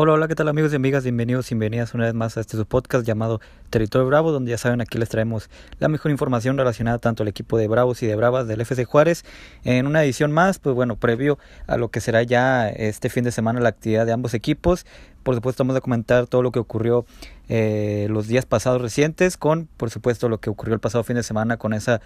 Hola, 0.00 0.12
hola, 0.12 0.28
¿qué 0.28 0.36
tal 0.36 0.46
amigos 0.46 0.72
y 0.72 0.76
amigas? 0.76 1.02
Bienvenidos, 1.02 1.48
bienvenidas 1.48 1.92
una 1.92 2.04
vez 2.04 2.14
más 2.14 2.36
a 2.36 2.40
este 2.40 2.56
su 2.56 2.64
podcast 2.66 3.04
llamado 3.04 3.40
Territorio 3.68 4.06
Bravo, 4.06 4.30
donde 4.30 4.52
ya 4.52 4.56
saben 4.56 4.80
aquí 4.80 4.96
les 4.96 5.08
traemos 5.08 5.50
la 5.80 5.88
mejor 5.88 6.12
información 6.12 6.56
relacionada 6.56 7.00
tanto 7.00 7.24
al 7.24 7.28
equipo 7.28 7.58
de 7.58 7.66
Bravos 7.66 8.00
y 8.04 8.06
de 8.06 8.14
Bravas 8.14 8.46
del 8.46 8.60
FC 8.60 8.84
Juárez. 8.84 9.24
En 9.64 9.88
una 9.88 10.04
edición 10.04 10.30
más, 10.30 10.60
pues 10.60 10.76
bueno, 10.76 10.94
previo 10.94 11.40
a 11.66 11.76
lo 11.78 11.88
que 11.88 12.00
será 12.00 12.22
ya 12.22 12.68
este 12.68 13.08
fin 13.08 13.24
de 13.24 13.32
semana 13.32 13.58
la 13.58 13.70
actividad 13.70 14.06
de 14.06 14.12
ambos 14.12 14.34
equipos. 14.34 14.86
Por 15.24 15.34
supuesto 15.34 15.64
vamos 15.64 15.74
a 15.74 15.80
comentar 15.80 16.28
todo 16.28 16.42
lo 16.42 16.52
que 16.52 16.60
ocurrió 16.60 17.04
eh, 17.48 18.06
los 18.08 18.28
días 18.28 18.46
pasados 18.46 18.80
recientes 18.80 19.36
con, 19.36 19.68
por 19.76 19.90
supuesto, 19.90 20.28
lo 20.28 20.38
que 20.38 20.48
ocurrió 20.48 20.74
el 20.74 20.80
pasado 20.80 21.02
fin 21.02 21.16
de 21.16 21.24
semana 21.24 21.56
con 21.56 21.72
esa 21.72 22.00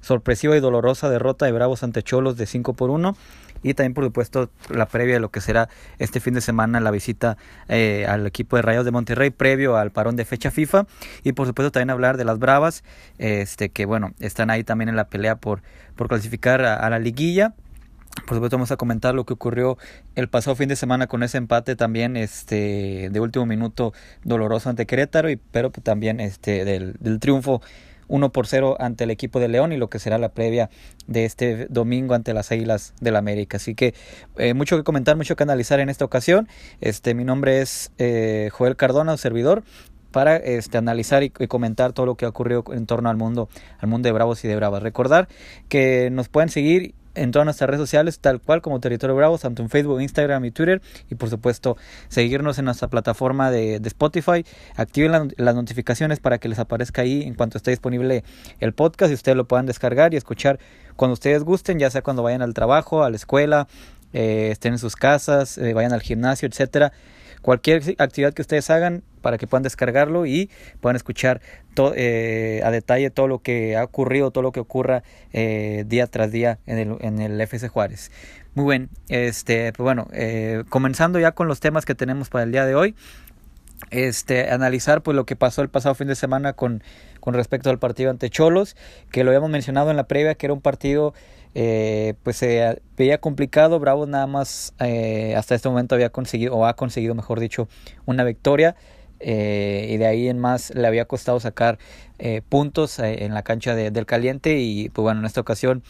sorpresiva 0.00 0.56
y 0.56 0.60
dolorosa 0.60 1.08
derrota 1.10 1.46
de 1.46 1.52
Bravos 1.52 1.84
ante 1.84 2.02
Cholos 2.02 2.36
de 2.36 2.46
5 2.46 2.74
por 2.74 2.90
1 2.90 3.16
y 3.66 3.74
también 3.74 3.94
por 3.94 4.04
supuesto 4.04 4.48
la 4.70 4.86
previa 4.86 5.14
de 5.14 5.20
lo 5.20 5.30
que 5.30 5.40
será 5.40 5.68
este 5.98 6.20
fin 6.20 6.34
de 6.34 6.40
semana 6.40 6.78
la 6.78 6.92
visita 6.92 7.36
eh, 7.68 8.06
al 8.08 8.24
equipo 8.24 8.54
de 8.54 8.62
Rayos 8.62 8.84
de 8.84 8.92
Monterrey 8.92 9.30
previo 9.30 9.76
al 9.76 9.90
parón 9.90 10.14
de 10.14 10.24
fecha 10.24 10.52
FIFA. 10.52 10.86
Y 11.24 11.32
por 11.32 11.48
supuesto 11.48 11.72
también 11.72 11.90
hablar 11.90 12.16
de 12.16 12.24
las 12.24 12.38
Bravas 12.38 12.84
este 13.18 13.70
que 13.70 13.84
bueno 13.84 14.12
están 14.20 14.50
ahí 14.50 14.62
también 14.62 14.88
en 14.88 14.94
la 14.94 15.08
pelea 15.08 15.34
por, 15.34 15.62
por 15.96 16.06
clasificar 16.06 16.62
a, 16.62 16.88
la 16.88 17.00
liguilla. 17.00 17.54
Por 18.26 18.36
supuesto 18.36 18.56
vamos 18.56 18.70
a 18.70 18.76
comentar 18.76 19.16
lo 19.16 19.26
que 19.26 19.34
ocurrió 19.34 19.78
el 20.14 20.28
pasado 20.28 20.54
fin 20.54 20.68
de 20.68 20.76
semana 20.76 21.08
con 21.08 21.24
ese 21.24 21.36
empate 21.36 21.74
también 21.74 22.16
este 22.16 23.10
de 23.10 23.20
último 23.20 23.46
minuto 23.46 23.92
doloroso 24.22 24.70
ante 24.70 24.86
Querétaro 24.86 25.28
y 25.28 25.36
pero 25.36 25.70
también 25.70 26.20
este 26.20 26.64
del, 26.64 26.94
del 27.00 27.18
triunfo 27.18 27.60
1 28.08 28.32
por 28.32 28.46
0 28.46 28.76
ante 28.78 29.04
el 29.04 29.10
equipo 29.10 29.40
de 29.40 29.48
León 29.48 29.72
y 29.72 29.76
lo 29.76 29.88
que 29.88 29.98
será 29.98 30.18
la 30.18 30.30
previa 30.30 30.70
de 31.06 31.24
este 31.24 31.66
domingo 31.68 32.14
ante 32.14 32.34
las 32.34 32.52
Águilas 32.52 32.94
del 33.00 33.16
América. 33.16 33.56
Así 33.56 33.74
que 33.74 33.94
eh, 34.36 34.54
mucho 34.54 34.76
que 34.76 34.84
comentar, 34.84 35.16
mucho 35.16 35.36
que 35.36 35.42
analizar 35.42 35.80
en 35.80 35.88
esta 35.88 36.04
ocasión. 36.04 36.48
Este, 36.80 37.14
mi 37.14 37.24
nombre 37.24 37.60
es 37.60 37.92
eh, 37.98 38.50
Joel 38.52 38.76
Cardona, 38.76 39.16
servidor 39.16 39.64
para 40.16 40.36
este, 40.36 40.78
analizar 40.78 41.22
y, 41.22 41.30
comentar 41.30 41.92
todo 41.92 42.06
lo 42.06 42.14
que 42.14 42.24
ha 42.24 42.28
ocurrido 42.28 42.64
en 42.72 42.86
torno 42.86 43.10
al 43.10 43.18
mundo, 43.18 43.50
al 43.78 43.88
mundo 43.88 44.06
de 44.08 44.12
Bravos 44.12 44.42
y 44.44 44.48
de 44.48 44.56
Bravas. 44.56 44.82
Recordar 44.82 45.28
que 45.68 46.08
nos 46.10 46.30
pueden 46.30 46.48
seguir 46.48 46.94
en 47.16 47.32
todas 47.32 47.44
nuestras 47.44 47.68
redes 47.68 47.80
sociales, 47.80 48.18
tal 48.20 48.40
cual 48.40 48.62
como 48.62 48.78
Territorio 48.80 49.16
Bravo, 49.16 49.38
tanto 49.38 49.62
en 49.62 49.68
Facebook, 49.68 50.00
Instagram 50.00 50.44
y 50.44 50.50
Twitter. 50.50 50.80
Y 51.10 51.14
por 51.16 51.30
supuesto, 51.30 51.76
seguirnos 52.08 52.58
en 52.58 52.66
nuestra 52.66 52.88
plataforma 52.88 53.50
de, 53.50 53.80
Spotify. 53.86 54.44
Activen 54.76 55.34
las 55.36 55.54
notificaciones 55.54 56.20
para 56.20 56.38
que 56.38 56.48
les 56.48 56.58
aparezca 56.58 57.02
ahí 57.02 57.22
en 57.22 57.34
cuanto 57.34 57.58
esté 57.58 57.70
disponible 57.70 58.24
el 58.60 58.72
podcast 58.72 59.10
y 59.10 59.14
ustedes 59.14 59.36
lo 59.36 59.46
puedan 59.46 59.66
descargar 59.66 60.12
y 60.12 60.16
escuchar 60.16 60.58
cuando 60.96 61.14
ustedes 61.14 61.42
gusten, 61.42 61.78
ya 61.78 61.90
sea 61.90 62.02
cuando 62.02 62.22
vayan 62.22 62.42
al 62.42 62.54
trabajo, 62.54 63.04
a 63.04 63.10
la 63.10 63.16
escuela, 63.16 63.68
eh, 64.12 64.48
estén 64.50 64.74
en 64.74 64.78
sus 64.78 64.96
casas, 64.96 65.58
eh, 65.58 65.72
vayan 65.72 65.92
al 65.92 66.02
gimnasio, 66.02 66.48
etcétera 66.48 66.92
cualquier 67.42 67.82
actividad 67.98 68.34
que 68.34 68.42
ustedes 68.42 68.68
hagan 68.70 69.02
para 69.22 69.38
que 69.38 69.46
puedan 69.46 69.62
descargarlo 69.62 70.26
y 70.26 70.50
puedan 70.80 70.96
escuchar 70.96 71.40
eh, 71.96 72.60
a 72.64 72.70
detalle 72.70 73.10
todo 73.10 73.28
lo 73.28 73.40
que 73.40 73.76
ha 73.76 73.84
ocurrido, 73.84 74.30
todo 74.30 74.42
lo 74.42 74.52
que 74.52 74.60
ocurra 74.60 75.02
eh, 75.32 75.84
día 75.86 76.06
tras 76.06 76.30
día 76.30 76.58
en 76.66 76.78
el, 76.78 76.96
en 77.00 77.20
el 77.20 77.40
FC 77.40 77.68
Juárez. 77.68 78.10
Muy 78.54 78.76
bien, 78.76 78.88
este, 79.08 79.72
pues 79.72 79.84
bueno, 79.84 80.08
eh, 80.12 80.64
comenzando 80.68 81.18
ya 81.18 81.32
con 81.32 81.48
los 81.48 81.60
temas 81.60 81.84
que 81.84 81.94
tenemos 81.94 82.28
para 82.28 82.44
el 82.44 82.52
día 82.52 82.64
de 82.64 82.74
hoy. 82.74 82.94
Este, 83.90 84.50
analizar 84.50 85.02
pues 85.02 85.14
lo 85.14 85.26
que 85.26 85.36
pasó 85.36 85.60
el 85.60 85.68
pasado 85.68 85.94
fin 85.94 86.08
de 86.08 86.14
semana 86.14 86.54
con, 86.54 86.82
con 87.20 87.34
respecto 87.34 87.68
al 87.68 87.78
partido 87.78 88.10
ante 88.10 88.30
Cholos, 88.30 88.74
que 89.10 89.22
lo 89.22 89.30
habíamos 89.30 89.50
mencionado 89.50 89.90
en 89.90 89.96
la 89.96 90.04
previa, 90.04 90.34
que 90.34 90.46
era 90.46 90.54
un 90.54 90.62
partido 90.62 91.12
eh, 91.58 92.12
pues 92.22 92.36
se 92.36 92.82
veía 92.98 93.16
complicado. 93.16 93.80
Bravo 93.80 94.04
nada 94.04 94.26
más 94.26 94.74
eh, 94.78 95.34
hasta 95.36 95.54
este 95.54 95.70
momento 95.70 95.94
había 95.94 96.10
conseguido, 96.10 96.54
o 96.54 96.66
ha 96.66 96.76
conseguido, 96.76 97.14
mejor 97.14 97.40
dicho, 97.40 97.66
una 98.04 98.24
victoria. 98.24 98.76
Eh, 99.20 99.88
y 99.88 99.96
de 99.96 100.06
ahí 100.06 100.28
en 100.28 100.38
más 100.38 100.74
le 100.74 100.86
había 100.86 101.06
costado 101.06 101.40
sacar 101.40 101.78
puntos 102.50 102.98
en 102.98 103.32
la 103.32 103.42
cancha 103.42 103.74
del 103.74 104.04
caliente. 104.04 104.58
Y 104.58 104.90
pues 104.90 105.02
bueno, 105.02 105.20
en 105.20 105.26
esta 105.26 105.40
ocasión, 105.40 105.82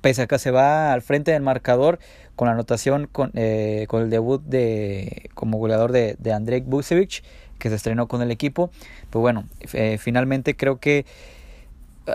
pese 0.00 0.22
a 0.22 0.26
que 0.26 0.38
se 0.38 0.50
va 0.50 0.94
al 0.94 1.02
frente 1.02 1.32
del 1.32 1.42
marcador 1.42 1.98
con 2.34 2.46
la 2.46 2.52
anotación, 2.52 3.06
con, 3.06 3.32
con 3.32 4.02
el 4.02 4.08
debut 4.08 4.42
de 4.42 5.28
como 5.34 5.58
goleador 5.58 5.92
de, 5.92 6.16
de 6.18 6.32
Andrei 6.32 6.62
Busevich, 6.62 7.22
que 7.58 7.68
se 7.68 7.74
estrenó 7.74 8.08
con 8.08 8.22
el 8.22 8.30
equipo, 8.30 8.70
pues 9.10 9.20
bueno, 9.20 9.44
finalmente 9.98 10.56
creo 10.56 10.80
que 10.80 11.04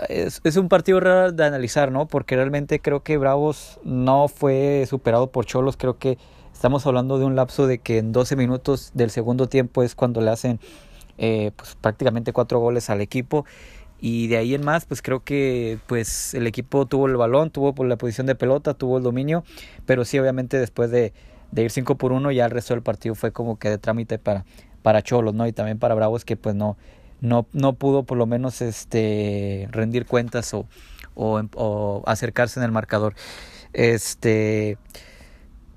es, 0.08 0.40
es, 0.44 0.56
un 0.56 0.68
partido 0.68 1.00
raro 1.00 1.32
de 1.32 1.44
analizar, 1.44 1.92
¿no? 1.92 2.06
Porque 2.06 2.36
realmente 2.36 2.80
creo 2.80 3.02
que 3.02 3.16
Bravos 3.16 3.78
no 3.84 4.28
fue 4.28 4.84
superado 4.88 5.30
por 5.30 5.46
Cholos. 5.46 5.76
Creo 5.76 5.98
que 5.98 6.18
estamos 6.52 6.86
hablando 6.86 7.18
de 7.18 7.24
un 7.24 7.36
lapso 7.36 7.66
de 7.66 7.78
que 7.78 7.98
en 7.98 8.12
12 8.12 8.36
minutos 8.36 8.90
del 8.94 9.10
segundo 9.10 9.48
tiempo 9.48 9.82
es 9.82 9.94
cuando 9.94 10.20
le 10.20 10.30
hacen 10.30 10.60
eh, 11.18 11.52
pues, 11.56 11.76
prácticamente 11.80 12.32
cuatro 12.32 12.58
goles 12.58 12.90
al 12.90 13.00
equipo. 13.00 13.44
Y 13.98 14.26
de 14.28 14.36
ahí 14.36 14.54
en 14.54 14.64
más, 14.64 14.84
pues 14.84 15.00
creo 15.00 15.24
que 15.24 15.78
pues 15.86 16.34
el 16.34 16.46
equipo 16.46 16.84
tuvo 16.86 17.06
el 17.06 17.16
balón, 17.16 17.50
tuvo 17.50 17.74
por 17.74 17.86
la 17.86 17.96
posición 17.96 18.26
de 18.26 18.34
pelota, 18.34 18.74
tuvo 18.74 18.98
el 18.98 19.02
dominio, 19.02 19.42
pero 19.86 20.04
sí, 20.04 20.18
obviamente 20.18 20.58
después 20.58 20.90
de, 20.90 21.14
de 21.50 21.62
ir 21.62 21.70
5 21.70 21.94
por 21.96 22.12
1, 22.12 22.30
ya 22.32 22.44
el 22.44 22.50
resto 22.50 22.74
del 22.74 22.82
partido 22.82 23.14
fue 23.14 23.32
como 23.32 23.58
que 23.58 23.70
de 23.70 23.78
trámite 23.78 24.18
para, 24.18 24.44
para 24.82 25.00
Cholos, 25.00 25.34
¿no? 25.34 25.46
Y 25.46 25.52
también 25.52 25.78
para 25.78 25.94
Bravos 25.94 26.26
que 26.26 26.36
pues 26.36 26.54
no, 26.54 26.76
no, 27.20 27.46
no 27.52 27.74
pudo 27.74 28.04
por 28.04 28.18
lo 28.18 28.26
menos 28.26 28.60
este, 28.62 29.68
rendir 29.70 30.06
cuentas 30.06 30.52
o, 30.54 30.66
o, 31.14 32.02
acercarse 32.06 32.60
en 32.60 32.64
el 32.64 32.72
marcador. 32.72 33.14
Este, 33.72 34.78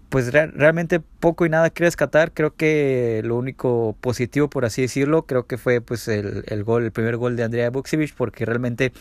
pues 0.10 0.32
realmente 0.32 1.00
poco 1.00 1.46
y 1.46 1.50
nada 1.50 1.70
que 1.70 1.84
rescatar. 1.84 2.34
Creo 2.34 2.56
que 2.56 3.22
lo 3.24 3.38
único 3.38 3.96
positivo, 4.02 4.50
por 4.50 4.66
así 4.66 4.82
decirlo, 4.82 5.26
creo 5.26 5.46
que 5.46 5.58
fue 5.58 5.82
pues 5.82 6.08
el, 6.08 6.44
el 6.48 6.64
gol, 6.64 6.84
el 6.84 6.92
primer 6.92 7.18
gol 7.18 7.36
de 7.36 7.44
Andrea 7.44 7.70
Buksevich, 7.70 8.16
porque 8.16 8.46
realmente 8.46 8.92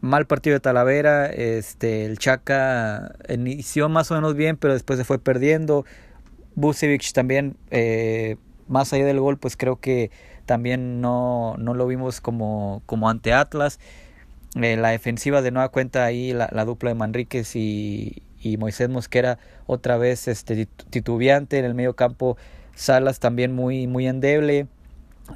mal 0.00 0.26
partido 0.26 0.54
de 0.54 0.60
Talavera, 0.60 1.26
este, 1.26 2.04
el 2.04 2.18
Chaca 2.18 3.14
inició 3.28 3.88
más 3.88 4.10
o 4.10 4.14
menos 4.14 4.34
bien, 4.34 4.56
pero 4.56 4.72
después 4.72 4.98
se 4.98 5.04
fue 5.04 5.18
perdiendo. 5.18 5.84
Buksevich 6.54 7.12
también, 7.12 7.56
eh, 7.70 8.36
más 8.68 8.92
allá 8.92 9.06
del 9.06 9.20
gol, 9.20 9.38
pues 9.38 9.56
creo 9.56 9.76
que 9.80 10.10
también 10.48 11.02
no, 11.02 11.56
no 11.58 11.74
lo 11.74 11.86
vimos 11.86 12.22
como, 12.22 12.82
como 12.86 13.10
ante 13.10 13.34
Atlas. 13.34 13.78
Eh, 14.56 14.78
la 14.78 14.88
defensiva 14.88 15.42
de 15.42 15.50
nueva 15.50 15.68
cuenta 15.68 16.06
ahí, 16.06 16.32
la, 16.32 16.64
dupla 16.64 16.88
de 16.88 16.94
Manríquez 16.94 17.54
y, 17.54 18.22
y, 18.40 18.56
Moisés 18.56 18.88
Mosquera 18.88 19.38
otra 19.66 19.98
vez 19.98 20.26
este, 20.26 20.66
titubeante 20.88 21.58
en 21.58 21.66
el 21.66 21.74
medio 21.74 21.94
campo. 21.94 22.38
Salas 22.74 23.20
también 23.20 23.54
muy, 23.54 23.86
muy 23.86 24.08
endeble. 24.08 24.68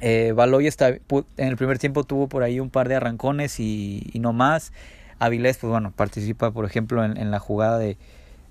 Eh, 0.01 0.33
Baloy 0.35 0.65
está, 0.65 0.89
en 0.89 1.03
el 1.37 1.57
primer 1.57 1.77
tiempo 1.77 2.03
tuvo 2.03 2.27
por 2.27 2.41
ahí 2.41 2.59
un 2.59 2.71
par 2.71 2.89
de 2.89 2.95
arrancones 2.95 3.59
y, 3.59 4.09
y 4.13 4.19
no 4.19 4.33
más. 4.33 4.73
Avilés, 5.19 5.59
pues 5.59 5.69
bueno, 5.69 5.93
participa 5.95 6.49
por 6.49 6.65
ejemplo 6.65 7.05
en, 7.05 7.29
la 7.29 7.37
jugada 7.37 7.77
de, 7.77 7.97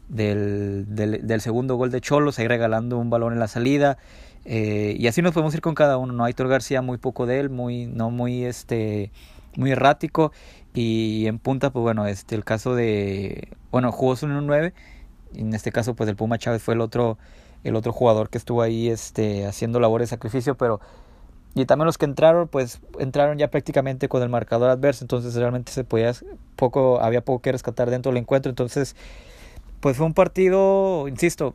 del, 0.09 0.87
del, 0.89 1.27
del, 1.27 1.41
segundo 1.41 1.75
gol 1.75 1.91
de 1.91 2.01
Cholos, 2.01 2.39
ahí 2.39 2.47
regalando 2.47 2.99
un 2.99 3.11
balón 3.11 3.33
en 3.33 3.41
la 3.41 3.49
salida. 3.49 3.99
Eh, 4.45 4.97
y 4.99 5.07
así 5.07 5.23
nos 5.23 5.33
podemos 5.33 5.55
ir 5.55 5.61
con 5.61 5.75
cada 5.75 5.97
uno, 5.99 6.13
¿no? 6.13 6.25
Aitor 6.25 6.49
García, 6.49 6.83
muy 6.83 6.99
poco 6.99 7.27
de 7.27 7.41
él, 7.41 7.51
muy, 7.51 7.87
no 7.87 8.11
muy, 8.11 8.45
este, 8.45 9.11
muy 9.57 9.73
errático. 9.73 10.33
Y 10.75 11.27
en 11.27 11.39
punta, 11.39 11.71
pues 11.71 11.83
bueno, 11.83 12.07
este, 12.07 12.35
el 12.35 12.45
caso 12.45 12.75
de, 12.75 13.49
bueno, 13.71 13.93
jugó 13.93 14.15
en 14.23 14.33
un 14.33 14.47
9. 14.47 14.75
En 15.35 15.55
este 15.55 15.73
caso, 15.73 15.95
pues 15.95 16.09
el 16.09 16.17
Puma 16.17 16.39
Chávez 16.39 16.63
fue 16.63 16.75
el 16.75 16.81
otro, 16.81 17.19
el 17.65 17.77
otro 17.77 17.93
jugador 17.93 18.31
que 18.31 18.39
estuvo 18.39 18.63
ahí, 18.63 18.89
este, 18.89 19.47
haciendo 19.47 19.81
labores 19.81 20.09
de 20.09 20.17
sacrificio, 20.17 20.57
pero 20.57 20.81
y 21.55 21.67
también 21.67 21.87
los 21.87 21.99
que 21.99 22.07
entraron, 22.07 22.49
pues 22.49 22.81
entraron 22.99 23.37
ya 23.39 23.51
prácticamente 23.51 24.09
con 24.09 24.23
el 24.23 24.31
marcador 24.31 24.71
adverso, 24.71 25.05
entonces 25.05 25.35
realmente 25.35 25.71
se 25.71 25.85
podía 25.85 26.13
poco, 26.57 27.01
había 27.01 27.23
poco 27.23 27.43
que 27.43 27.53
rescatar 27.53 27.91
dentro 27.91 28.11
del 28.11 28.19
encuentro, 28.19 28.49
entonces, 28.49 28.97
pues 29.81 29.97
fue 29.99 30.07
un 30.07 30.15
partido, 30.15 31.09
insisto, 31.09 31.55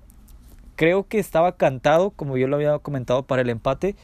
creo 0.78 1.06
que 1.06 1.20
estaba 1.20 1.58
cantado, 1.58 2.12
como 2.12 2.38
yo 2.38 2.48
lo 2.48 2.56
había 2.56 2.80
comentado, 2.80 3.24
para 3.24 3.42
el 3.42 3.50
empate. 3.50 3.98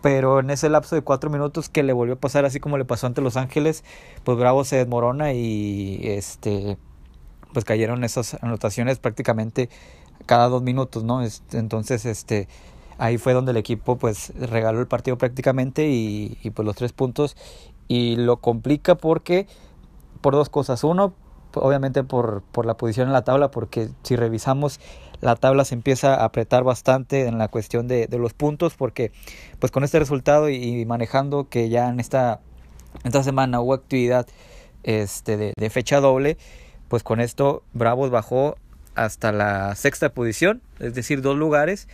Pero 0.00 0.40
en 0.40 0.50
ese 0.50 0.70
lapso 0.70 0.96
de 0.96 1.02
cuatro 1.02 1.28
minutos 1.28 1.68
que 1.68 1.82
le 1.82 1.92
volvió 1.92 2.14
a 2.14 2.18
pasar 2.18 2.46
así 2.46 2.58
como 2.58 2.78
le 2.78 2.86
pasó 2.86 3.06
ante 3.06 3.20
Los 3.20 3.36
Ángeles, 3.36 3.84
pues 4.24 4.38
Bravo 4.38 4.64
se 4.64 4.76
desmorona 4.76 5.34
y 5.34 6.00
este 6.04 6.78
pues 7.52 7.66
cayeron 7.66 8.02
esas 8.02 8.42
anotaciones 8.42 8.98
prácticamente 8.98 9.68
cada 10.24 10.48
dos 10.48 10.62
minutos, 10.62 11.04
¿no? 11.04 11.22
Entonces, 11.52 12.06
este, 12.06 12.48
ahí 12.96 13.18
fue 13.18 13.34
donde 13.34 13.50
el 13.50 13.58
equipo 13.58 13.96
pues 13.96 14.32
regaló 14.38 14.80
el 14.80 14.86
partido 14.86 15.18
prácticamente 15.18 15.88
y, 15.88 16.38
y 16.42 16.50
pues 16.50 16.64
los 16.64 16.74
tres 16.74 16.92
puntos 16.92 17.36
y 17.88 18.16
lo 18.16 18.38
complica 18.38 18.94
porque 18.94 19.46
por 20.22 20.34
dos 20.34 20.48
cosas. 20.48 20.82
Uno, 20.84 21.12
obviamente 21.54 22.04
por, 22.04 22.42
por 22.52 22.66
la 22.66 22.76
posición 22.76 23.08
en 23.08 23.12
la 23.12 23.22
tabla, 23.22 23.50
porque 23.50 23.90
si 24.02 24.16
revisamos 24.16 24.80
la 25.22 25.36
tabla 25.36 25.64
se 25.64 25.74
empieza 25.74 26.16
a 26.16 26.24
apretar 26.24 26.64
bastante 26.64 27.26
en 27.26 27.38
la 27.38 27.48
cuestión 27.48 27.88
de, 27.88 28.08
los 28.10 28.34
puntos, 28.34 28.74
porque 28.74 29.12
pues 29.60 29.70
con 29.72 29.84
este 29.84 29.98
resultado 29.98 30.50
y, 30.50 30.84
manejando 30.84 31.48
que 31.48 31.68
ya 31.70 31.88
en 31.88 32.00
esta, 32.00 32.40
esta 33.04 33.22
semana 33.22 33.60
hubo 33.60 33.72
actividad 33.72 34.26
este, 34.82 35.36
de, 35.36 35.52
de 35.56 35.70
fecha 35.70 36.00
doble, 36.00 36.36
pues 36.88 37.04
con 37.04 37.20
esto 37.20 37.62
Bravos 37.72 38.10
bajó 38.10 38.56
hasta 38.96 39.32
la 39.32 39.74
sexta 39.76 40.12
posición, 40.12 40.60
es 40.80 40.94
decir, 40.94 41.22
dos 41.22 41.38
lugares. 41.38 41.88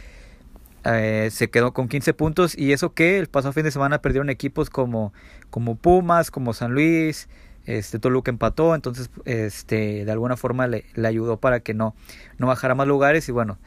eh, 0.85 1.29
se 1.31 1.51
quedó 1.51 1.73
con 1.75 1.89
15 1.89 2.15
puntos 2.15 2.57
y 2.57 2.73
eso 2.73 2.95
que 2.95 3.19
el 3.19 3.27
pasado 3.27 3.53
fin 3.53 3.65
de 3.65 3.71
semana 3.71 4.01
perdieron 4.01 4.31
equipos 4.31 4.71
como, 4.71 5.13
como 5.51 5.77
Pumas, 5.77 6.31
como 6.31 6.55
San 6.55 6.73
Luis, 6.73 7.29
este 7.69 7.99
Toluca 7.99 8.31
empató, 8.31 8.75
entonces 8.75 9.11
este 9.27 10.07
de 10.07 10.11
alguna 10.11 10.39
forma 10.39 10.67
le, 10.67 10.85
ayudó 11.05 11.37
para 11.39 11.61
que 11.61 11.75
no, 11.75 11.95
no 12.39 12.47
bajara 12.47 12.75
más 12.75 12.89
lugares 12.89 13.29
y 13.29 13.33
bueno, 13.33 13.59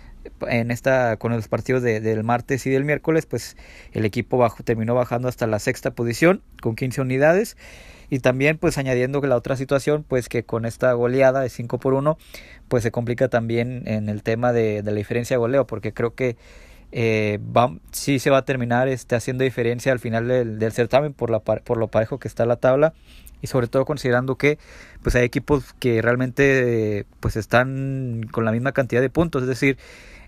en 0.47 0.71
esta 0.71 1.17
con 1.17 1.31
los 1.31 1.47
partidos 1.47 1.83
de, 1.83 1.99
del 1.99 2.23
martes 2.23 2.65
y 2.65 2.71
del 2.71 2.83
miércoles, 2.83 3.27
pues 3.27 3.57
el 3.91 4.03
equipo 4.05 4.39
bajo, 4.39 4.63
terminó 4.63 4.95
bajando 4.95 5.27
hasta 5.27 5.45
la 5.45 5.59
sexta 5.59 5.91
posición 5.91 6.41
con 6.61 6.75
15 6.75 7.01
unidades 7.01 7.57
y 8.09 8.19
también 8.19 8.57
pues 8.57 8.79
añadiendo 8.79 9.21
que 9.21 9.27
la 9.27 9.35
otra 9.35 9.55
situación 9.55 10.03
pues 10.07 10.29
que 10.29 10.43
con 10.43 10.65
esta 10.65 10.91
goleada 10.93 11.41
de 11.41 11.49
5 11.49 11.77
por 11.77 11.93
1 11.93 12.17
pues 12.69 12.81
se 12.81 12.91
complica 12.91 13.29
también 13.29 13.83
en 13.85 14.09
el 14.09 14.23
tema 14.23 14.51
de, 14.51 14.81
la 14.83 14.93
diferencia 14.93 15.35
de 15.35 15.39
goleo 15.39 15.67
porque 15.67 15.93
creo 15.93 16.15
que 16.15 16.37
eh, 16.91 17.39
va, 17.55 17.77
sí 17.91 18.17
se 18.17 18.31
va 18.31 18.39
a 18.39 18.45
terminar 18.45 18.87
este, 18.87 19.15
haciendo 19.15 19.43
diferencia 19.43 19.91
al 19.91 19.99
final 19.99 20.27
del, 20.27 20.71
certamen 20.71 21.13
por, 21.13 21.41
por 21.41 21.77
lo 21.77 21.87
parejo 21.87 22.17
que 22.17 22.27
está 22.27 22.47
la 22.47 22.55
tabla 22.55 22.93
y 23.41 23.47
sobre 23.47 23.67
todo 23.67 23.85
considerando 23.85 24.35
que 24.35 24.57
pues 25.01 25.15
hay 25.15 25.23
equipos 25.23 25.73
que 25.79 26.01
realmente 26.01 27.05
pues 27.19 27.35
están 27.35 28.21
con 28.31 28.45
la 28.45 28.51
misma 28.51 28.71
cantidad 28.71 29.01
de 29.01 29.09
puntos. 29.09 29.43
Es 29.43 29.47
decir 29.47 29.77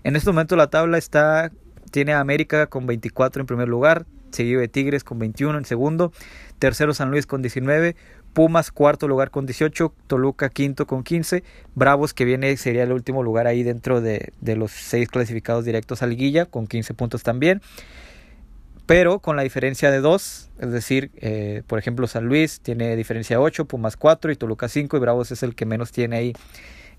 en 0.02 0.16
este 0.16 0.30
momento 0.30 0.56
la 0.56 0.68
tabla 0.68 0.98
está 0.98 1.50
tiene 1.90 2.12
a 2.12 2.20
América 2.20 2.66
con 2.66 2.86
24 2.86 3.42
en 3.42 3.46
primer 3.46 3.68
lugar 3.68 4.06
seguido 4.30 4.60
de 4.60 4.68
Tigres 4.68 5.04
con 5.04 5.18
21 5.18 5.58
en 5.58 5.64
segundo 5.64 6.12
tercero 6.58 6.92
San 6.92 7.10
Luis 7.10 7.26
con 7.26 7.40
19 7.42 7.94
Pumas 8.34 8.72
cuarto 8.72 9.06
lugar 9.06 9.30
con 9.30 9.46
18, 9.46 9.94
Toluca 10.08 10.48
quinto 10.48 10.88
con 10.88 11.04
15, 11.04 11.44
Bravos 11.76 12.14
que 12.14 12.24
viene 12.24 12.56
sería 12.56 12.82
el 12.82 12.90
último 12.90 13.22
lugar 13.22 13.46
ahí 13.46 13.62
dentro 13.62 14.00
de, 14.00 14.32
de 14.40 14.56
los 14.56 14.72
seis 14.72 15.08
clasificados 15.08 15.64
directos 15.64 16.02
a 16.02 16.08
liguilla 16.08 16.44
con 16.44 16.66
15 16.66 16.94
puntos 16.94 17.22
también, 17.22 17.62
pero 18.86 19.18
con 19.18 19.36
la 19.36 19.42
diferencia 19.42 19.90
de 19.90 20.00
dos, 20.00 20.50
es 20.58 20.70
decir, 20.70 21.10
eh, 21.16 21.62
por 21.66 21.78
ejemplo 21.78 22.06
San 22.06 22.26
Luis 22.26 22.60
tiene 22.60 22.96
diferencia 22.96 23.36
de 23.36 23.42
8, 23.42 23.64
Pumas 23.64 23.96
4 23.96 24.32
y 24.32 24.36
Toluca 24.36 24.68
5 24.68 24.96
y 24.96 25.00
Bravos 25.00 25.30
es 25.30 25.42
el 25.42 25.54
que 25.54 25.66
menos 25.66 25.92
tiene 25.92 26.16
ahí, 26.16 26.32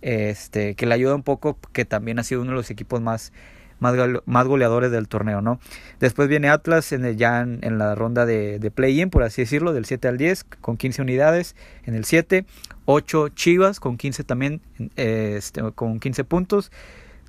este, 0.01 0.75
que 0.75 0.85
le 0.85 0.95
ayuda 0.95 1.15
un 1.15 1.23
poco, 1.23 1.57
que 1.73 1.85
también 1.85 2.19
ha 2.19 2.23
sido 2.23 2.41
uno 2.41 2.51
de 2.51 2.57
los 2.57 2.71
equipos 2.71 3.01
más 3.01 3.31
más, 3.79 4.47
goleadores 4.47 4.89
del 4.91 5.07
torneo, 5.07 5.41
¿no? 5.41 5.59
Después 5.99 6.27
viene 6.27 6.49
Atlas 6.49 6.91
en 6.91 7.05
el, 7.05 7.17
ya 7.17 7.41
en, 7.41 7.77
la 7.77 7.93
ronda 7.93 8.25
de, 8.25 8.57
de 8.57 8.71
play-in, 8.71 9.09
por 9.09 9.23
así 9.23 9.41
decirlo, 9.41 9.73
del 9.73 9.85
7 9.85 10.07
al 10.07 10.17
10, 10.17 10.45
con 10.61 10.77
15 10.77 11.01
unidades 11.01 11.55
en 11.83 11.93
el 11.93 12.05
7, 12.05 12.45
8 12.85 13.29
Chivas 13.29 13.79
con 13.79 13.97
15 13.97 14.23
también, 14.23 14.61
este, 14.95 15.61
con 15.73 15.99
15 15.99 16.23
puntos, 16.23 16.71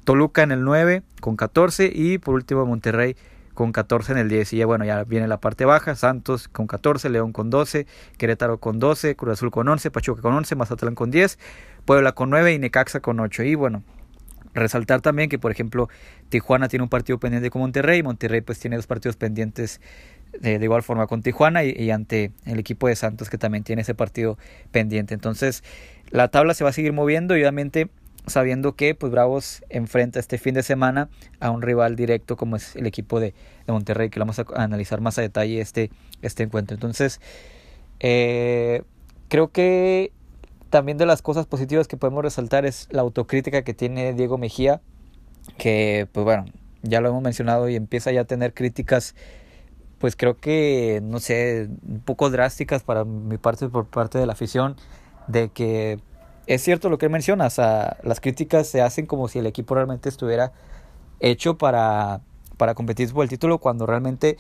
Toluca 0.04 0.42
en 0.42 0.52
el 0.52 0.62
9 0.62 1.02
con 1.20 1.36
14 1.36 1.90
y 1.92 2.18
por 2.18 2.34
último 2.34 2.64
Monterrey 2.64 3.16
con 3.56 3.72
14 3.72 4.12
en 4.12 4.18
el 4.18 4.28
10. 4.28 4.52
Y 4.52 4.58
ya 4.58 4.66
bueno, 4.66 4.84
ya 4.84 5.02
viene 5.02 5.26
la 5.26 5.40
parte 5.40 5.64
baja, 5.64 5.96
Santos 5.96 6.46
con 6.46 6.68
14, 6.68 7.08
León 7.10 7.32
con 7.32 7.50
12, 7.50 7.88
Querétaro 8.18 8.60
con 8.60 8.78
12, 8.78 9.16
Cruz 9.16 9.32
Azul 9.32 9.50
con 9.50 9.66
11, 9.66 9.90
Pachuca 9.90 10.22
con 10.22 10.34
11, 10.34 10.54
Mazatlán 10.54 10.94
con 10.94 11.10
10, 11.10 11.38
Puebla 11.84 12.12
con 12.12 12.30
9 12.30 12.54
y 12.54 12.58
Necaxa 12.60 13.00
con 13.00 13.18
8. 13.18 13.42
Y 13.42 13.56
bueno, 13.56 13.82
Resaltar 14.56 15.02
también 15.02 15.28
que, 15.28 15.38
por 15.38 15.50
ejemplo, 15.50 15.90
Tijuana 16.30 16.68
tiene 16.68 16.82
un 16.82 16.88
partido 16.88 17.18
pendiente 17.18 17.50
con 17.50 17.60
Monterrey, 17.60 18.02
Monterrey 18.02 18.40
pues 18.40 18.58
tiene 18.58 18.76
dos 18.76 18.86
partidos 18.86 19.16
pendientes 19.16 19.82
de, 20.40 20.54
igual 20.54 20.82
forma 20.82 21.06
con 21.06 21.22
Tijuana 21.22 21.62
y, 21.62 21.90
ante 21.90 22.32
el 22.46 22.58
equipo 22.58 22.88
de 22.88 22.96
Santos 22.96 23.28
que 23.28 23.36
también 23.36 23.64
tiene 23.64 23.82
ese 23.82 23.94
partido 23.94 24.38
pendiente. 24.70 25.12
Entonces, 25.12 25.62
la 26.10 26.28
tabla 26.28 26.54
se 26.54 26.64
va 26.64 26.70
a 26.70 26.72
seguir 26.72 26.94
moviendo 26.94 27.36
y 27.36 27.40
obviamente 27.40 27.90
sabiendo 28.26 28.74
que 28.74 28.94
pues 28.94 29.12
Bravos 29.12 29.62
enfrenta 29.68 30.18
este 30.18 30.38
fin 30.38 30.54
de 30.54 30.62
semana 30.62 31.08
a 31.40 31.50
un 31.50 31.62
rival 31.62 31.96
directo 31.96 32.36
como 32.36 32.56
es 32.56 32.76
el 32.76 32.86
equipo 32.86 33.20
de, 33.20 33.34
Monterrey, 33.66 34.10
que 34.10 34.18
lo 34.18 34.26
vamos 34.26 34.38
a 34.38 34.44
analizar 34.62 35.00
más 35.00 35.18
a 35.18 35.22
detalle 35.22 35.60
este, 35.60 35.90
este 36.22 36.44
encuentro. 36.44 36.74
Entonces, 36.74 37.20
eh, 38.00 38.82
creo 39.28 39.48
que 39.48 40.12
también 40.70 40.98
de 40.98 41.06
las 41.06 41.22
cosas 41.22 41.46
positivas 41.46 41.88
que 41.88 41.96
podemos 41.96 42.22
resaltar 42.22 42.64
es 42.64 42.88
la 42.90 43.02
autocrítica 43.02 43.62
que 43.62 43.74
tiene 43.74 44.12
Diego 44.12 44.38
Mejía, 44.38 44.80
que 45.58 46.08
pues 46.12 46.24
bueno, 46.24 46.44
ya 46.82 47.00
lo 47.00 47.08
hemos 47.08 47.22
mencionado 47.22 47.68
y 47.68 47.76
empieza 47.76 48.12
ya 48.12 48.22
a 48.22 48.24
tener 48.24 48.54
críticas 48.54 49.14
pues 49.98 50.16
creo 50.16 50.38
que 50.38 51.00
no 51.02 51.20
sé, 51.20 51.68
un 51.88 52.00
poco 52.00 52.30
drásticas 52.30 52.82
para 52.82 53.04
mi 53.04 53.38
parte 53.38 53.68
por 53.68 53.86
parte 53.86 54.18
de 54.18 54.26
la 54.26 54.34
afición 54.34 54.76
de 55.26 55.48
que 55.48 55.98
es 56.46 56.62
cierto 56.62 56.88
lo 56.88 56.98
que 56.98 57.08
mencionas, 57.08 57.58
las 57.58 58.20
críticas 58.20 58.66
se 58.66 58.82
hacen 58.82 59.06
como 59.06 59.28
si 59.28 59.38
el 59.38 59.46
equipo 59.46 59.74
realmente 59.74 60.08
estuviera 60.08 60.52
hecho 61.20 61.56
para 61.56 62.20
para 62.56 62.74
competir 62.74 63.12
por 63.12 63.22
el 63.22 63.28
título 63.28 63.58
cuando 63.58 63.84
realmente 63.84 64.38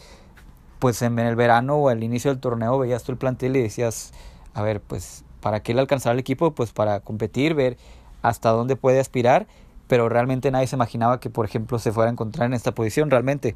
pues 0.78 1.02
en 1.02 1.18
el 1.18 1.36
verano 1.36 1.76
o 1.76 1.88
al 1.88 2.02
inicio 2.02 2.30
del 2.30 2.40
torneo 2.40 2.78
veías 2.78 3.02
tú 3.02 3.12
el 3.12 3.18
plantel 3.18 3.56
y 3.56 3.62
decías, 3.62 4.12
a 4.54 4.62
ver, 4.62 4.80
pues 4.80 5.24
¿Para 5.46 5.60
qué 5.60 5.74
le 5.74 5.80
alcanzará 5.80 6.14
el 6.14 6.18
equipo? 6.18 6.50
Pues 6.50 6.72
para 6.72 6.98
competir, 6.98 7.54
ver 7.54 7.76
hasta 8.20 8.50
dónde 8.50 8.74
puede 8.74 8.98
aspirar, 8.98 9.46
pero 9.86 10.08
realmente 10.08 10.50
nadie 10.50 10.66
se 10.66 10.74
imaginaba 10.74 11.20
que, 11.20 11.30
por 11.30 11.46
ejemplo, 11.46 11.78
se 11.78 11.92
fuera 11.92 12.10
a 12.10 12.12
encontrar 12.12 12.46
en 12.46 12.52
esta 12.52 12.72
posición. 12.72 13.12
Realmente, 13.12 13.54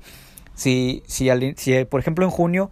si, 0.54 1.02
si, 1.08 1.28
si 1.56 1.84
por 1.86 1.98
ejemplo, 1.98 2.24
en 2.24 2.30
junio, 2.30 2.70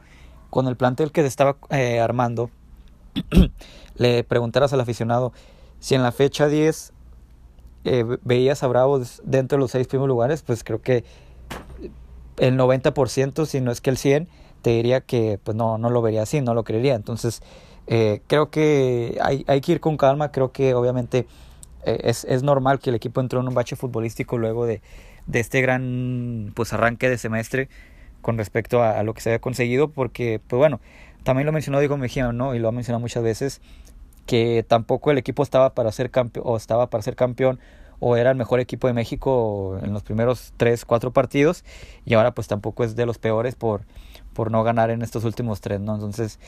con 0.50 0.68
el 0.68 0.76
plantel 0.76 1.10
que 1.10 1.22
se 1.22 1.26
estaba 1.26 1.56
eh, 1.70 1.98
armando, 1.98 2.48
le 3.96 4.22
preguntaras 4.22 4.72
al 4.72 4.80
aficionado 4.80 5.32
si 5.80 5.94
en 5.94 6.02
la 6.02 6.12
fecha 6.12 6.48
10 6.48 6.92
eh, 7.84 8.04
veías 8.22 8.62
a 8.62 8.66
Bravos 8.66 9.22
dentro 9.24 9.56
de 9.56 9.60
los 9.60 9.70
seis 9.70 9.86
primeros 9.86 10.08
lugares, 10.08 10.42
pues 10.42 10.64
creo 10.64 10.82
que 10.82 11.04
el 12.36 12.56
90%, 12.56 13.46
si 13.46 13.60
no 13.60 13.70
es 13.70 13.80
que 13.80 13.90
el 13.90 13.96
100%, 13.96 14.26
te 14.62 14.70
diría 14.70 15.00
que 15.00 15.38
pues 15.42 15.56
no, 15.56 15.78
no 15.78 15.88
lo 15.90 16.02
vería 16.02 16.22
así, 16.22 16.40
no 16.40 16.54
lo 16.54 16.64
creería. 16.64 16.94
Entonces, 16.94 17.42
eh, 17.86 18.20
creo 18.26 18.50
que 18.50 19.18
hay, 19.22 19.44
hay, 19.46 19.60
que 19.60 19.72
ir 19.72 19.80
con 19.80 19.96
calma, 19.96 20.32
creo 20.32 20.52
que 20.52 20.74
obviamente 20.74 21.26
eh, 21.84 22.00
es, 22.04 22.24
es, 22.24 22.42
normal 22.42 22.80
que 22.80 22.90
el 22.90 22.96
equipo 22.96 23.20
entró 23.20 23.40
en 23.40 23.48
un 23.48 23.54
bache 23.54 23.76
futbolístico 23.76 24.36
luego 24.36 24.66
de, 24.66 24.82
de 25.26 25.40
este 25.40 25.60
gran 25.60 26.52
pues 26.54 26.72
arranque 26.72 27.08
de 27.08 27.18
semestre 27.18 27.68
con 28.20 28.36
respecto 28.36 28.82
a, 28.82 29.02
lo 29.04 29.14
que 29.14 29.20
se 29.20 29.30
había 29.30 29.40
conseguido, 29.40 29.88
porque 29.88 30.40
pues 30.46 30.58
bueno, 30.58 30.80
también 31.22 31.46
lo 31.46 31.52
mencionó 31.52 31.78
Diego 31.78 31.96
Mejía, 31.96 32.32
¿no? 32.32 32.54
Y 32.54 32.58
lo 32.58 32.68
ha 32.68 32.72
mencionado 32.72 33.00
muchas 33.00 33.22
veces, 33.22 33.60
que 34.28 34.62
tampoco 34.62 35.10
el 35.10 35.16
equipo 35.16 35.42
estaba 35.42 35.74
para 35.74 35.90
ser 35.90 36.10
campeón, 36.10 36.44
o 36.46 36.58
estaba 36.58 36.90
para 36.90 37.02
ser 37.02 37.16
campeón, 37.16 37.58
o 37.98 38.14
era 38.14 38.30
el 38.30 38.36
mejor 38.36 38.60
equipo 38.60 38.86
de 38.86 38.92
México 38.92 39.78
en 39.82 39.94
los 39.94 40.02
primeros 40.02 40.52
3, 40.58 40.84
4 40.84 41.12
partidos, 41.12 41.64
y 42.04 42.12
ahora 42.12 42.32
pues 42.32 42.46
tampoco 42.46 42.84
es 42.84 42.94
de 42.94 43.06
los 43.06 43.16
peores 43.18 43.54
por, 43.54 43.86
por 44.34 44.50
no 44.50 44.62
ganar 44.64 44.90
en 44.90 45.00
estos 45.00 45.24
últimos 45.24 45.62
tres, 45.62 45.80
¿no? 45.80 45.94
Entonces, 45.94 46.38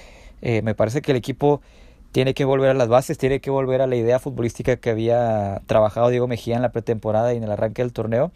eh, 0.43 0.61
me 0.61 0.75
parece 0.75 1.01
que 1.01 1.13
el 1.13 1.17
equipo 1.17 1.63
tiene 2.13 2.35
que 2.35 2.45
volver 2.45 2.69
a 2.69 2.75
las 2.75 2.89
bases, 2.89 3.17
tiene 3.17 3.41
que 3.41 3.51
volver 3.51 3.81
a 3.81 3.87
la 3.87 3.97
idea 3.97 4.19
futbolística 4.19 4.77
que 4.77 4.91
había 4.91 5.63
trabajado 5.65 6.11
Diego 6.11 6.29
Mejía 6.29 6.57
en 6.57 6.63
la 6.63 6.71
pretemporada 6.71 7.33
y 7.33 7.39
en 7.39 7.45
el 7.45 7.51
arranque 7.51 7.81
del 7.81 7.95
torneo. 7.95 8.31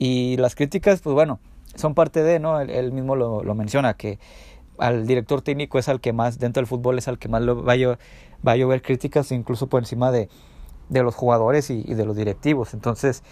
Y 0.00 0.36
las 0.38 0.56
críticas, 0.56 1.00
pues 1.00 1.14
bueno, 1.14 1.38
son 1.76 1.94
parte 1.94 2.24
de, 2.24 2.40
¿no? 2.40 2.60
Él, 2.60 2.90
mismo 2.90 3.14
lo, 3.14 3.44
lo, 3.44 3.54
menciona, 3.54 3.94
que 3.94 4.18
al 4.80 5.06
director 5.06 5.42
técnico 5.42 5.78
es 5.78 5.88
al 5.88 6.00
que 6.00 6.12
más, 6.12 6.38
dentro 6.38 6.60
del 6.60 6.66
fútbol 6.66 6.98
es 6.98 7.08
al 7.08 7.18
que 7.18 7.28
más 7.28 7.42
lo, 7.42 7.62
va, 7.62 7.74
a, 7.74 7.98
va 8.46 8.52
a 8.52 8.56
llover 8.56 8.82
críticas, 8.82 9.30
incluso 9.32 9.68
por 9.68 9.82
encima 9.82 10.10
de, 10.10 10.28
de 10.88 11.02
los 11.02 11.14
jugadores 11.14 11.70
y, 11.70 11.82
de 11.82 12.04
los 12.04 12.16
directivos. 12.16 12.74
Entonces, 12.74 13.22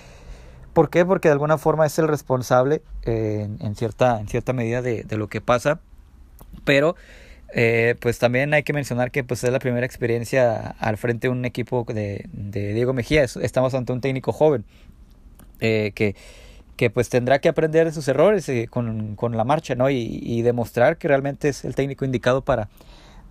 ¿por 0.72 0.90
qué? 0.90 1.04
Porque 1.04 1.28
de 1.28 1.32
alguna 1.32 1.58
forma 1.58 1.86
es 1.86 1.98
el 1.98 2.08
responsable 2.08 2.82
eh, 3.02 3.48
en, 3.60 3.74
cierta, 3.74 4.20
en 4.20 4.28
cierta 4.28 4.52
medida 4.52 4.82
de, 4.82 5.02
de 5.02 5.16
lo 5.16 5.28
que 5.28 5.40
pasa, 5.40 5.80
pero 6.64 6.96
eh, 7.54 7.94
pues 8.00 8.18
también 8.18 8.52
hay 8.52 8.62
que 8.62 8.72
mencionar 8.72 9.10
que 9.10 9.24
pues 9.24 9.42
es 9.42 9.50
la 9.50 9.58
primera 9.58 9.86
experiencia 9.86 10.76
al 10.78 10.98
frente 10.98 11.28
de 11.28 11.32
un 11.32 11.44
equipo 11.44 11.84
de, 11.88 12.26
de 12.32 12.74
Diego 12.74 12.92
Mejía. 12.92 13.24
Estamos 13.24 13.74
ante 13.74 13.92
un 13.92 14.00
técnico 14.00 14.32
joven 14.32 14.64
eh, 15.60 15.92
que, 15.94 16.14
que 16.78 16.88
pues 16.88 17.10
tendrá 17.10 17.40
que 17.40 17.50
aprender 17.50 17.86
de 17.86 17.92
sus 17.92 18.06
errores 18.08 18.48
eh, 18.48 18.68
con, 18.70 19.16
con, 19.16 19.36
la 19.36 19.44
marcha 19.44 19.74
¿no? 19.74 19.90
Y, 19.90 20.20
y, 20.22 20.42
demostrar 20.42 20.96
que 20.96 21.08
realmente 21.08 21.48
es 21.48 21.64
el 21.64 21.74
técnico 21.74 22.04
indicado 22.04 22.40
para, 22.40 22.70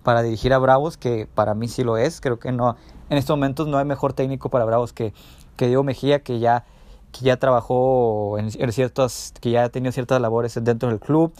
para 0.04 0.22
dirigir 0.22 0.52
a 0.52 0.58
Bravos, 0.58 0.98
que 0.98 1.26
para 1.34 1.54
mí 1.54 1.66
sí 1.66 1.82
lo 1.82 1.96
es. 1.96 2.20
Creo 2.20 2.38
que 2.38 2.52
no 2.52 2.76
en 3.08 3.18
estos 3.18 3.36
momentos 3.36 3.66
no 3.66 3.78
hay 3.78 3.86
mejor 3.86 4.12
técnico 4.12 4.50
para 4.50 4.66
Bravos 4.66 4.92
que, 4.92 5.14
que 5.56 5.66
Diego 5.66 5.82
Mejía, 5.82 6.20
que 6.20 6.38
ya 6.38 6.64
que 7.10 7.24
ya 7.24 7.38
trabajó 7.38 8.38
en, 8.38 8.50
en 8.54 8.72
ciertas, 8.72 9.32
que 9.40 9.50
ya 9.50 9.64
ha 9.64 9.68
tenido 9.70 9.92
ciertas 9.92 10.20
labores 10.20 10.62
dentro 10.62 10.90
del 10.90 11.00
club, 11.00 11.32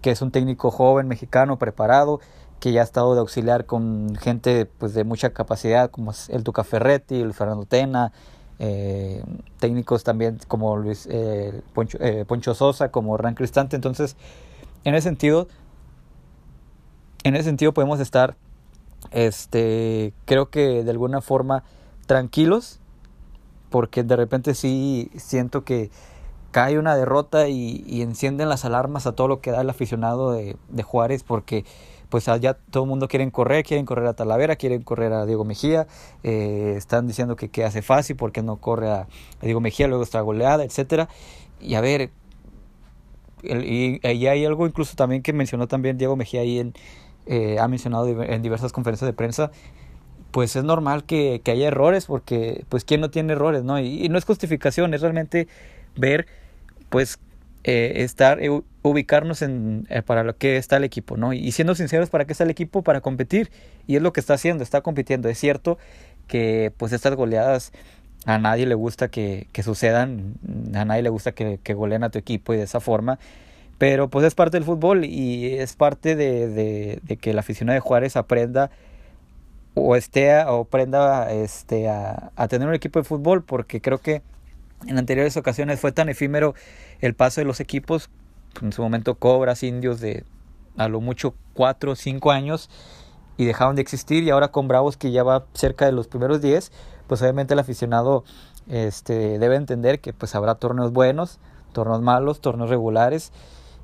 que 0.00 0.12
es 0.12 0.22
un 0.22 0.30
técnico 0.30 0.70
joven 0.70 1.08
mexicano 1.08 1.58
preparado 1.58 2.20
que 2.60 2.72
ya 2.72 2.80
ha 2.80 2.84
estado 2.84 3.14
de 3.14 3.20
auxiliar 3.20 3.66
con 3.66 4.14
gente 4.16 4.66
pues 4.66 4.94
de 4.94 5.04
mucha 5.04 5.30
capacidad 5.30 5.90
como 5.90 6.12
el 6.28 6.44
Tuca 6.44 6.64
Ferretti, 6.64 7.20
el 7.20 7.34
Fernando 7.34 7.66
Tena, 7.66 8.12
eh, 8.58 9.22
técnicos 9.58 10.02
también 10.02 10.38
como 10.48 10.76
Luis 10.76 11.06
eh, 11.10 11.60
Poncho, 11.74 11.98
eh, 12.00 12.24
Poncho, 12.26 12.54
Sosa, 12.54 12.90
como 12.90 13.14
Hernán 13.14 13.34
Cristante. 13.34 13.76
Entonces, 13.76 14.16
en 14.84 14.94
ese 14.94 15.08
sentido, 15.08 15.48
en 17.24 17.34
ese 17.34 17.44
sentido 17.44 17.72
podemos 17.72 18.00
estar, 18.00 18.36
este, 19.10 20.12
creo 20.24 20.50
que 20.50 20.84
de 20.84 20.90
alguna 20.90 21.20
forma 21.20 21.64
tranquilos, 22.06 22.80
porque 23.68 24.04
de 24.04 24.16
repente 24.16 24.54
sí 24.54 25.10
siento 25.16 25.64
que 25.64 25.90
cae 26.50 26.78
una 26.78 26.96
derrota 26.96 27.48
y, 27.48 28.00
encienden 28.00 28.48
las 28.48 28.64
alarmas 28.64 29.06
a 29.06 29.12
todo 29.12 29.28
lo 29.28 29.40
que 29.40 29.50
da 29.50 29.60
el 29.60 29.68
aficionado 29.68 30.32
de, 30.32 30.56
de 30.70 30.82
Juárez 30.82 31.22
porque 31.22 31.66
pues 32.08 32.28
allá 32.28 32.54
todo 32.54 32.84
el 32.84 32.88
mundo 32.88 33.08
quieren 33.08 33.30
correr, 33.30 33.64
quieren 33.64 33.86
correr 33.86 34.06
a 34.06 34.14
Talavera, 34.14 34.56
quieren 34.56 34.82
correr 34.82 35.12
a 35.12 35.26
Diego 35.26 35.44
Mejía, 35.44 35.86
eh, 36.22 36.74
están 36.76 37.06
diciendo 37.06 37.36
que, 37.36 37.48
que, 37.48 37.64
hace 37.64 37.82
fácil 37.82 38.16
porque 38.16 38.42
no 38.42 38.56
corre 38.56 38.90
a, 38.90 39.08
Diego 39.42 39.60
Mejía, 39.60 39.88
luego 39.88 40.04
está 40.04 40.20
goleada, 40.20 40.64
etcétera. 40.64 41.08
Y 41.60 41.74
a 41.74 41.80
ver, 41.80 42.10
y, 43.42 44.06
ahí 44.06 44.26
hay 44.26 44.44
algo 44.44 44.66
incluso 44.66 44.94
también 44.96 45.22
que 45.22 45.32
mencionó 45.32 45.66
también 45.68 45.98
Diego 45.98 46.16
Mejía 46.16 46.42
ahí 46.42 46.58
en, 46.58 46.74
eh, 47.26 47.58
ha 47.58 47.68
mencionado 47.68 48.06
en 48.22 48.42
diversas 48.42 48.72
conferencias 48.72 49.06
de 49.06 49.12
prensa, 49.12 49.50
pues 50.30 50.54
es 50.54 50.64
normal 50.64 51.04
que, 51.04 51.40
que, 51.42 51.52
haya 51.52 51.68
errores 51.68 52.06
porque 52.06 52.64
pues 52.68 52.84
quién 52.84 53.00
no 53.00 53.10
tiene 53.10 53.32
errores, 53.32 53.64
¿no? 53.64 53.78
Y, 53.80 54.04
y 54.04 54.08
no 54.08 54.18
es 54.18 54.24
justificación, 54.24 54.94
es 54.94 55.00
realmente 55.00 55.48
ver 55.96 56.26
pues 56.88 57.18
eh, 57.68 58.04
estar, 58.04 58.40
eh, 58.40 58.62
ubicarnos 58.82 59.42
en, 59.42 59.88
eh, 59.90 60.00
para 60.00 60.22
lo 60.22 60.36
que 60.36 60.56
está 60.56 60.76
el 60.76 60.84
equipo, 60.84 61.16
¿no? 61.16 61.32
Y 61.32 61.50
siendo 61.50 61.74
sinceros, 61.74 62.10
¿para 62.10 62.24
qué 62.24 62.30
está 62.30 62.44
el 62.44 62.50
equipo? 62.50 62.82
Para 62.82 63.00
competir. 63.00 63.50
Y 63.88 63.96
es 63.96 64.02
lo 64.02 64.12
que 64.12 64.20
está 64.20 64.34
haciendo, 64.34 64.62
está 64.62 64.82
compitiendo. 64.82 65.28
Es 65.28 65.38
cierto 65.38 65.76
que 66.28 66.72
pues 66.76 66.92
estas 66.92 67.16
goleadas 67.16 67.72
a 68.24 68.38
nadie 68.38 68.66
le 68.66 68.76
gusta 68.76 69.08
que, 69.08 69.48
que 69.50 69.64
sucedan, 69.64 70.34
a 70.74 70.84
nadie 70.84 71.02
le 71.02 71.08
gusta 71.08 71.32
que, 71.32 71.58
que 71.60 71.74
goleen 71.74 72.04
a 72.04 72.10
tu 72.10 72.20
equipo 72.20 72.54
y 72.54 72.56
de 72.56 72.62
esa 72.62 72.78
forma. 72.78 73.18
Pero 73.78 74.10
pues 74.10 74.24
es 74.24 74.36
parte 74.36 74.58
del 74.58 74.64
fútbol 74.64 75.04
y 75.04 75.56
es 75.56 75.74
parte 75.74 76.14
de, 76.14 76.46
de, 76.46 77.00
de 77.02 77.16
que 77.16 77.34
la 77.34 77.40
afición 77.40 77.70
de 77.70 77.80
Juárez 77.80 78.14
aprenda 78.16 78.70
o 79.74 79.96
esté 79.96 80.38
o 80.44 80.60
aprenda 80.60 81.32
este, 81.32 81.88
a, 81.88 82.30
a 82.36 82.46
tener 82.46 82.68
un 82.68 82.74
equipo 82.74 83.00
de 83.00 83.04
fútbol 83.04 83.42
porque 83.42 83.80
creo 83.80 83.98
que 83.98 84.22
en 84.86 84.98
anteriores 84.98 85.36
ocasiones 85.36 85.80
fue 85.80 85.92
tan 85.92 86.08
efímero 86.08 86.54
el 87.00 87.14
paso 87.14 87.40
de 87.40 87.44
los 87.46 87.60
equipos, 87.60 88.10
en 88.62 88.72
su 88.72 88.82
momento 88.82 89.14
Cobras, 89.16 89.62
Indios 89.62 90.00
de 90.00 90.24
a 90.76 90.88
lo 90.88 91.00
mucho 91.00 91.34
4 91.54 91.92
o 91.92 91.96
5 91.96 92.30
años 92.30 92.68
y 93.36 93.44
dejaron 93.44 93.76
de 93.76 93.82
existir 93.82 94.24
y 94.24 94.30
ahora 94.30 94.48
con 94.48 94.68
Bravos 94.68 94.96
que 94.96 95.10
ya 95.10 95.22
va 95.22 95.44
cerca 95.54 95.86
de 95.86 95.92
los 95.92 96.08
primeros 96.08 96.40
10, 96.40 96.72
pues 97.06 97.22
obviamente 97.22 97.54
el 97.54 97.60
aficionado 97.60 98.24
este, 98.68 99.38
debe 99.38 99.56
entender 99.56 100.00
que 100.00 100.12
pues 100.12 100.34
habrá 100.34 100.56
torneos 100.56 100.92
buenos, 100.92 101.38
torneos 101.72 102.02
malos, 102.02 102.40
torneos 102.40 102.70
regulares, 102.70 103.32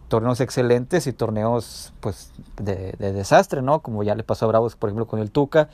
torneos 0.09 0.41
excelentes 0.41 1.07
y 1.07 1.13
torneos 1.13 1.93
pues 2.01 2.33
de, 2.57 2.95
de 2.99 3.13
desastre, 3.13 3.63
¿no? 3.63 3.81
Como 3.81 4.03
ya 4.03 4.15
le 4.15 4.25
pasó 4.25 4.47
a 4.47 4.49
Bravos 4.49 4.77
por 4.77 4.91
ejemplo 4.91 5.07
con 5.07 5.21
el 5.21 5.31
Tuca, 5.31 5.69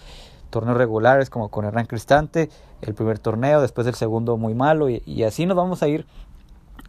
torneos 0.50 0.76
regulares 0.76 1.30
como 1.30 1.48
con 1.48 1.64
Hernán 1.64 1.86
Cristante, 1.86 2.48
el 2.82 2.94
primer 2.94 3.18
torneo, 3.18 3.60
después 3.60 3.86
el 3.86 3.94
segundo 3.94 4.36
muy 4.36 4.54
malo 4.54 4.88
y, 4.88 5.22
así 5.22 5.46
nos 5.46 5.56
vamos 5.56 5.82
a 5.82 5.88
ir. 5.88 6.06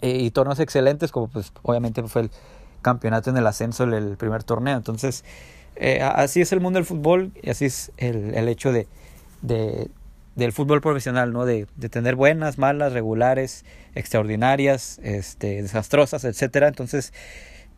Eh, 0.01 0.18
y 0.20 0.32
torneos 0.32 0.60
excelentes 0.60 1.12
como 1.12 1.28
pues 1.28 1.51
obviamente 1.62 2.01
fue 2.04 2.22
el 2.22 2.32
campeonato 2.82 3.30
en 3.32 3.38
el 3.38 3.46
ascenso 3.48 3.84
el, 3.84 4.18
primer 4.18 4.44
torneo. 4.44 4.78
Entonces 4.78 5.25
eh, 5.75 6.01
así 6.01 6.42
es 6.42 6.51
el 6.51 6.62
mundo 6.62 6.78
del 6.78 6.86
fútbol 6.86 7.32
y 7.42 7.50
así 7.50 7.66
es 7.66 7.92
el, 7.98 8.48
hecho 8.48 8.72
de, 8.72 8.88
de, 9.42 9.89
del 10.36 10.54
fútbol 10.54 10.80
profesional, 10.80 11.34
¿no? 11.34 11.46
De, 11.46 11.68
de, 11.75 11.89
tener 11.89 12.16
buenas, 12.16 12.58
malas, 12.58 12.94
regulares, 12.94 13.66
extraordinarias, 13.96 15.00
este, 15.04 15.62
desastrosas, 15.62 16.24
etcétera. 16.24 16.68
Entonces, 16.70 17.13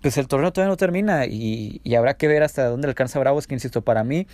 pues 0.02 0.18
el 0.18 0.28
torneo 0.28 0.52
todavía 0.52 0.70
no 0.70 0.78
termina 0.78 1.26
y, 1.26 1.82
y 1.84 1.96
habrá 1.96 2.16
que 2.16 2.28
ver 2.28 2.44
hasta 2.44 2.68
dónde 2.68 2.88
alcanza 2.88 3.20
Bravos, 3.20 3.48
que 3.48 3.56
insisto, 3.56 3.82
para 3.82 4.04
mí 4.04 4.28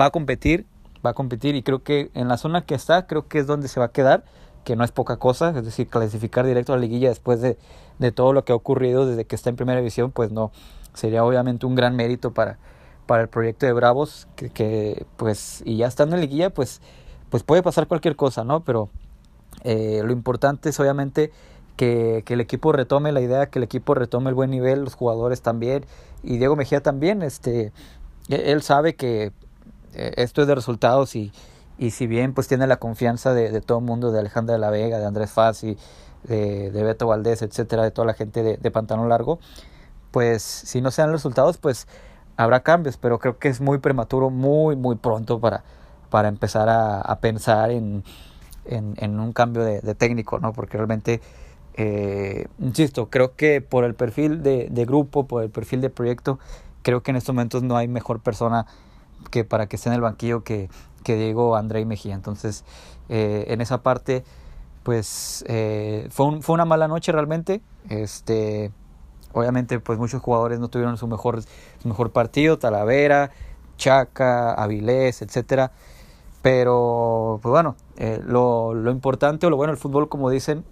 va 0.00 0.06
a 0.06 0.10
competir, 0.10 0.66
va 1.04 1.10
a 1.10 1.14
competir 1.14 1.54
y 1.54 1.62
creo 1.62 1.82
que 1.82 2.10
en 2.14 2.28
la 2.28 2.36
zona 2.36 2.64
que 2.64 2.74
está, 2.74 3.06
creo 3.06 3.28
que 3.28 3.38
es 3.38 3.46
donde 3.46 3.68
se 3.68 3.80
va 3.80 3.86
a 3.86 3.92
quedar, 3.92 4.24
que 4.64 4.76
no 4.76 4.84
es 4.84 4.92
poca 4.92 5.18
cosa, 5.18 5.50
es 5.50 5.64
decir, 5.64 5.88
clasificar 5.88 6.46
directo 6.46 6.72
a 6.72 6.76
la 6.76 6.82
liguilla 6.82 7.10
después 7.10 7.40
de, 7.40 7.58
de 7.98 8.12
todo 8.12 8.32
lo 8.32 8.44
que 8.44 8.52
ha 8.52 8.56
ocurrido 8.56 9.06
desde 9.06 9.24
que 9.26 9.36
está 9.36 9.50
en 9.50 9.56
primera 9.56 9.78
división, 9.78 10.10
pues 10.10 10.30
no, 10.32 10.50
sería 10.94 11.24
obviamente 11.24 11.66
un 11.66 11.74
gran 11.74 11.94
mérito 11.96 12.32
para, 12.32 12.58
para 13.06 13.22
el 13.22 13.28
proyecto 13.28 13.66
de 13.66 13.72
Bravos, 13.72 14.26
que, 14.36 14.50
que 14.50 15.06
pues, 15.16 15.62
y 15.64 15.76
ya 15.76 15.86
estando 15.86 16.16
en 16.16 16.22
liguilla, 16.22 16.50
pues, 16.50 16.80
pues 17.28 17.42
puede 17.42 17.62
pasar 17.62 17.86
cualquier 17.86 18.16
cosa, 18.16 18.44
¿no? 18.44 18.64
Pero 18.64 18.88
eh, 19.62 20.02
lo 20.04 20.12
importante 20.12 20.70
es 20.70 20.80
obviamente 20.80 21.30
que, 21.76 22.22
que, 22.24 22.34
el 22.34 22.40
equipo 22.40 22.72
retome 22.72 23.12
la 23.12 23.20
idea, 23.20 23.46
que 23.46 23.58
el 23.58 23.64
equipo 23.64 23.94
retome 23.94 24.30
el 24.30 24.34
buen 24.34 24.50
nivel, 24.50 24.82
los 24.82 24.94
jugadores 24.94 25.42
también, 25.42 25.84
y 26.22 26.38
Diego 26.38 26.56
Mejía 26.56 26.82
también, 26.82 27.22
este, 27.22 27.72
e, 28.28 28.52
él 28.52 28.62
sabe 28.62 28.94
que 28.94 29.32
esto 29.94 30.42
es 30.42 30.48
de 30.48 30.54
resultados 30.54 31.16
y, 31.16 31.32
y 31.78 31.90
si 31.90 32.06
bien 32.06 32.34
pues 32.34 32.48
tiene 32.48 32.66
la 32.66 32.76
confianza 32.76 33.34
de, 33.34 33.50
de 33.50 33.60
todo 33.60 33.78
el 33.78 33.84
mundo, 33.84 34.12
de 34.12 34.20
Alejandra 34.20 34.54
de 34.54 34.58
la 34.58 34.70
Vega, 34.70 34.98
de 34.98 35.06
Andrés 35.06 35.30
Fassi, 35.30 35.76
de, 36.24 36.70
de 36.70 36.82
Beto 36.82 37.06
Valdés, 37.06 37.42
etcétera, 37.42 37.82
de 37.82 37.90
toda 37.90 38.06
la 38.06 38.14
gente 38.14 38.42
de, 38.42 38.56
de 38.56 38.70
Pantano 38.70 39.06
Largo, 39.06 39.38
pues 40.10 40.42
si 40.42 40.80
no 40.80 40.90
se 40.90 41.02
dan 41.02 41.10
los 41.10 41.20
resultados, 41.20 41.58
pues 41.58 41.86
habrá 42.36 42.60
cambios, 42.60 42.96
pero 42.96 43.18
creo 43.18 43.38
que 43.38 43.48
es 43.48 43.60
muy 43.60 43.78
prematuro, 43.78 44.30
muy, 44.30 44.76
muy 44.76 44.96
pronto 44.96 45.40
para, 45.40 45.64
para 46.10 46.28
empezar 46.28 46.68
a, 46.68 47.00
a 47.00 47.20
pensar 47.20 47.70
en, 47.70 48.04
en, 48.64 48.94
en, 48.98 49.20
un 49.20 49.32
cambio 49.32 49.64
de, 49.64 49.80
de, 49.80 49.94
técnico, 49.94 50.38
¿no? 50.38 50.52
Porque 50.52 50.76
realmente, 50.76 51.20
eh, 51.74 52.46
insisto, 52.58 53.10
creo 53.10 53.34
que 53.36 53.60
por 53.60 53.84
el 53.84 53.94
perfil 53.94 54.42
de, 54.42 54.68
de, 54.70 54.84
grupo, 54.84 55.26
por 55.26 55.42
el 55.42 55.50
perfil 55.50 55.80
de 55.80 55.90
proyecto, 55.90 56.38
creo 56.82 57.02
que 57.02 57.10
en 57.10 57.16
estos 57.16 57.34
momentos 57.34 57.62
no 57.62 57.76
hay 57.76 57.88
mejor 57.88 58.20
persona 58.20 58.66
que 59.30 59.44
para 59.44 59.66
que 59.66 59.76
esté 59.76 59.88
en 59.88 59.96
el 59.96 60.00
banquillo 60.00 60.44
que, 60.44 60.68
que 61.02 61.16
Diego, 61.16 61.56
André 61.56 61.84
Mejía. 61.84 62.14
Entonces, 62.14 62.64
eh, 63.08 63.44
en 63.48 63.60
esa 63.60 63.82
parte, 63.82 64.24
pues 64.82 65.44
eh, 65.48 66.08
fue, 66.10 66.26
un, 66.26 66.42
fue 66.42 66.54
una 66.54 66.64
mala 66.64 66.88
noche 66.88 67.12
realmente. 67.12 67.60
Este, 67.88 68.72
obviamente, 69.32 69.78
pues 69.78 69.98
muchos 69.98 70.22
jugadores 70.22 70.58
no 70.58 70.68
tuvieron 70.68 70.96
su 70.96 71.06
mejor, 71.06 71.42
su 71.42 71.88
mejor 71.88 72.10
partido, 72.10 72.58
Talavera, 72.58 73.30
Chaca, 73.76 74.54
Avilés, 74.54 75.22
etcétera. 75.22 75.72
Pero, 76.42 77.38
pues 77.42 77.50
bueno, 77.50 77.76
eh, 77.96 78.20
lo, 78.24 78.74
lo, 78.74 78.90
importante 78.90 79.46
o 79.46 79.50
lo 79.50 79.56
bueno 79.56 79.72
del 79.72 79.80
fútbol, 79.80 80.08
como 80.08 80.30
dicen 80.30 80.64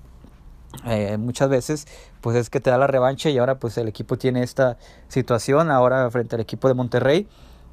muchas 1.18 1.50
veces, 1.50 1.86
pues 2.22 2.34
es 2.34 2.48
que 2.48 2.58
te 2.58 2.70
da 2.70 2.78
la 2.78 2.86
revancha 2.86 3.28
y 3.28 3.36
ahora 3.36 3.58
pues 3.58 3.76
el 3.76 3.88
equipo 3.88 4.16
tiene 4.16 4.42
esta 4.42 4.78
situación 5.08 5.70
ahora 5.70 6.10
frente 6.10 6.34
al 6.34 6.40
equipo 6.40 6.66
de 6.66 6.72
Monterrey 6.72 7.28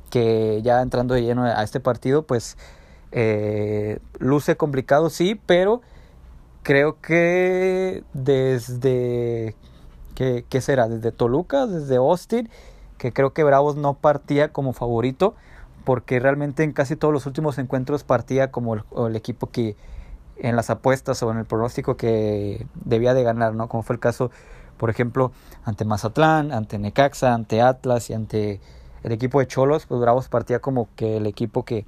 que 0.09 0.61
ya 0.63 0.81
entrando 0.81 1.13
de 1.13 1.23
lleno 1.23 1.43
a 1.43 1.63
este 1.63 1.79
partido, 1.79 2.23
pues 2.23 2.57
eh, 3.11 3.99
luce 4.19 4.57
complicado, 4.57 5.09
sí, 5.09 5.39
pero 5.45 5.81
creo 6.63 6.99
que 7.01 8.03
desde, 8.13 9.55
¿qué, 10.15 10.45
¿qué, 10.47 10.61
será? 10.61 10.87
Desde 10.87 11.11
Toluca, 11.11 11.65
desde 11.65 11.95
Austin, 11.95 12.49
que 12.97 13.13
creo 13.13 13.33
que 13.33 13.43
Bravos 13.43 13.75
no 13.75 13.95
partía 13.95 14.51
como 14.51 14.73
favorito, 14.73 15.35
porque 15.85 16.19
realmente 16.19 16.63
en 16.63 16.73
casi 16.73 16.95
todos 16.95 17.13
los 17.13 17.25
últimos 17.25 17.57
encuentros 17.57 18.03
partía 18.03 18.51
como 18.51 18.75
el, 18.75 18.83
el 19.07 19.15
equipo 19.15 19.49
que 19.49 19.75
en 20.37 20.55
las 20.55 20.69
apuestas 20.69 21.21
o 21.23 21.31
en 21.31 21.37
el 21.37 21.45
pronóstico 21.45 21.97
que 21.97 22.65
debía 22.75 23.13
de 23.13 23.23
ganar, 23.23 23.53
¿no? 23.55 23.67
Como 23.67 23.83
fue 23.83 23.95
el 23.95 23.99
caso, 23.99 24.31
por 24.77 24.89
ejemplo, 24.89 25.31
ante 25.63 25.85
Mazatlán, 25.85 26.51
ante 26.51 26.79
Necaxa, 26.79 27.33
ante 27.33 27.61
Atlas 27.61 28.09
y 28.09 28.13
ante 28.13 28.61
el 29.03 29.11
equipo 29.11 29.39
de 29.39 29.47
Cholos, 29.47 29.85
pues 29.85 29.99
Bravos 30.01 30.29
partía 30.29 30.59
como 30.59 30.89
que 30.95 31.17
el 31.17 31.25
equipo 31.25 31.63
que, 31.63 31.85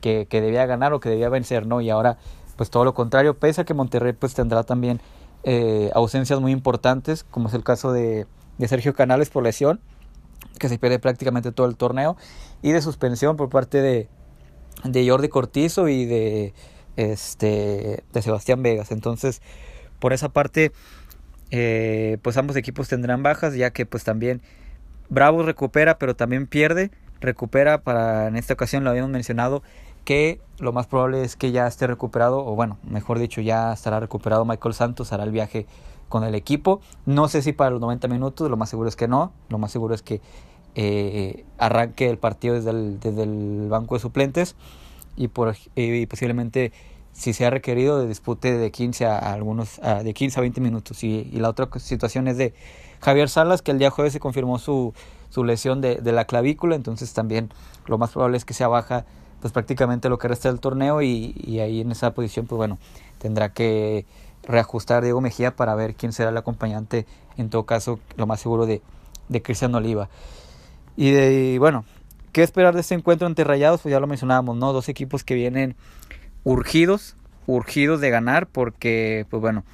que, 0.00 0.26
que, 0.28 0.40
debía 0.40 0.66
ganar 0.66 0.92
o 0.92 1.00
que 1.00 1.08
debía 1.08 1.28
vencer, 1.28 1.66
¿no? 1.66 1.80
Y 1.80 1.90
ahora, 1.90 2.18
pues 2.56 2.70
todo 2.70 2.84
lo 2.84 2.94
contrario, 2.94 3.38
pese 3.38 3.62
a 3.62 3.64
que 3.64 3.74
Monterrey 3.74 4.12
pues 4.12 4.34
tendrá 4.34 4.62
también 4.62 5.00
eh, 5.48 5.90
ausencias 5.94 6.40
muy 6.40 6.52
importantes, 6.52 7.24
como 7.24 7.48
es 7.48 7.54
el 7.54 7.62
caso 7.62 7.92
de, 7.92 8.26
de 8.58 8.68
Sergio 8.68 8.94
Canales 8.94 9.30
por 9.30 9.44
lesión, 9.44 9.80
que 10.58 10.68
se 10.68 10.78
pierde 10.78 10.98
prácticamente 10.98 11.52
todo 11.52 11.66
el 11.66 11.76
torneo, 11.76 12.16
y 12.62 12.72
de 12.72 12.82
suspensión 12.82 13.36
por 13.36 13.48
parte 13.48 13.80
de, 13.80 14.08
de 14.84 15.08
Jordi 15.08 15.28
Cortizo 15.28 15.88
y 15.88 16.04
de, 16.04 16.54
este, 16.96 18.02
de 18.12 18.22
Sebastián 18.22 18.62
Vegas. 18.62 18.90
Entonces, 18.90 19.40
por 19.98 20.12
esa 20.12 20.30
parte, 20.30 20.72
eh, 21.50 22.18
pues 22.22 22.36
ambos 22.36 22.56
equipos 22.56 22.88
tendrán 22.88 23.22
bajas, 23.22 23.54
ya 23.54 23.70
que 23.70 23.86
pues 23.86 24.04
también 24.04 24.42
Bravos 25.08 25.46
recupera, 25.46 25.98
pero 25.98 26.16
también 26.16 26.46
pierde. 26.46 26.90
Recupera 27.20 27.82
para, 27.82 28.28
en 28.28 28.36
esta 28.36 28.54
ocasión 28.54 28.84
lo 28.84 28.90
habíamos 28.90 29.10
mencionado, 29.10 29.62
que 30.04 30.40
lo 30.58 30.72
más 30.72 30.86
probable 30.86 31.22
es 31.22 31.36
que 31.36 31.50
ya 31.50 31.66
esté 31.66 31.86
recuperado, 31.86 32.44
o 32.44 32.54
bueno, 32.54 32.78
mejor 32.88 33.18
dicho, 33.18 33.40
ya 33.40 33.72
estará 33.72 34.00
recuperado 34.00 34.44
Michael 34.44 34.74
Santos, 34.74 35.12
hará 35.12 35.24
el 35.24 35.32
viaje 35.32 35.66
con 36.08 36.24
el 36.24 36.34
equipo. 36.34 36.80
No 37.04 37.28
sé 37.28 37.42
si 37.42 37.52
para 37.52 37.70
los 37.70 37.80
90 37.80 38.08
minutos, 38.08 38.50
lo 38.50 38.56
más 38.56 38.68
seguro 38.68 38.88
es 38.88 38.96
que 38.96 39.08
no. 39.08 39.32
Lo 39.48 39.58
más 39.58 39.72
seguro 39.72 39.94
es 39.94 40.02
que 40.02 40.20
eh, 40.74 41.44
arranque 41.58 42.08
el 42.08 42.18
partido 42.18 42.54
desde 42.54 42.70
el, 42.70 43.00
desde 43.00 43.22
el 43.22 43.66
banco 43.68 43.94
de 43.94 44.00
suplentes 44.00 44.54
y, 45.16 45.28
por, 45.28 45.56
y 45.74 46.06
posiblemente 46.06 46.72
si 47.12 47.32
se 47.32 47.46
ha 47.46 47.50
requerido 47.50 47.98
de 47.98 48.06
dispute 48.06 48.56
de 48.56 48.70
15 48.70 49.06
a, 49.06 49.32
algunos 49.32 49.78
a, 49.78 50.02
de 50.02 50.12
15 50.12 50.38
a 50.38 50.42
20 50.42 50.60
minutos 50.60 51.02
y, 51.02 51.30
y, 51.32 51.38
la 51.38 51.48
otra 51.48 51.68
situación 51.78 52.28
es 52.28 52.36
de 52.36 52.52
Javier 53.00 53.28
Salas 53.28 53.62
que 53.62 53.70
el 53.70 53.78
día 53.78 53.90
jueves 53.90 54.12
se 54.12 54.20
confirmó 54.20 54.58
su, 54.58 54.94
su 55.30 55.44
lesión 55.44 55.80
de, 55.80 55.96
de, 55.96 56.12
la 56.12 56.24
clavícula 56.24 56.76
entonces 56.76 57.12
también 57.12 57.50
lo 57.86 57.98
más 57.98 58.10
probable 58.10 58.36
es 58.36 58.44
que 58.44 58.54
sea 58.54 58.68
baja 58.68 59.04
pues 59.40 59.52
prácticamente 59.52 60.08
lo 60.08 60.18
que 60.18 60.28
resta 60.28 60.48
del 60.48 60.60
torneo 60.60 61.02
y, 61.02 61.34
y 61.36 61.60
ahí 61.60 61.80
en 61.80 61.92
esa 61.92 62.12
posición 62.14 62.46
pues 62.46 62.56
bueno 62.56 62.78
tendrá 63.18 63.52
que 63.52 64.06
reajustar 64.46 65.02
Diego 65.02 65.20
Mejía 65.20 65.54
para 65.54 65.74
ver 65.74 65.94
quién 65.94 66.12
será 66.12 66.30
el 66.30 66.36
acompañante, 66.36 67.06
en 67.36 67.50
todo 67.50 67.66
caso, 67.66 68.00
lo 68.16 68.26
más 68.26 68.40
seguro 68.40 68.66
de, 68.66 68.80
de 69.28 69.42
Cristian 69.42 69.74
Oliva. 69.74 70.08
Y, 70.96 71.10
de, 71.10 71.58
bueno, 71.58 71.84
¿qué 72.32 72.42
esperar 72.42 72.74
de 72.74 72.80
este 72.80 72.94
encuentro 72.94 73.26
ante 73.26 73.44
Rayados? 73.44 73.82
Pues 73.82 73.92
ya 73.92 74.00
lo 74.00 74.06
mencionábamos, 74.06 74.56
¿no? 74.56 74.72
Dos 74.72 74.88
equipos 74.88 75.24
que 75.24 75.34
vienen 75.34 75.76
urgidos, 76.44 77.16
urgidos 77.46 78.00
de 78.00 78.10
ganar, 78.10 78.46
porque, 78.46 79.26
pues 79.30 79.40
bueno, 79.40 79.64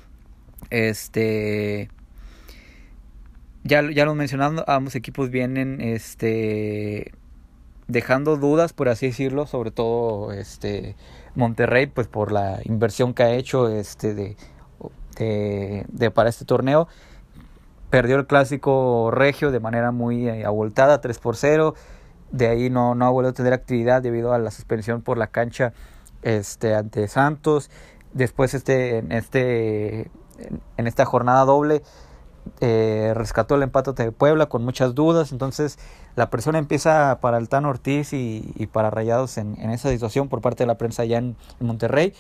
este. 0.71 1.91
Ya, 3.65 3.83
ya 3.91 4.05
lo 4.05 4.15
mencionando, 4.15 4.65
ambos 4.67 4.97
equipos 4.97 5.31
vienen 5.31 5.81
este 5.81 7.13
dejando 7.87 8.37
dudas, 8.37 8.73
por 8.73 8.89
así 8.89 9.07
decirlo, 9.07 9.47
sobre 9.47 9.71
todo 9.71 10.33
este 10.33 10.97
Monterrey, 11.35 11.87
pues 11.87 12.09
por 12.09 12.33
la 12.33 12.61
inversión 12.65 13.15
que 13.15 13.23
ha 13.23 13.31
hecho 13.35 13.69
este 13.69 14.15
de, 14.15 14.37
de, 15.17 16.11
para 16.11 16.29
este 16.29 16.45
torneo. 16.45 16.89
Perdió 17.91 18.17
el 18.17 18.27
clásico 18.27 19.11
regio 19.11 19.51
de 19.51 19.61
manera 19.61 19.93
muy 19.93 20.29
eh, 20.29 20.45
abultada, 20.45 21.01
3 21.01 21.19
por 21.19 21.37
0. 21.37 21.75
De 22.31 22.49
ahí 22.49 22.71
no, 22.71 22.95
no 22.95 23.07
ha 23.07 23.11
vuelto 23.11 23.31
a 23.31 23.35
tener 23.35 23.53
actividad 23.53 24.01
debido 24.01 24.33
a 24.33 24.39
la 24.39 24.51
suspensión 24.51 25.03
por 25.03 25.19
la 25.19 25.27
cancha 25.27 25.75
este, 26.23 26.75
ante 26.75 27.07
Santos. 27.09 27.71
Después 28.15 28.55
este, 28.55 28.99
en, 28.99 29.13
este, 29.13 30.11
en 30.79 30.87
esta 30.87 31.05
jornada 31.05 31.45
doble 31.45 31.83
eh, 32.61 33.13
rescató 33.15 33.55
el 33.55 33.63
empate 33.63 33.93
de 33.93 34.13
Puebla 34.13 34.47
con 34.47 34.65
muchas 34.65 34.95
dudas. 34.95 35.33
Entonces 35.33 35.79
la 36.17 36.31
presión 36.31 36.57
empieza 36.57 37.19
para 37.21 37.39
el 37.39 37.49
Tan 37.49 37.65
Ortiz 37.65 38.13
y, 38.13 38.69
para 38.73 38.91
Rayados 38.91 39.39
en, 39.39 39.57
esa 39.71 39.91
situación 39.91 40.29
por 40.29 40.41
parte 40.41 40.65
de 40.65 40.67
la 40.67 40.79
prensa 40.79 41.03
allá 41.03 41.19
en, 41.19 41.37
Monterrey. 41.61 42.15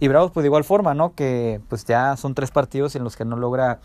Y 0.00 0.08
Bravos 0.08 0.32
pues 0.32 0.42
de 0.42 0.48
igual 0.48 0.64
forma, 0.64 0.94
¿no? 0.94 1.14
Que 1.14 1.60
pues 1.68 1.84
ya 1.84 2.16
son 2.16 2.34
tres 2.34 2.50
partidos 2.50 2.96
en 2.96 3.04
los 3.04 3.16
que 3.16 3.24
no 3.24 3.36
logra 3.36 3.80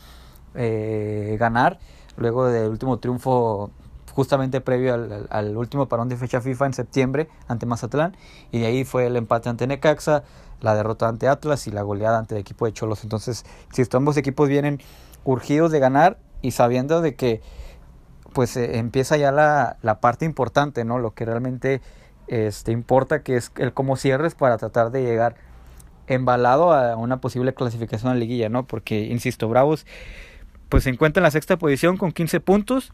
eh, 0.56 1.38
ganar. 1.40 1.80
Luego 2.18 2.48
del 2.48 2.70
último 2.70 2.98
triunfo 2.98 3.72
justamente 4.14 4.60
previo 4.60 4.96
al, 5.30 5.56
último 5.56 5.88
parón 5.88 6.10
de 6.10 6.18
fecha 6.18 6.42
FIFA 6.42 6.66
en 6.66 6.74
septiembre 6.74 7.30
ante 7.48 7.66
Mazatlán. 7.66 8.18
Y 8.52 8.60
de 8.60 8.66
ahí 8.66 8.84
fue 8.84 9.08
el 9.08 9.16
empate 9.16 9.50
ante 9.50 9.68
Necaxa, 9.68 10.24
la 10.62 10.76
derrota 10.76 11.08
ante 11.08 11.28
Atlas 11.28 11.68
y 11.68 11.72
la 11.72 11.84
goleada 11.84 12.18
ante 12.18 12.36
el 12.36 12.42
equipo 12.42 12.66
de 12.66 12.74
Cholos. 12.74 13.04
Entonces, 13.04 13.46
si 13.72 13.84
ambos 13.94 14.18
equipos 14.18 14.50
vienen 14.50 14.82
urgidos 15.24 15.72
de 15.72 15.80
ganar 15.80 16.18
y 16.42 16.52
sabiendo 16.52 17.02
de 17.02 17.16
que 17.16 17.42
pues 18.34 18.56
eh, 18.58 18.78
empieza 18.78 19.18
ya 19.18 19.32
la, 19.32 19.78
la, 19.82 20.00
parte 20.00 20.26
importante, 20.26 20.86
¿no? 20.86 21.00
Lo 21.00 21.12
que 21.12 21.26
realmente 21.26 21.82
este, 22.28 22.72
importa, 22.72 23.24
que 23.24 23.36
es 23.36 23.52
el 23.58 23.74
cómo 23.74 23.98
cierres 23.98 24.36
para 24.36 24.58
tratar 24.58 24.92
de 24.92 25.04
llegar 25.04 25.36
embalado 26.08 26.74
a 26.74 26.96
una 26.96 27.22
posible 27.22 27.54
clasificación 27.54 28.12
a 28.12 28.14
la 28.14 28.20
liguilla, 28.20 28.50
¿no? 28.50 28.66
Porque, 28.66 29.02
insisto, 29.02 29.48
Bravos 29.48 29.86
pues 30.70 30.84
se 30.84 30.92
encuentra 30.92 31.22
en 31.22 31.24
la 31.24 31.32
sexta 31.32 31.58
posición 31.58 31.98
con 31.98 32.12
15 32.12 32.40
puntos 32.40 32.94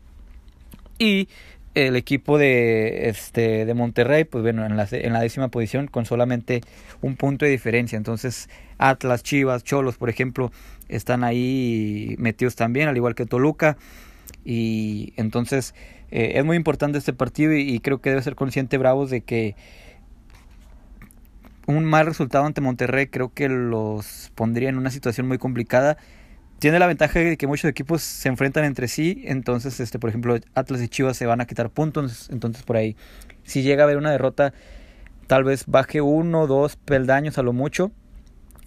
y 0.98 1.28
el 1.76 1.96
equipo 1.98 2.38
de, 2.38 3.10
este, 3.10 3.66
de 3.66 3.74
Monterrey, 3.74 4.24
pues 4.24 4.42
bueno, 4.42 4.66
en 4.66 4.78
la, 4.78 4.88
en 4.90 5.14
la 5.14 5.20
décima 5.20 5.50
posición 5.50 5.88
con 5.88 6.06
solamente 6.06 6.62
un 7.02 7.16
punto 7.16 7.46
de 7.46 7.52
diferencia. 7.52 7.98
Entonces, 7.98 8.50
Atlas, 8.78 9.24
Chivas, 9.24 9.64
Cholos, 9.64 9.98
por 9.98 10.10
ejemplo, 10.10 10.52
están 10.88 11.24
ahí 11.24 12.16
metidos 12.18 12.56
también, 12.56 12.88
al 12.88 12.96
igual 12.96 13.14
que 13.14 13.26
Toluca. 13.26 13.78
Y 14.44 15.14
entonces 15.18 15.76
eh, 16.12 16.34
es 16.36 16.46
muy 16.46 16.56
importante 16.56 16.98
este 16.98 17.14
partido 17.14 17.54
y, 17.54 17.80
creo 17.80 18.00
que 18.00 18.10
debe 18.10 18.22
ser 18.22 18.36
consciente 18.36 18.78
Bravos 18.78 19.10
de 19.10 19.22
que 19.22 19.56
un 21.68 21.84
mal 21.84 22.06
resultado 22.06 22.46
ante 22.46 22.62
Monterrey 22.62 23.08
creo 23.08 23.34
que 23.34 23.50
los 23.50 24.32
pondría 24.36 24.70
en 24.70 24.78
una 24.78 24.92
situación 24.92 25.28
muy 25.28 25.38
complicada. 25.38 25.98
Tiene 26.60 26.80
la 26.80 26.88
ventaja 26.88 27.20
de 27.20 27.38
que 27.38 27.48
muchos 27.48 27.70
equipos 27.70 28.02
se 28.02 28.30
enfrentan 28.30 28.64
entre 28.64 28.88
sí, 28.88 29.24
entonces 29.26 29.80
este 29.80 30.00
por 30.00 30.10
ejemplo 30.10 30.38
Atlas 30.54 30.82
y 30.82 30.88
Chivas 30.88 31.18
se 31.18 31.26
van 31.26 31.42
a 31.42 31.46
quitar 31.46 31.70
puntos, 31.70 32.30
entonces 32.32 32.64
por 32.64 32.78
ahí 32.78 32.96
si 33.44 33.62
llega 33.62 33.84
a 33.84 33.86
haber 33.86 33.98
una 33.98 34.12
derrota 34.12 34.54
tal 35.28 35.44
vez 35.44 35.66
baje 35.68 36.02
uno 36.02 36.42
o 36.42 36.48
dos 36.48 36.76
peldaños 36.76 37.38
a 37.38 37.44
lo 37.44 37.54
mucho. 37.54 37.92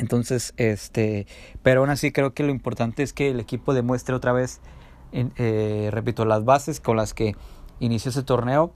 Entonces, 0.00 0.54
este, 0.58 1.26
pero 1.64 1.80
aún 1.80 1.90
así 1.90 2.12
creo 2.12 2.32
que 2.32 2.44
lo 2.44 2.50
importante 2.50 3.02
es 3.02 3.12
que 3.12 3.30
el 3.30 3.40
equipo 3.40 3.74
demuestre 3.74 4.14
otra 4.14 4.32
vez 4.32 4.60
eh, 5.12 5.88
repito, 5.92 6.24
las 6.24 6.44
bases 6.44 6.80
con 6.80 6.96
las 6.96 7.14
que 7.14 7.36
inició 7.80 8.10
ese 8.10 8.22
torneo. 8.22 8.72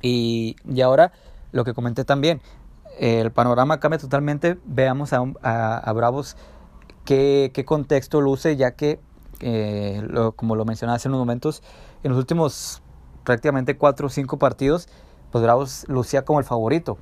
Y, 0.00 0.56
y 0.68 0.80
ahora 0.82 1.12
lo 1.50 1.64
que 1.64 1.74
comenté 1.74 2.04
también, 2.04 2.40
el 2.98 3.30
panorama 3.32 3.80
cambia 3.80 3.98
totalmente. 3.98 4.58
Veamos 4.64 5.12
a, 5.12 5.22
a, 5.42 5.92
Bravos 5.92 6.36
qué, 7.04 7.50
qué, 7.54 7.64
contexto 7.64 8.20
luce, 8.20 8.56
ya 8.56 8.72
que, 8.72 9.00
eh, 9.40 10.02
como 10.36 10.56
lo 10.56 10.64
mencionaba 10.64 10.96
hace 10.96 11.08
unos 11.08 11.18
momentos, 11.18 11.62
en 12.02 12.10
los 12.10 12.18
últimos 12.18 12.82
prácticamente 13.24 13.76
cuatro 13.76 14.06
o 14.06 14.10
cinco 14.10 14.38
partidos, 14.38 14.88
pues 15.30 15.42
Bravos 15.42 15.84
lucía 15.88 16.24
como 16.24 16.38
el 16.38 16.44
favorito. 16.44 16.98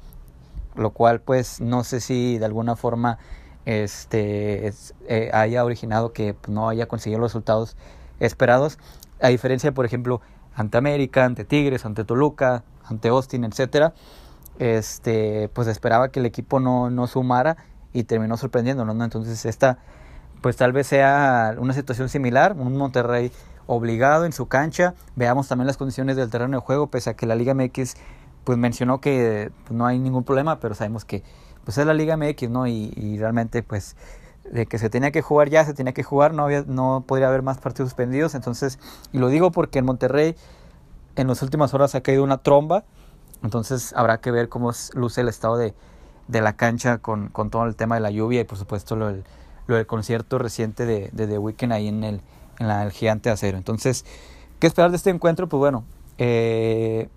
Lo 0.76 0.90
cual, 0.90 1.20
pues, 1.20 1.60
no 1.60 1.82
sé 1.84 2.00
si 2.00 2.38
de 2.38 2.44
alguna 2.44 2.76
forma 2.76 3.18
este, 3.64 4.72
eh, 5.08 5.30
haya 5.32 5.64
originado 5.64 6.12
que 6.12 6.36
no 6.48 6.68
haya 6.68 6.86
conseguido 6.86 7.20
los 7.20 7.32
resultados 7.32 7.76
esperados, 8.20 8.78
a 9.20 9.28
diferencia, 9.28 9.72
por 9.72 9.84
ejemplo, 9.84 10.20
ante 10.54 10.78
América, 10.78 11.24
ante 11.24 11.44
Tigres, 11.44 11.84
ante 11.84 12.04
Toluca, 12.04 12.64
ante 12.84 13.08
Austin, 13.08 13.44
etcétera, 13.44 13.94
este, 14.58 15.48
pues 15.52 15.68
esperaba 15.68 16.10
que 16.10 16.20
el 16.20 16.26
equipo 16.26 16.60
no, 16.60 16.90
no 16.90 17.06
sumara 17.06 17.56
y 17.92 18.04
terminó 18.04 18.36
sorprendiéndonos, 18.36 18.94
¿no? 18.94 19.04
Entonces 19.04 19.44
esta, 19.44 19.78
pues 20.40 20.56
tal 20.56 20.72
vez 20.72 20.86
sea 20.86 21.54
una 21.58 21.72
situación 21.72 22.08
similar, 22.08 22.54
un 22.58 22.76
Monterrey 22.76 23.32
obligado 23.66 24.24
en 24.24 24.32
su 24.32 24.46
cancha, 24.46 24.94
veamos 25.16 25.48
también 25.48 25.66
las 25.66 25.76
condiciones 25.76 26.16
del 26.16 26.30
terreno 26.30 26.58
de 26.58 26.62
juego, 26.62 26.88
pese 26.88 27.10
a 27.10 27.14
que 27.14 27.26
la 27.26 27.34
Liga 27.34 27.54
MX 27.54 27.94
pues 28.44 28.58
mencionó 28.58 29.00
que 29.00 29.52
pues, 29.64 29.72
no 29.76 29.86
hay 29.86 29.98
ningún 29.98 30.24
problema, 30.24 30.60
pero 30.60 30.74
sabemos 30.74 31.04
que 31.04 31.22
pues 31.64 31.78
es 31.78 31.86
la 31.86 31.94
Liga 31.94 32.16
MX, 32.16 32.50
¿no? 32.50 32.66
Y, 32.66 32.92
y 32.96 33.18
realmente 33.18 33.62
pues 33.62 33.96
de 34.50 34.66
que 34.66 34.78
se 34.78 34.90
tenía 34.90 35.10
que 35.10 35.22
jugar 35.22 35.48
ya, 35.48 35.64
se 35.64 35.74
tenía 35.74 35.92
que 35.92 36.02
jugar, 36.02 36.34
no, 36.34 36.44
había, 36.44 36.64
no 36.66 37.04
podría 37.06 37.28
haber 37.28 37.42
más 37.42 37.58
partidos 37.58 37.90
suspendidos. 37.90 38.34
Entonces, 38.34 38.78
y 39.12 39.18
lo 39.18 39.28
digo 39.28 39.52
porque 39.52 39.78
en 39.78 39.84
Monterrey 39.84 40.36
en 41.16 41.28
las 41.28 41.42
últimas 41.42 41.74
horas 41.74 41.94
ha 41.94 42.00
caído 42.00 42.24
una 42.24 42.38
tromba. 42.38 42.84
Entonces 43.42 43.92
habrá 43.96 44.20
que 44.20 44.30
ver 44.30 44.48
cómo 44.48 44.72
luce 44.94 45.20
el 45.20 45.28
estado 45.28 45.56
de, 45.56 45.74
de 46.30 46.40
la 46.40 46.54
cancha 46.54 46.98
con, 46.98 47.28
con, 47.28 47.50
todo 47.50 47.64
el 47.64 47.76
tema 47.76 47.96
de 47.96 48.00
la 48.00 48.10
lluvia 48.10 48.40
y 48.40 48.44
por 48.44 48.58
supuesto 48.58 48.96
lo 48.96 49.08
del, 49.08 49.24
lo 49.66 49.76
del 49.76 49.86
concierto 49.86 50.38
reciente 50.38 50.86
de, 50.86 51.10
de 51.12 51.26
The 51.26 51.38
Weeknd 51.38 51.72
ahí 51.72 51.88
en 51.88 52.04
el, 52.04 52.20
en 52.58 52.70
el 52.70 52.90
Gigante 52.92 53.30
Acero. 53.30 53.58
Entonces, 53.58 54.04
¿qué 54.58 54.66
esperar 54.66 54.90
de 54.90 54.96
este 54.96 55.10
encuentro? 55.10 55.48
Pues 55.48 55.58
bueno, 55.58 55.84
eh, 56.18 57.08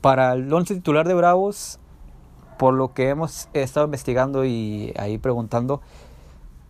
para 0.00 0.32
el 0.32 0.52
once 0.52 0.74
titular 0.74 1.06
de 1.06 1.14
Bravos, 1.14 1.78
por 2.58 2.74
lo 2.74 2.92
que 2.92 3.08
hemos 3.08 3.48
estado 3.54 3.86
investigando 3.86 4.44
y 4.44 4.92
ahí 4.98 5.18
preguntando, 5.18 5.80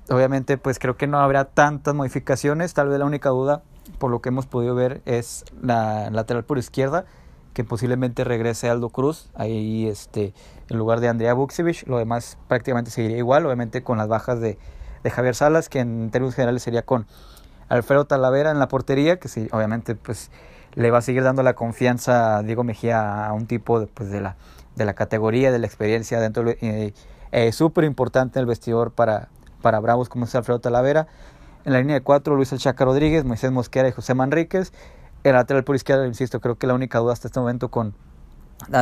obviamente 0.08 0.58
pues 0.58 0.78
creo 0.78 0.96
que 0.96 1.06
no 1.06 1.18
habrá 1.18 1.46
tantas 1.46 1.94
modificaciones, 1.94 2.74
tal 2.74 2.88
vez 2.88 2.98
la 2.98 3.04
única 3.04 3.30
duda 3.30 3.62
por 3.98 4.10
lo 4.10 4.20
que 4.20 4.28
hemos 4.28 4.46
podido 4.46 4.74
ver 4.74 5.02
es 5.04 5.44
la 5.60 6.10
lateral 6.10 6.44
por 6.44 6.58
izquierda, 6.58 7.06
que 7.54 7.64
posiblemente 7.64 8.24
regrese 8.24 8.70
Aldo 8.70 8.90
Cruz, 8.90 9.30
ahí 9.34 9.86
este, 9.88 10.32
en 10.70 10.78
lugar 10.78 11.00
de 11.00 11.08
Andrea 11.08 11.34
Buksevich, 11.34 11.86
lo 11.86 11.98
demás 11.98 12.38
prácticamente 12.48 12.90
seguiría 12.90 13.18
igual, 13.18 13.44
obviamente 13.44 13.82
con 13.82 13.98
las 13.98 14.08
bajas 14.08 14.40
de, 14.40 14.58
de 15.02 15.10
Javier 15.10 15.34
Salas, 15.34 15.68
que 15.68 15.80
en 15.80 16.10
términos 16.10 16.34
generales 16.34 16.62
sería 16.62 16.82
con 16.82 17.06
Alfredo 17.68 18.04
Talavera 18.04 18.50
en 18.50 18.58
la 18.58 18.68
portería, 18.68 19.18
que 19.18 19.28
sí, 19.28 19.48
obviamente 19.52 19.94
pues 19.94 20.30
le 20.74 20.90
va 20.90 20.98
a 20.98 21.02
seguir 21.02 21.24
dando 21.24 21.42
la 21.42 21.54
confianza 21.54 22.38
a 22.38 22.42
Diego 22.42 22.64
Mejía 22.64 23.26
a 23.26 23.32
un 23.32 23.46
tipo 23.46 23.80
de, 23.80 23.86
pues, 23.88 24.10
de, 24.10 24.20
la, 24.20 24.36
de 24.76 24.84
la 24.84 24.94
categoría, 24.94 25.50
de 25.50 25.58
la 25.58 25.66
experiencia 25.66 26.20
dentro, 26.20 26.48
eh, 26.48 26.94
eh, 27.32 27.52
súper 27.52 27.84
importante 27.84 28.38
el 28.38 28.46
vestidor 28.46 28.92
para, 28.92 29.28
para 29.62 29.80
Bravos 29.80 30.08
como 30.08 30.24
es 30.24 30.34
Alfredo 30.34 30.60
Talavera. 30.60 31.08
En 31.64 31.72
la 31.72 31.80
línea 31.80 31.94
de 31.94 32.00
cuatro, 32.00 32.36
Luis 32.36 32.52
El 32.52 32.58
Chaca 32.58 32.84
Rodríguez, 32.84 33.24
Moisés 33.24 33.50
Mosquera 33.50 33.88
y 33.88 33.92
José 33.92 34.14
Manríquez. 34.14 34.72
El 35.24 35.34
lateral 35.34 35.64
por 35.64 35.76
izquierda, 35.76 36.06
insisto, 36.06 36.40
creo 36.40 36.56
que 36.56 36.66
la 36.66 36.74
única 36.74 36.98
duda 36.98 37.12
hasta 37.12 37.28
este 37.28 37.38
momento 37.38 37.70
con 37.70 37.94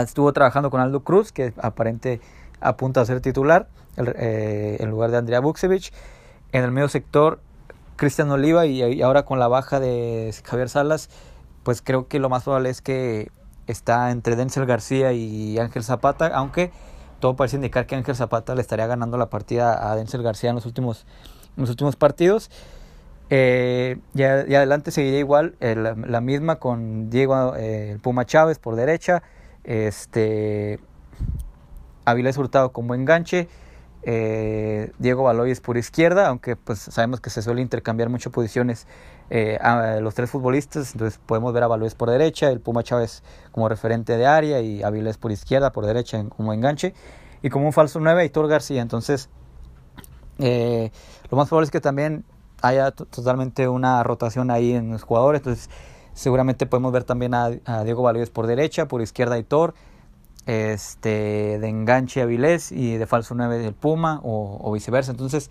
estuvo 0.03 0.33
trabajando 0.33 0.71
con 0.71 0.81
Aldo 0.81 1.01
Cruz, 1.01 1.33
que 1.33 1.53
aparente 1.61 2.21
apunta 2.61 3.01
a 3.01 3.07
ser 3.07 3.21
titular, 3.21 3.69
eh, 3.97 4.77
en 4.81 4.91
lugar 4.91 5.11
de 5.11 5.19
Andrea 5.19 5.41
Buksevich. 5.41 5.93
En 6.53 6.65
el 6.65 6.71
medio 6.71 6.89
sector, 6.89 7.41
Cristian 7.97 8.31
Oliva 8.31 8.67
y, 8.67 9.03
ahora 9.03 9.25
con 9.25 9.39
la 9.39 9.49
baja 9.49 9.81
de 9.81 10.35
Javier 10.45 10.69
Salas, 10.69 11.11
pues 11.63 11.83
creo 11.83 12.09
que 12.09 12.19
lo 12.19 12.29
más 12.29 12.45
probable 12.45 12.71
es 12.71 12.81
que 12.81 13.31
está 13.67 14.11
entre 14.11 14.37
Denzel 14.37 14.67
García 14.67 15.13
y 15.13 15.59
Ángel 15.59 15.85
Zapata, 15.85 16.29
aunque 16.29 16.71
todo 17.21 17.37
parece 17.37 17.57
indicar 17.57 17.87
que 17.87 17.97
Ángel 17.97 18.15
Zapata 18.17 18.55
le 18.55 18.61
estaría 18.61 18.87
ganando 18.87 19.19
la 19.19 19.29
partida 19.29 19.91
a 19.91 19.97
Denzel 19.97 20.23
García 20.23 20.51
en 20.51 20.57
los 20.57 20.67
últimos, 20.67 21.05
en 21.57 21.63
los 21.63 21.71
últimos 21.71 21.97
partidos. 21.97 22.51
Eh, 23.31 23.99
y, 24.15 24.23
adelante 24.23 24.91
seguiría 24.91 25.19
igual 25.19 25.55
eh, 25.61 25.75
la, 25.75 26.21
misma 26.21 26.57
con 26.57 27.11
Diego 27.11 27.55
eh, 27.57 27.99
Puma 28.01 28.25
Chávez 28.25 28.59
por 28.59 28.75
derecha, 28.75 29.23
este 29.65 30.81
Avilés 32.05 32.39
Hurtado 32.39 32.73
como 32.73 32.95
enganche, 32.95 33.49
eh, 34.03 34.93
Diego 34.99 35.25
Baloyes 35.25 35.61
por 35.61 35.77
izquierda, 35.77 36.29
aunque 36.29 36.57
pues 36.57 36.79
sabemos 36.79 37.21
que 37.21 37.31
se 37.31 37.43
suele 37.43 37.61
intercambiar 37.61 38.09
muchas 38.09 38.33
posiciones 38.33 38.87
eh, 39.31 39.59
a 39.61 40.01
los 40.01 40.15
tres 40.15 40.31
futbolistas, 40.31 40.93
entonces 40.93 41.21
podemos 41.27 41.53
ver 41.53 41.65
a 41.65 41.67
Baloyes 41.67 41.95
por 41.95 42.09
derecha, 42.09 42.51
el 42.51 42.61
Puma 42.61 42.83
Chávez 42.83 43.23
como 43.53 43.69
referente 43.69 44.17
de 44.17 44.27
área 44.27 44.61
y 44.61 44.83
Avilés 44.83 45.19
por 45.19 45.33
izquierda, 45.33 45.73
por 45.73 45.85
derecha 45.85 46.25
como 46.29 46.53
enganche, 46.53 46.95
y 47.43 47.51
como 47.51 47.67
un 47.67 47.73
falso 47.73 48.01
9 48.01 48.25
Hitor 48.25 48.49
García, 48.49 48.81
entonces 48.81 49.29
eh, 50.39 50.91
lo 51.31 51.37
más 51.37 51.49
probable 51.49 51.67
es 51.67 51.71
que 51.71 51.81
también 51.81 52.25
haya 52.63 52.91
totalmente 52.93 53.69
una 53.69 54.03
rotación 54.03 54.51
ahí 54.51 54.73
en 54.73 54.91
los 54.91 55.03
jugadores, 55.03 55.41
entonces 55.41 55.69
seguramente 56.19 56.67
podemos 56.67 56.91
ver 56.91 57.05
también 57.05 57.33
a, 57.33 57.49
Diego 57.85 58.03
Baloyes 58.03 58.31
por 58.31 58.49
derecha, 58.49 58.89
por 58.89 59.01
izquierda 59.01 59.39
Hitor, 59.39 59.75
este, 60.47 61.59
de 61.61 61.69
enganche 61.69 62.23
Avilés 62.23 62.73
y 62.73 62.97
de 62.97 63.07
falso 63.07 63.35
9 63.37 63.59
del 63.59 63.73
Puma 63.73 64.21
o, 64.25 64.73
viceversa. 64.73 65.13
Entonces, 65.13 65.51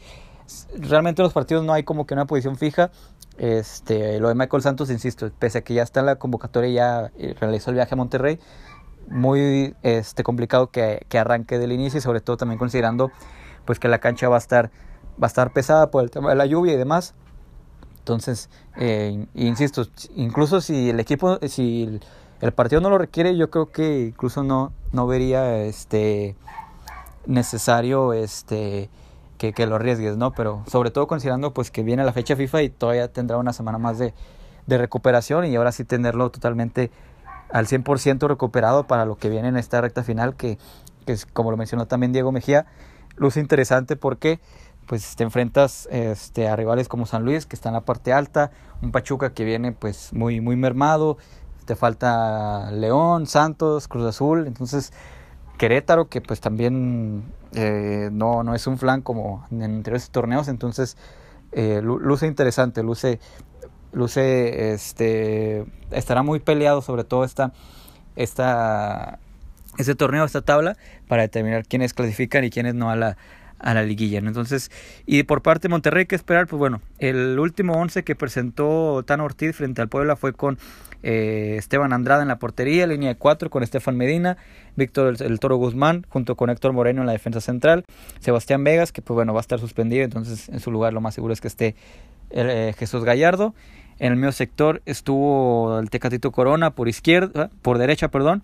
realmente 0.77 1.21
en 1.21 1.23
los 1.23 1.33
partidos 1.33 1.63
no 1.63 1.71
hay 1.71 1.83
como 1.83 2.05
que 2.05 2.13
una 2.13 2.25
posición 2.25 2.57
fija. 2.57 2.91
Este, 3.37 4.19
lo 4.19 4.27
de 4.27 4.35
Michael 4.35 4.61
Santos, 4.61 4.89
insisto, 4.89 5.31
pese 5.39 5.59
a 5.59 5.61
que 5.61 5.73
ya 5.73 5.83
está 5.83 6.01
en 6.01 6.07
la 6.07 6.15
convocatoria, 6.17 6.69
ya 6.69 7.11
eh, 7.17 7.33
realizó 7.39 7.69
el 7.69 7.75
viaje 7.75 7.93
a 7.93 7.97
Monterrey, 7.97 8.39
muy 9.07 9.73
este, 9.83 10.23
complicado 10.23 10.69
que, 10.69 11.05
que 11.07 11.17
arranque 11.17 11.59
del 11.59 11.71
inicio 11.71 11.99
y 11.99 12.01
sobre 12.01 12.19
todo 12.19 12.35
también 12.35 12.59
considerando 12.59 13.09
pues 13.63 13.79
que 13.79 13.87
la 13.87 13.99
cancha 13.99 14.27
va 14.27 14.35
a 14.35 14.39
estar, 14.39 14.71
va 15.21 15.27
a 15.27 15.27
estar 15.27 15.53
pesada 15.53 15.91
por 15.91 16.03
el 16.03 16.11
tema 16.11 16.29
de 16.29 16.35
la 16.35 16.45
lluvia 16.45 16.73
y 16.73 16.77
demás. 16.77 17.15
Entonces, 18.07 18.49
eh, 18.77 19.25
insisto, 19.35 19.85
incluso 20.15 20.61
si 20.61 20.91
el 20.91 20.99
equipo, 21.01 21.39
si 21.49 21.99
el 22.39 22.51
partido 22.53 22.79
no 22.79 22.89
lo 22.89 22.97
requiere, 22.97 23.35
yo 23.35 23.49
creo 23.49 23.69
que 23.69 24.05
incluso 24.05 24.43
no, 24.43 24.71
no 24.93 25.07
vería 25.07 25.57
este 25.63 26.37
necesario 27.25 28.13
este 28.13 28.89
que, 29.37 29.51
que, 29.51 29.67
lo 29.67 29.75
arriesgues, 29.75 30.15
¿no? 30.15 30.31
Pero 30.31 30.63
sobre 30.67 30.89
todo 30.89 31.05
considerando 31.05 31.53
pues 31.53 31.69
que 31.69 31.83
viene 31.83 32.05
la 32.05 32.13
fecha 32.13 32.37
FIFA 32.37 32.61
y 32.61 32.69
todavía 32.69 33.11
tendrá 33.11 33.35
una 33.35 33.51
semana 33.51 33.77
más 33.77 33.99
de, 33.99 34.13
de 34.67 34.77
recuperación 34.77 35.43
y 35.43 35.57
ahora 35.57 35.73
sí 35.73 35.83
tenerlo 35.83 36.29
totalmente 36.31 36.91
al 37.51 37.67
100% 37.67 38.25
recuperado 38.29 38.87
para 38.87 39.03
lo 39.03 39.17
que 39.17 39.27
viene 39.27 39.49
en 39.49 39.57
esta 39.57 39.81
recta 39.81 40.01
final 40.01 40.37
que, 40.37 40.57
que 41.05 41.11
es, 41.11 41.25
como 41.25 41.51
lo 41.51 41.57
mencionó 41.57 41.87
también 41.87 42.13
Diego 42.13 42.31
Mejía, 42.31 42.67
luce 43.17 43.41
interesante 43.41 43.97
porque 43.97 44.39
pues 44.87 45.15
te 45.15 45.23
enfrentas 45.23 45.87
este, 45.91 46.47
a 46.47 46.55
rivales 46.55 46.87
como 46.87 47.05
San 47.05 47.23
Luis 47.23 47.45
que 47.45 47.55
está 47.55 47.69
en 47.69 47.73
la 47.73 47.81
parte 47.81 48.13
alta, 48.13 48.51
un 48.81 48.91
Pachuca 48.91 49.33
que 49.33 49.43
viene 49.43 49.73
pues 49.73 50.13
muy 50.13 50.41
muy 50.41 50.55
mermado, 50.55 51.17
te 51.65 51.75
falta 51.75 52.71
León, 52.71 53.27
Santos, 53.27 53.87
Cruz 53.87 54.05
Azul, 54.05 54.47
entonces 54.47 54.93
Querétaro, 55.57 56.07
que 56.07 56.21
pues 56.21 56.39
también 56.39 57.23
eh, 57.53 58.09
no, 58.11 58.43
no 58.43 58.55
es 58.55 58.65
un 58.67 58.77
flan 58.77 59.01
como 59.01 59.45
en 59.51 59.63
anteriores 59.63 60.09
torneos, 60.09 60.47
entonces 60.47 60.97
eh, 61.51 61.81
luce 61.83 62.27
interesante, 62.27 62.83
luce, 62.83 63.19
luce, 63.91 64.73
este, 64.73 65.65
estará 65.91 66.23
muy 66.23 66.39
peleado 66.39 66.81
sobre 66.81 67.03
todo 67.03 67.23
esta, 67.23 67.53
esta, 68.15 69.19
este 69.77 69.95
torneo, 69.95 70.23
esta 70.25 70.41
tabla, 70.41 70.77
para 71.07 71.23
determinar 71.23 71.65
quiénes 71.65 71.93
clasifican 71.93 72.43
y 72.43 72.49
quiénes 72.49 72.75
no 72.75 72.89
a 72.91 72.95
la, 72.95 73.17
a 73.59 73.73
la 73.73 73.83
liguilla. 73.83 74.19
Entonces, 74.19 74.71
y 75.05 75.23
por 75.23 75.41
parte 75.41 75.67
de 75.67 75.69
Monterrey, 75.69 76.05
que 76.05 76.15
esperar? 76.15 76.47
Pues 76.47 76.59
bueno, 76.59 76.81
el 76.99 77.39
último 77.39 77.73
11 77.73 78.03
que 78.03 78.15
presentó 78.15 79.03
Tan 79.05 79.21
Ortiz 79.21 79.55
frente 79.55 79.81
al 79.81 79.89
Puebla 79.89 80.15
fue 80.15 80.33
con 80.33 80.57
eh, 81.03 81.55
Esteban 81.57 81.93
Andrada 81.93 82.21
en 82.21 82.27
la 82.27 82.39
portería, 82.39 82.87
línea 82.87 83.09
de 83.09 83.15
4 83.15 83.49
con 83.49 83.63
Estefan 83.63 83.95
Medina, 83.97 84.37
Víctor 84.75 85.15
el, 85.21 85.39
Toro 85.39 85.57
Guzmán 85.57 86.05
junto 86.09 86.35
con 86.35 86.49
Héctor 86.49 86.73
Moreno 86.73 87.01
en 87.01 87.07
la 87.07 87.13
defensa 87.13 87.39
central, 87.39 87.85
Sebastián 88.19 88.63
Vegas, 88.63 88.91
que 88.91 89.01
pues 89.01 89.15
bueno, 89.15 89.33
va 89.33 89.39
a 89.39 89.41
estar 89.41 89.59
suspendido, 89.59 90.03
entonces 90.03 90.49
en 90.49 90.59
su 90.59 90.71
lugar 90.71 90.93
lo 90.93 91.01
más 91.01 91.13
seguro 91.13 91.33
es 91.33 91.41
que 91.41 91.47
esté 91.47 91.75
eh, 92.31 92.73
Jesús 92.77 93.03
Gallardo. 93.03 93.53
En 93.99 94.11
el 94.11 94.17
medio 94.17 94.31
sector 94.31 94.83
estuvo 94.85 95.79
el 95.79 95.89
Tecatito 95.89 96.31
Corona 96.31 96.71
por 96.71 96.87
izquierda, 96.87 97.49
por 97.63 97.79
derecha, 97.79 98.09
perdón, 98.09 98.43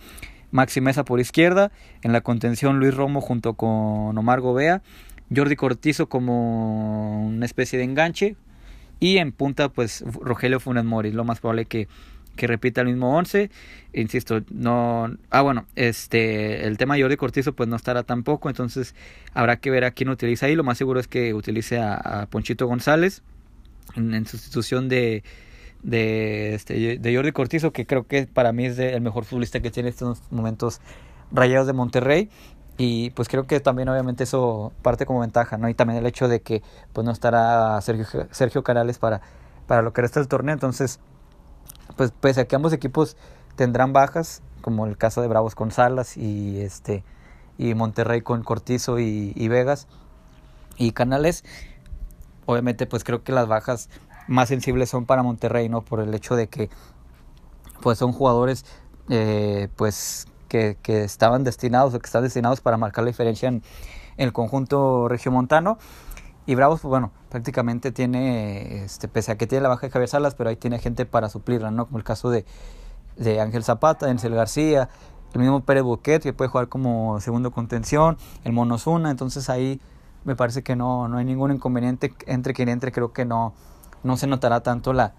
Maxi 0.54 0.82
Mesa 0.82 1.04
por 1.04 1.20
izquierda, 1.20 1.72
en 2.04 2.14
la 2.14 2.22
contención 2.22 2.80
Luis 2.80 2.94
Romo 2.94 3.20
junto 3.22 3.56
con 3.56 4.16
Omar 4.18 4.40
Gobea, 4.40 4.84
Jordi 5.36 5.56
Cortizo 5.56 6.08
como 6.08 7.26
una 7.26 7.46
especie 7.46 7.80
de 7.80 7.86
enganche 7.86 8.36
y 9.00 9.18
en 9.18 9.32
punta 9.32 9.70
pues 9.70 10.06
Rogelio 10.22 10.60
Funes 10.60 10.86
Mori, 10.86 11.12
lo 11.12 11.24
más 11.24 11.40
probable 11.40 11.66
que, 11.66 11.88
que 12.36 12.46
repita 12.46 12.82
el 12.82 12.88
mismo 12.88 13.18
11, 13.18 13.50
insisto, 13.94 14.42
no, 14.52 15.18
ah 15.32 15.42
bueno, 15.42 15.66
este, 15.76 16.68
el 16.68 16.78
tema 16.78 16.96
de 16.96 17.02
Jordi 17.02 17.18
Cortizo 17.18 17.54
pues 17.54 17.68
no 17.68 17.76
estará 17.76 18.04
tampoco, 18.04 18.48
entonces 18.48 18.94
habrá 19.34 19.58
que 19.58 19.72
ver 19.72 19.86
a 19.86 19.92
quién 19.92 20.10
utiliza 20.10 20.46
ahí, 20.46 20.54
lo 20.56 20.64
más 20.64 20.78
seguro 20.78 21.00
es 21.00 21.08
que 21.08 21.34
utilice 21.34 21.80
a, 21.80 22.28
Ponchito 22.30 22.68
González 22.68 23.24
en 23.96 24.26
sustitución 24.28 24.88
de 24.88 25.24
de, 25.84 26.56
este, 26.56 26.98
de 26.98 27.16
Jordi 27.16 27.32
Cortizo, 27.32 27.72
que 27.72 27.86
creo 27.86 28.08
que 28.08 28.26
para 28.26 28.52
mí 28.54 28.66
es 28.66 28.80
el 28.80 29.02
mejor 29.02 29.26
futbolista 29.26 29.60
que 29.60 29.70
tiene 29.70 29.90
estos 29.90 30.22
momentos 30.32 30.82
Rayados 31.32 31.68
de 31.68 31.74
Monterrey. 31.74 32.30
Y 32.78 33.12
pues 33.12 33.28
creo 33.28 33.46
que 33.46 33.60
también 33.60 33.88
obviamente 33.90 34.24
eso 34.24 34.72
parte 34.82 35.06
como 35.06 35.20
ventaja, 35.20 35.58
¿no? 35.58 35.70
Y 35.70 35.76
también 35.76 36.00
el 36.00 36.06
hecho 36.08 36.28
de 36.28 36.42
que 36.42 36.64
pues 36.92 37.06
no 37.06 37.12
estará 37.12 37.80
Sergio, 37.82 38.28
Sergio 38.32 38.64
Canales 38.64 38.98
para, 38.98 39.22
para 39.68 39.84
lo 39.84 39.94
que 39.94 40.02
resta 40.02 40.20
del 40.20 40.28
torneo. 40.28 40.54
Entonces, 40.54 41.00
pues 41.96 42.12
pese 42.12 42.42
a 42.42 42.46
que 42.46 42.56
ambos 42.56 42.74
equipos 42.74 43.16
tendrán 43.56 43.94
bajas, 43.94 44.42
como 44.62 44.88
el 44.88 44.98
caso 44.98 45.22
de 45.22 45.28
Bravos 45.28 45.54
con 45.54 45.70
Salas 45.72 46.18
y 46.18 46.62
este 46.62 47.04
y 47.60 47.76
Monterrey 47.76 48.22
con 48.22 48.44
Cortizo 48.44 49.00
y, 49.00 49.34
y 49.36 49.48
Vegas 49.48 49.88
y 50.78 50.92
Canales, 50.92 51.44
obviamente 52.48 52.88
pues 52.88 53.04
creo 53.04 53.24
que 53.24 53.32
las 53.32 53.48
bajas 53.48 53.90
más 54.28 54.50
sensibles 54.50 54.90
son 54.90 55.06
para 55.06 55.24
Monterrey, 55.24 55.70
¿no? 55.70 55.82
Por 55.82 56.00
el 56.00 56.14
hecho 56.14 56.36
de 56.36 56.48
que 56.48 56.70
pues 57.82 57.98
son 57.98 58.14
jugadores 58.14 58.66
eh, 59.10 59.68
pues 59.76 60.28
que, 60.48 60.78
estaban 60.86 61.44
destinados 61.44 61.94
o 61.94 62.00
que 62.00 62.06
están 62.06 62.24
destinados 62.24 62.62
para 62.62 62.78
marcar 62.78 63.04
la 63.04 63.10
diferencia 63.10 63.50
en, 63.50 63.64
el 64.18 64.32
conjunto 64.32 65.08
regiomontano. 65.08 65.80
Y 66.46 66.56
Bravos, 66.56 66.82
pues 66.82 66.90
bueno, 66.90 67.12
prácticamente 67.30 67.92
tiene, 67.92 68.84
este, 68.84 69.08
pese 69.08 69.32
a 69.32 69.38
que 69.38 69.48
tiene 69.48 69.64
la 69.64 69.70
baja 69.70 69.88
de 69.88 69.92
Javier 69.92 70.10
Salas, 70.10 70.36
pero 70.36 70.50
ahí 70.50 70.56
tiene 70.56 70.78
gente 70.78 71.06
para 71.06 71.30
suplirla, 71.30 71.72
¿no? 71.72 71.86
Como 71.86 71.98
el 71.98 72.04
caso 72.04 72.30
de, 72.30 72.46
de 73.18 73.42
Ángel 73.42 73.64
Zapata, 73.64 74.10
Encel 74.12 74.36
García, 74.36 74.90
el 75.34 75.42
mismo 75.42 75.62
Pérez 75.62 75.84
Buquet, 75.84 76.22
que 76.22 76.34
puede 76.34 76.50
jugar 76.50 76.68
como 76.68 77.20
segundo 77.22 77.52
contención, 77.52 78.18
el 78.44 78.54
Monosuna, 78.54 79.10
entonces 79.10 79.50
ahí 79.50 79.82
me 80.26 80.36
parece 80.36 80.62
que 80.64 80.76
no, 80.76 81.08
no 81.08 81.18
hay 81.18 81.26
ningún 81.26 81.52
inconveniente 81.52 82.14
entre 82.28 82.54
quien 82.54 82.70
entre, 82.70 82.92
creo 82.92 83.14
que 83.14 83.26
no, 83.26 83.54
no 84.04 84.18
se 84.18 84.28
notará 84.28 84.62
tanto 84.62 84.94
la, 84.94 85.14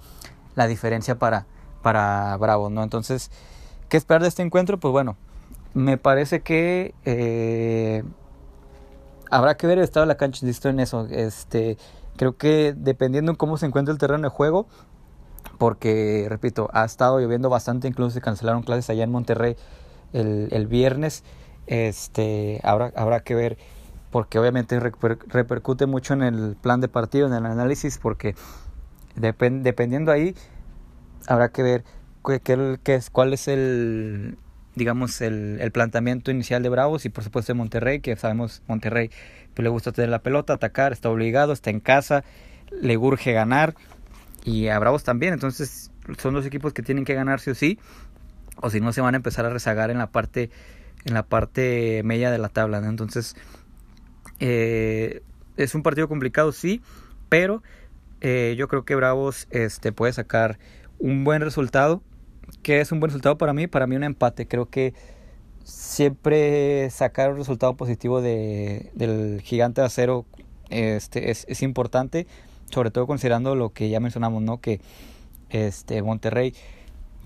la 0.54 0.66
diferencia 0.66 1.18
para, 1.18 1.46
para 1.82 2.36
Bravos, 2.36 2.70
¿no? 2.70 2.82
Entonces, 2.82 3.30
¿qué 3.88 3.96
esperar 3.96 4.22
de 4.22 4.28
este 4.28 4.42
encuentro? 4.42 4.78
Pues 4.78 4.92
bueno, 4.92 5.16
me 5.74 5.98
parece 5.98 6.40
que 6.40 6.94
eh, 7.04 8.04
habrá 9.30 9.56
que 9.56 9.66
ver 9.66 9.78
el 9.78 9.84
estado 9.84 10.06
de 10.06 10.08
la 10.08 10.16
cancha, 10.16 10.46
insisto 10.46 10.68
en 10.68 10.80
eso. 10.80 11.06
Este, 11.10 11.76
creo 12.16 12.36
que 12.36 12.74
dependiendo 12.76 13.32
en 13.32 13.36
cómo 13.36 13.56
se 13.56 13.66
encuentra 13.66 13.92
el 13.92 13.98
terreno 13.98 14.22
de 14.22 14.28
juego, 14.28 14.66
porque, 15.58 16.26
repito, 16.28 16.68
ha 16.72 16.84
estado 16.84 17.20
lloviendo 17.20 17.48
bastante, 17.48 17.86
incluso 17.86 18.10
se 18.10 18.20
cancelaron 18.20 18.62
clases 18.62 18.90
allá 18.90 19.04
en 19.04 19.10
Monterrey 19.10 19.56
el, 20.12 20.48
el 20.50 20.66
viernes. 20.66 21.22
Este, 21.66 22.60
habrá, 22.62 22.92
habrá 22.96 23.20
que 23.20 23.34
ver, 23.34 23.58
porque 24.10 24.38
obviamente 24.38 24.78
repercute 24.80 25.86
mucho 25.86 26.14
en 26.14 26.22
el 26.22 26.56
plan 26.60 26.80
de 26.80 26.88
partido, 26.88 27.26
en 27.26 27.34
el 27.34 27.46
análisis, 27.46 27.98
porque 27.98 28.34
dependiendo 29.16 30.12
ahí, 30.12 30.34
habrá 31.26 31.50
que 31.50 31.62
ver 31.62 31.84
qué, 32.42 32.94
es, 32.94 33.10
cuál 33.10 33.32
es 33.32 33.48
el, 33.48 34.36
digamos, 34.74 35.20
el, 35.20 35.58
el, 35.60 35.70
planteamiento 35.70 36.30
inicial 36.30 36.62
de 36.62 36.68
Bravos 36.68 37.04
y 37.04 37.08
por 37.08 37.24
supuesto 37.24 37.52
de 37.52 37.58
Monterrey, 37.58 38.00
que 38.00 38.16
sabemos 38.16 38.62
Monterrey 38.66 39.10
pues, 39.54 39.62
le 39.62 39.68
gusta 39.68 39.92
tener 39.92 40.10
la 40.10 40.20
pelota, 40.20 40.54
atacar, 40.54 40.92
está 40.92 41.10
obligado, 41.10 41.52
está 41.52 41.70
en 41.70 41.80
casa, 41.80 42.24
le 42.80 42.96
urge 42.96 43.32
ganar 43.32 43.74
y 44.44 44.68
a 44.68 44.78
Bravos 44.78 45.04
también, 45.04 45.34
entonces 45.34 45.90
son 46.18 46.34
dos 46.34 46.44
equipos 46.46 46.72
que 46.72 46.82
tienen 46.82 47.04
que 47.04 47.14
ganar 47.14 47.40
sí 47.40 47.50
o 47.50 47.54
sí, 47.54 47.78
o 48.56 48.70
si 48.70 48.80
no 48.80 48.92
se 48.92 49.00
van 49.00 49.14
a 49.14 49.16
empezar 49.16 49.46
a 49.46 49.50
rezagar 49.50 49.90
en 49.90 49.98
la 49.98 50.08
parte 50.08 50.50
en 51.04 51.12
la 51.12 51.22
parte 51.22 52.02
media 52.02 52.30
de 52.30 52.38
la 52.38 52.48
tabla, 52.48 52.78
entonces 52.78 53.36
eh, 54.40 55.22
es 55.56 55.74
un 55.74 55.82
partido 55.82 56.08
complicado 56.08 56.50
sí, 56.52 56.80
pero 57.28 57.62
eh, 58.26 58.54
yo 58.56 58.68
creo 58.68 58.86
que 58.86 58.94
Bravos 58.94 59.46
este, 59.50 59.92
puede 59.92 60.14
sacar 60.14 60.58
un 60.98 61.24
buen 61.24 61.42
resultado. 61.42 62.00
¿Qué 62.62 62.80
es 62.80 62.90
un 62.90 62.98
buen 62.98 63.10
resultado 63.10 63.36
para 63.36 63.52
mí? 63.52 63.66
Para 63.66 63.86
mí 63.86 63.96
un 63.96 64.02
empate. 64.02 64.48
Creo 64.48 64.70
que 64.70 64.94
siempre 65.62 66.88
sacar 66.88 67.32
un 67.32 67.36
resultado 67.36 67.76
positivo 67.76 68.22
de, 68.22 68.90
del 68.94 69.42
gigante 69.42 69.82
de 69.82 69.88
acero 69.88 70.24
este, 70.70 71.30
es, 71.30 71.44
es, 71.50 71.62
importante, 71.62 72.26
sobre 72.70 72.90
todo 72.90 73.06
considerando 73.06 73.56
lo 73.56 73.74
que 73.74 73.90
ya 73.90 74.00
mencionamos, 74.00 74.42
¿no? 74.42 74.58
que 74.58 74.80
este, 75.50 76.02
Monterrey 76.02 76.54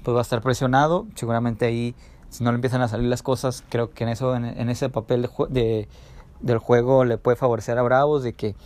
pues, 0.02 0.16
va 0.16 0.18
a 0.18 0.22
estar 0.22 0.42
presionado, 0.42 1.06
seguramente 1.14 1.66
ahí 1.66 1.94
si 2.28 2.42
no 2.42 2.50
le 2.50 2.56
empiezan 2.56 2.82
a 2.82 2.88
salir 2.88 3.08
las 3.08 3.22
cosas, 3.22 3.62
creo 3.68 3.90
que 3.90 4.02
en 4.02 4.11
eso 4.11 4.34
en, 4.34 4.68
ese 4.68 4.88
papel 4.88 5.28
de, 5.48 5.87
del 6.40 6.58
juego 6.58 7.04
le 7.04 7.18
puede 7.18 7.37
favorecer 7.37 7.78
a 7.78 7.82
Bravos, 7.82 8.24
de 8.24 8.32
que 8.32 8.56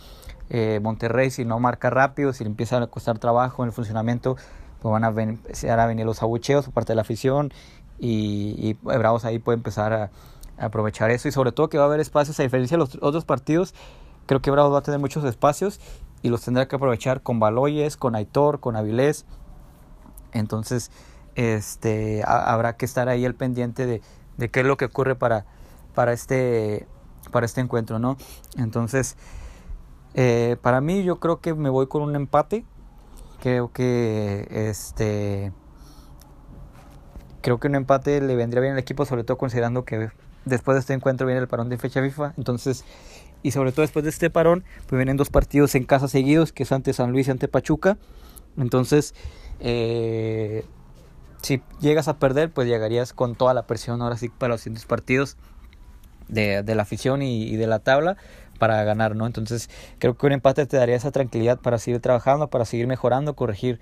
eh, 0.53 0.79
Monterrey 0.81 1.31
si 1.31 1.45
no 1.45 1.59
marca 1.59 1.89
rápido, 1.89 2.31
si 2.31 2.43
le 2.43 2.49
empieza 2.51 2.77
a 2.77 2.87
costar 2.87 3.17
trabajo 3.17 3.63
en 3.63 3.69
el 3.69 3.73
funcionamiento, 3.73 4.37
pues 4.81 4.91
van 4.91 5.03
a 5.03 5.07
empezar 5.09 5.79
a 5.79 5.87
venir 5.87 6.05
los 6.05 6.21
abucheos 6.21 6.69
parte 6.69 6.91
de 6.91 6.95
la 6.95 7.01
afición 7.01 7.51
y, 7.99 8.55
y 8.57 8.77
Bravos 8.83 9.25
ahí 9.25 9.39
puede 9.39 9.57
empezar 9.57 9.93
a, 9.93 10.11
aprovechar 10.57 11.09
eso 11.09 11.27
y 11.27 11.31
sobre 11.31 11.51
todo 11.51 11.69
que 11.69 11.79
va 11.79 11.85
a 11.85 11.87
haber 11.87 11.99
espacios, 11.99 12.39
a 12.39 12.43
diferencia 12.43 12.75
de 12.77 12.79
los 12.79 12.99
otros 13.01 13.25
partidos, 13.25 13.73
creo 14.27 14.41
que 14.41 14.51
Bravos 14.51 14.71
va 14.71 14.77
a 14.77 14.81
tener 14.83 14.99
muchos 14.99 15.23
espacios 15.23 15.79
y 16.21 16.29
los 16.29 16.43
tendrá 16.43 16.67
que 16.67 16.75
aprovechar 16.75 17.21
con 17.21 17.39
Baloyes, 17.39 17.97
con 17.97 18.15
Aitor, 18.15 18.59
con 18.59 18.75
Avilés. 18.75 19.25
Entonces, 20.33 20.91
este, 21.33 22.23
habrá 22.25 22.77
que 22.77 22.85
estar 22.85 23.09
ahí 23.09 23.25
al 23.25 23.33
pendiente 23.33 23.87
de, 23.87 24.01
de, 24.37 24.49
qué 24.49 24.59
es 24.59 24.65
lo 24.67 24.77
que 24.77 24.85
ocurre 24.85 25.15
para, 25.15 25.45
para, 25.95 26.13
este, 26.13 26.87
para 27.31 27.47
este 27.47 27.61
encuentro, 27.61 27.97
¿no? 27.97 28.17
Entonces, 28.55 29.17
eh, 30.15 30.57
para 30.61 30.81
mí 30.81 31.03
yo 31.03 31.19
creo 31.19 31.39
que 31.39 31.53
me 31.53 31.69
voy 31.69 31.87
con 31.87 32.01
un 32.01 32.15
empate. 32.15 32.65
Creo 33.41 33.71
que 33.71 34.47
este 34.49 35.51
creo 37.41 37.59
que 37.59 37.67
un 37.67 37.75
empate 37.75 38.21
le 38.21 38.35
vendría 38.35 38.61
bien 38.61 38.73
al 38.73 38.79
equipo, 38.79 39.05
sobre 39.05 39.25
todo 39.25 39.37
considerando 39.37 39.83
que 39.83 40.09
después 40.45 40.75
de 40.75 40.79
este 40.79 40.93
encuentro 40.93 41.27
viene 41.27 41.41
el 41.41 41.47
parón 41.47 41.69
de 41.69 41.77
fecha 41.77 42.01
FIFA. 42.01 42.33
Entonces, 42.37 42.85
y 43.41 43.51
sobre 43.51 43.71
todo 43.71 43.81
después 43.81 44.03
de 44.03 44.09
este 44.09 44.29
parón, 44.29 44.63
pues 44.87 44.97
vienen 44.97 45.17
dos 45.17 45.29
partidos 45.29 45.75
en 45.75 45.83
casa 45.83 46.07
seguidos, 46.07 46.53
que 46.53 46.63
es 46.63 46.71
ante 46.71 46.93
San 46.93 47.11
Luis 47.11 47.27
y 47.27 47.31
ante 47.31 47.49
Pachuca. 47.49 47.97
Entonces, 48.57 49.13
eh, 49.59 50.65
si 51.41 51.61
llegas 51.81 52.07
a 52.07 52.17
perder, 52.17 52.51
pues 52.51 52.67
llegarías 52.67 53.11
con 53.11 53.35
toda 53.35 53.53
la 53.53 53.67
presión 53.67 54.01
ahora 54.01 54.15
sí 54.15 54.29
para 54.29 54.53
los 54.53 54.61
siguientes 54.61 54.85
partidos 54.85 55.37
de, 56.29 56.63
la 56.63 56.81
afición 56.81 57.21
y, 57.21 57.55
de 57.55 57.67
la 57.67 57.79
tabla 57.79 58.17
para 58.59 58.83
ganar, 58.83 59.15
¿no? 59.15 59.25
Entonces, 59.25 59.69
creo 59.99 60.15
que 60.15 60.25
un 60.25 60.33
empate 60.33 60.65
te 60.65 60.77
daría 60.77 60.95
esa 60.95 61.11
tranquilidad 61.11 61.59
para 61.59 61.77
seguir 61.77 61.99
trabajando, 61.99 62.49
para 62.49 62.65
seguir 62.65 62.87
mejorando, 62.87 63.35
corregir 63.35 63.79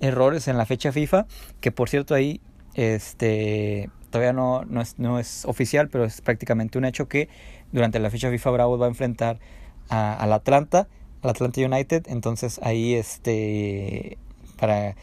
errores 0.00 0.48
en 0.48 0.58
la 0.58 0.66
fecha 0.66 0.92
FIFA, 0.92 1.26
que 1.60 1.70
por 1.72 1.88
cierto 1.88 2.14
ahí 2.14 2.40
este 2.74 3.90
todavía 4.10 4.32
no, 4.32 4.64
no, 4.64 4.80
es, 4.80 4.98
no 4.98 5.18
es 5.18 5.44
oficial, 5.44 5.88
pero 5.88 6.04
es 6.04 6.20
prácticamente 6.20 6.78
un 6.78 6.84
hecho 6.84 7.08
que 7.08 7.28
durante 7.72 7.98
la 7.98 8.10
fecha 8.10 8.30
FIFA 8.30 8.50
Bravo 8.50 8.78
va 8.78 8.86
a 8.86 8.88
enfrentar 8.88 9.40
a, 9.88 10.14
al 10.14 10.32
Atlanta, 10.32 10.86
al 11.22 11.30
Atlanta 11.30 11.60
United, 11.60 12.04
entonces 12.08 12.60
ahí 12.62 12.94
este 12.94 14.18
para, 14.58 14.94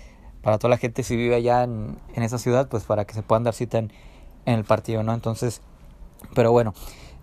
para 0.41 0.57
toda 0.57 0.69
la 0.69 0.77
gente 0.77 1.03
si 1.03 1.15
vive 1.17 1.35
allá 1.35 1.63
en, 1.63 1.97
en 2.15 2.23
esa 2.23 2.37
ciudad, 2.37 2.69
pues 2.69 2.83
para 2.83 3.05
que 3.05 3.13
se 3.13 3.21
puedan 3.21 3.43
dar 3.43 3.53
cita 3.53 3.79
en, 3.79 3.91
en 4.45 4.53
el 4.53 4.63
partido, 4.63 5.03
¿no? 5.03 5.13
Entonces, 5.13 5.61
pero 6.33 6.51
bueno, 6.51 6.73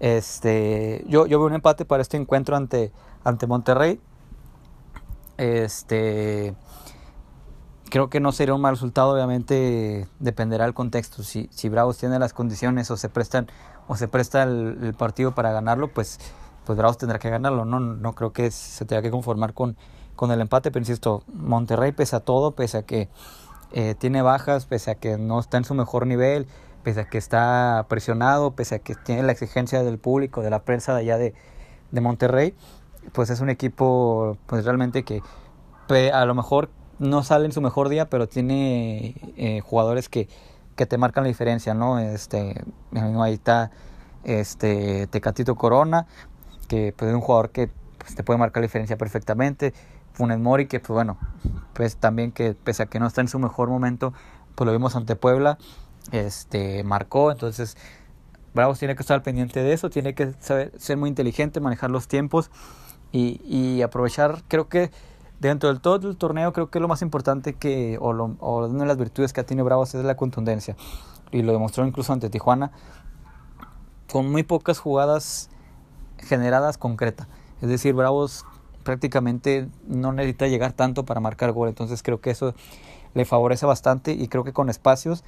este, 0.01 1.05
yo, 1.09 1.27
yo 1.27 1.39
veo 1.39 1.49
un 1.49 1.55
empate 1.55 1.85
para 1.85 2.03
este 2.03 2.17
encuentro 2.17 2.57
ante, 2.57 2.93
ante 3.25 3.47
Monterrey. 3.47 4.01
Este, 5.37 6.55
creo 7.91 8.11
que 8.11 8.21
no 8.21 8.33
sería 8.33 8.55
un 8.55 8.61
mal 8.61 8.75
resultado, 8.75 9.15
obviamente 9.15 10.09
dependerá 10.19 10.65
del 10.65 10.75
contexto. 10.75 11.23
Si, 11.23 11.49
si 11.53 11.69
Bravos 11.69 11.99
tiene 11.99 12.19
las 12.19 12.33
condiciones 12.33 12.91
o 12.91 12.97
se 12.97 13.09
prestan 13.09 13.49
o 13.87 13.97
se 13.97 14.09
presta 14.09 14.43
el, 14.43 14.95
partido 14.99 15.35
para 15.35 15.53
ganarlo, 15.53 15.89
pues, 15.89 16.19
pues 16.67 16.77
Bravos 16.77 16.99
tendrá 16.99 17.19
que 17.19 17.31
ganarlo. 17.31 17.65
No, 17.65 17.81
no 17.81 18.13
creo 18.15 18.33
que 18.33 18.51
se 18.51 18.85
tenga 18.85 19.03
que 19.03 19.11
conformar 19.11 19.55
con, 19.55 19.77
con 20.15 20.31
el 20.31 20.41
empate, 20.41 20.71
pero 20.71 20.83
insisto, 20.83 21.23
Monterrey 21.33 21.93
pese 21.93 22.17
a 22.17 22.21
todo, 22.21 22.53
pese 22.53 22.79
a 22.79 22.83
que 22.83 23.09
eh, 23.73 23.95
tiene 23.97 24.23
bajas, 24.23 24.67
pese 24.67 24.91
a 24.91 24.95
que 24.95 25.17
no 25.17 25.41
está 25.41 25.59
en 25.59 25.65
su 25.65 25.75
mejor 25.75 26.07
nivel, 26.07 26.47
pese 26.89 27.01
a 27.01 27.05
que 27.05 27.19
está 27.19 27.85
presionado, 27.91 28.53
pese 28.53 28.77
a 28.77 28.79
que 28.79 28.95
tiene 28.95 29.23
la 29.23 29.33
exigencia 29.33 29.83
del 29.83 29.99
público, 29.99 30.41
de 30.41 30.49
la 30.49 30.63
prensa 30.63 30.95
de 30.95 31.01
allá 31.01 31.19
de, 31.19 31.35
de 31.91 32.01
Monterrey, 32.01 32.55
pues 33.13 33.29
es 33.29 33.41
un 33.41 33.51
equipo 33.51 34.39
pues 34.47 34.65
realmente 34.65 35.03
que 35.03 35.23
a 36.11 36.25
lo 36.25 36.35
mejor 36.35 36.71
no 36.99 37.23
sale 37.25 37.45
en 37.45 37.53
su 37.53 37.61
mejor 37.61 37.91
día, 37.91 38.09
pero 38.09 38.27
tiene 38.27 39.17
eh, 39.37 39.61
jugadores 39.61 40.09
que, 40.09 40.31
que 40.77 40.87
te 40.87 40.97
marcan 40.97 41.25
la 41.25 41.29
diferencia, 41.29 41.75
¿no? 41.75 41.99
Este, 41.99 42.65
ahí 43.21 43.35
está 43.35 43.71
este 44.25 45.09
Tecatito 45.09 45.57
Corona, 45.57 46.07
que 46.69 46.95
pues, 46.97 47.11
es 47.11 47.15
un 47.15 47.21
jugador 47.21 47.51
que 47.51 47.69
pues, 47.99 48.15
te 48.15 48.25
puede 48.25 48.39
marcar 48.39 48.63
la 48.63 48.67
diferencia 48.69 48.97
perfectamente. 48.97 49.75
Funes 50.15 50.39
Mori, 50.39 50.69
que 50.69 50.81
pues 50.81 50.95
bueno, 50.95 51.19
pues 51.75 51.99
también 51.99 52.33
que 52.33 52.55
pese 52.55 52.85
a 52.85 52.87
que 52.87 52.99
no 52.99 53.07
está 53.07 53.21
en 53.21 53.29
su 53.29 53.39
mejor 53.39 53.69
momento, 53.69 54.15
pues 54.55 54.65
lo 54.65 54.73
vimos 54.73 54.97
ante 54.97 55.17
Puebla, 55.17 55.59
este 56.13 56.85
marcó, 56.85 57.31
entonces 57.31 57.77
Bravos 58.55 58.79
tiene 58.79 58.97
que 58.97 59.03
estar 59.03 59.23
pendiente 59.23 59.63
de 59.63 59.73
eso, 59.73 59.91
tiene 59.91 60.15
que 60.15 60.33
saber 60.41 60.73
ser 60.79 60.97
muy 60.97 61.09
inteligente, 61.09 61.61
manejar 61.61 61.91
los 61.91 62.09
tiempos 62.09 62.51
y, 63.13 63.41
y 63.45 63.83
aprovechar, 63.83 64.43
creo 64.49 64.69
que 64.69 64.91
dentro 65.41 65.69
del 65.69 65.81
todo 65.81 66.09
el 66.09 66.17
torneo 66.17 66.53
creo 66.53 66.71
que 66.71 66.81
lo 66.81 66.89
más 66.89 67.03
importante 67.03 67.55
que, 67.55 67.99
o, 68.01 68.13
lo, 68.13 68.37
o 68.41 68.67
una 68.67 68.81
de 68.81 68.87
las 68.87 68.97
virtudes 68.97 69.33
que 69.33 69.45
tiene 69.45 69.63
Bravos 69.63 69.95
es 69.95 70.05
la 70.05 70.17
contundencia. 70.17 70.77
Y 71.31 71.43
lo 71.43 71.53
demostró 71.53 71.87
incluso 71.87 72.13
ante 72.13 72.31
Tijuana, 72.31 72.73
con 74.11 74.31
muy 74.31 74.43
pocas 74.43 74.79
jugadas 74.79 75.51
generadas 76.19 76.79
concretas. 76.79 77.29
Es 77.61 77.69
decir, 77.69 77.95
Bravos 77.95 78.45
prácticamente 78.83 79.69
no 79.87 80.13
necesita 80.13 80.47
llegar 80.47 80.73
tanto 80.73 81.05
para 81.05 81.21
marcar 81.21 81.53
gol. 81.53 81.69
Entonces 81.69 82.03
creo 82.03 82.21
que 82.21 82.31
eso 82.31 82.55
le 83.15 83.25
favorece 83.25 83.67
bastante 83.67 84.13
y 84.13 84.29
creo 84.29 84.45
que 84.45 84.53
con 84.53 84.71
espacios, 84.71 85.25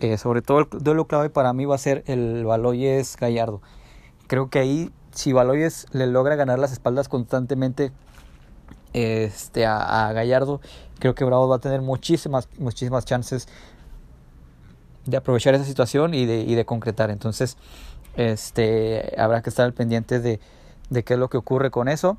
eh, 0.00 0.18
sobre 0.18 0.42
todo 0.42 0.60
el 0.60 0.66
duelo 0.80 1.06
clave 1.06 1.30
para 1.30 1.52
mí 1.52 1.64
va 1.64 1.74
a 1.74 1.78
ser 1.78 2.02
el 2.06 2.44
Baloyes 2.44 3.16
Gallardo. 3.16 3.60
Creo 4.26 4.48
que 4.48 4.58
ahí, 4.58 4.90
si 5.12 5.32
Baloyes 5.32 5.86
le 5.92 6.06
logra 6.06 6.36
ganar 6.36 6.58
las 6.58 6.72
espaldas 6.72 7.08
constantemente 7.08 7.92
este, 8.92 9.66
a, 9.66 10.12
Gallardo, 10.12 10.60
creo 10.98 11.14
que 11.14 11.24
Bravo 11.24 11.48
va 11.48 11.56
a 11.56 11.60
tener 11.60 11.82
muchísimas, 11.82 12.48
muchísimas 12.58 13.04
chances 13.04 13.48
de 15.06 15.16
aprovechar 15.16 15.54
esa 15.54 15.64
situación 15.64 16.14
y 16.14 16.26
de, 16.26 16.40
y 16.40 16.54
de 16.54 16.64
concretar. 16.64 17.10
Entonces, 17.10 17.56
este, 18.16 19.14
habrá 19.18 19.42
que 19.42 19.50
estar 19.50 19.64
al 19.64 19.74
pendiente 19.74 20.20
de, 20.20 20.40
de 20.90 21.04
qué 21.04 21.14
es 21.14 21.20
lo 21.20 21.28
que 21.28 21.36
ocurre 21.36 21.70
con 21.70 21.88
eso. 21.88 22.18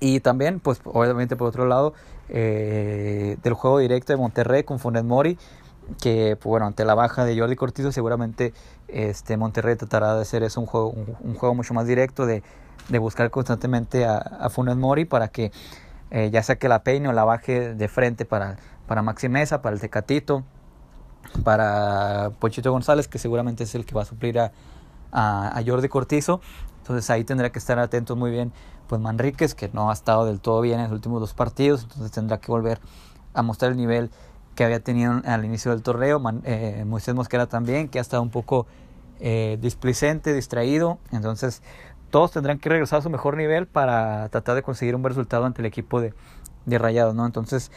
Y 0.00 0.20
también, 0.20 0.60
pues 0.60 0.80
obviamente 0.84 1.36
por 1.36 1.48
otro 1.48 1.66
lado, 1.66 1.94
eh, 2.28 3.36
del 3.42 3.54
juego 3.54 3.78
directo 3.78 4.12
de 4.12 4.16
Monterrey 4.16 4.64
con 4.64 4.78
Funes 4.78 5.04
Mori, 5.04 5.38
que 6.00 6.36
pues, 6.36 6.50
bueno, 6.50 6.66
ante 6.66 6.84
la 6.84 6.94
baja 6.94 7.24
de 7.24 7.38
Jordi 7.38 7.56
Cortizo 7.56 7.92
seguramente 7.92 8.52
este, 8.88 9.36
Monterrey 9.36 9.76
tratará 9.76 10.14
de 10.14 10.22
hacer 10.22 10.42
eso 10.42 10.60
un 10.60 10.66
juego, 10.66 10.90
un, 10.90 11.34
juego 11.34 11.54
mucho 11.54 11.74
más 11.74 11.86
directo, 11.86 12.26
de, 12.26 12.42
de 12.88 12.98
buscar 12.98 13.30
constantemente 13.30 14.04
a, 14.04 14.18
a 14.18 14.50
Funes 14.50 14.76
Mori 14.76 15.04
para 15.04 15.28
que 15.28 15.52
eh, 16.10 16.30
ya 16.30 16.44
sea 16.44 16.56
que 16.56 16.68
la 16.68 16.84
peine 16.84 17.08
o 17.08 17.12
la 17.12 17.24
baje 17.24 17.74
de 17.74 17.88
frente 17.88 18.24
para, 18.24 18.56
para 18.86 19.02
Maxi 19.02 19.28
Mesa, 19.28 19.62
para 19.62 19.74
el 19.74 19.80
Tecatito, 19.80 20.44
para 21.42 22.30
Pochito 22.38 22.70
González, 22.70 23.08
que 23.08 23.18
seguramente 23.18 23.64
es 23.64 23.74
el 23.74 23.84
que 23.84 23.96
va 23.96 24.02
a 24.02 24.04
suplir 24.04 24.38
a, 24.38 24.52
a, 25.10 25.60
Jordi 25.66 25.88
Cortizo. 25.88 26.40
Entonces 26.78 27.10
ahí 27.10 27.24
tendrá 27.24 27.50
que 27.50 27.58
estar 27.58 27.80
atentos 27.80 28.16
muy 28.16 28.30
bien, 28.30 28.52
pues 28.86 29.00
Manríquez, 29.00 29.56
que 29.56 29.70
no 29.72 29.90
ha 29.90 29.92
estado 29.92 30.24
del 30.26 30.40
todo 30.40 30.60
bien 30.60 30.78
en 30.78 30.84
los 30.84 30.92
últimos 30.92 31.20
dos 31.20 31.34
partidos, 31.34 31.82
entonces 31.82 32.12
tendrá 32.12 32.38
que 32.38 32.52
volver 32.52 32.78
a 33.32 33.42
mostrar 33.42 33.72
el 33.72 33.76
nivel 33.76 34.10
que 34.54 34.64
había 34.64 34.80
tenido 34.80 35.20
al 35.24 35.44
inicio 35.44 35.70
del 35.70 35.82
torneo. 35.82 36.20
Eh, 36.44 36.84
Moisés 36.86 37.14
Mosquera 37.14 37.46
también, 37.46 37.88
que 37.88 37.98
ha 37.98 38.02
estado 38.02 38.22
un 38.22 38.30
poco 38.30 38.66
eh, 39.20 39.58
displicente, 39.60 40.32
distraído. 40.32 40.98
Entonces 41.12 41.62
todos 42.10 42.30
tendrán 42.30 42.58
que 42.58 42.68
regresar 42.68 43.00
a 43.00 43.02
su 43.02 43.10
mejor 43.10 43.36
nivel 43.36 43.66
para 43.66 44.28
tratar 44.28 44.54
de 44.54 44.62
conseguir 44.62 44.94
un 44.94 45.02
buen 45.02 45.10
resultado 45.10 45.44
ante 45.44 45.62
el 45.62 45.66
equipo 45.66 46.00
de, 46.00 46.14
de 46.64 46.78
Rayados, 46.78 47.14
¿no? 47.14 47.26
Entonces, 47.26 47.72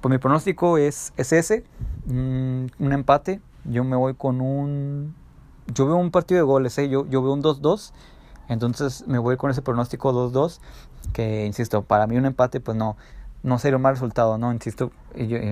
pues 0.00 0.10
mi 0.10 0.18
pronóstico 0.18 0.78
es, 0.78 1.12
es 1.16 1.32
ese, 1.32 1.64
un 2.06 2.70
empate. 2.78 3.40
Yo 3.64 3.82
me 3.84 3.96
voy 3.96 4.14
con 4.14 4.40
un... 4.40 5.14
Yo 5.72 5.86
veo 5.86 5.96
un 5.96 6.10
partido 6.10 6.38
de 6.38 6.44
goles, 6.44 6.76
¿eh? 6.78 6.88
yo, 6.88 7.06
yo 7.08 7.22
veo 7.22 7.32
un 7.32 7.42
2-2. 7.42 7.92
Entonces 8.48 9.06
me 9.06 9.18
voy 9.18 9.36
con 9.36 9.50
ese 9.50 9.62
pronóstico 9.62 10.12
2-2, 10.12 10.60
que 11.12 11.46
insisto, 11.46 11.82
para 11.82 12.06
mí 12.06 12.16
un 12.16 12.26
empate 12.26 12.60
pues 12.60 12.76
no, 12.76 12.96
no 13.44 13.58
sería 13.60 13.76
un 13.76 13.82
mal 13.82 13.94
resultado, 13.94 14.36
¿no? 14.38 14.52
Insisto, 14.52 14.90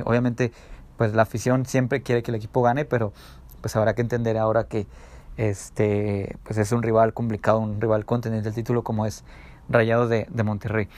obviamente 0.05 0.51
pues 0.97 1.15
la 1.15 1.23
afición 1.23 1.67
siempre 1.67 2.03
quiere 2.03 2.23
que 2.25 2.33
el 2.33 2.37
equipo 2.37 2.63
gane, 2.63 2.85
pero 2.85 3.13
pues 3.61 3.77
habrá 3.77 3.95
que 3.95 4.03
entender 4.03 4.37
ahora 4.39 4.65
que 4.65 4.87
este 5.37 6.37
pues 6.43 6.59
es 6.59 6.73
un 6.73 6.83
rival 6.83 7.15
complicado, 7.15 7.59
un 7.61 7.81
rival 7.81 8.05
contendiente 8.05 8.49
del 8.49 8.57
título 8.57 8.83
como 8.83 9.07
es 9.07 9.25
Rayados 9.69 10.09
de, 10.09 10.27
de 10.31 10.43
Monterrey. 10.43 10.89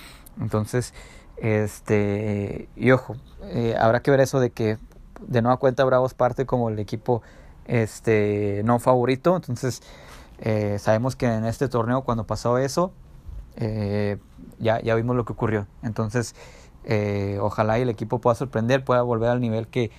Entonces, 0.40 0.94
este, 1.36 2.68
y 2.76 2.90
ojo, 2.90 3.16
eh, 3.42 3.76
habrá 3.78 4.00
que 4.00 4.10
ver 4.10 4.20
eso 4.20 4.40
de 4.40 4.50
que 4.50 4.78
de 5.20 5.42
nueva 5.42 5.58
cuenta 5.58 5.84
Bravos 5.84 6.14
parte 6.14 6.46
como 6.46 6.68
el 6.68 6.78
equipo 6.78 7.22
este 7.66 8.62
no 8.64 8.78
favorito. 8.78 9.36
Entonces, 9.36 9.82
eh, 10.38 10.78
sabemos 10.78 11.16
que 11.16 11.26
en 11.26 11.44
este 11.44 11.68
torneo 11.68 12.02
cuando 12.02 12.24
pasó 12.24 12.58
eso, 12.58 12.92
eh, 13.56 14.18
ya, 14.58 14.80
ya 14.80 14.94
vimos 14.94 15.16
lo 15.16 15.24
que 15.24 15.32
ocurrió. 15.32 15.66
Entonces, 15.82 16.34
ojalá 17.40 17.78
y 17.78 17.82
el 17.82 17.88
equipo 17.88 18.20
pueda 18.20 18.34
sorprender, 18.34 18.84
pueda 18.84 19.02
volver 19.02 19.30
al 19.30 19.40
nivel 19.40 19.68
que 19.68 19.90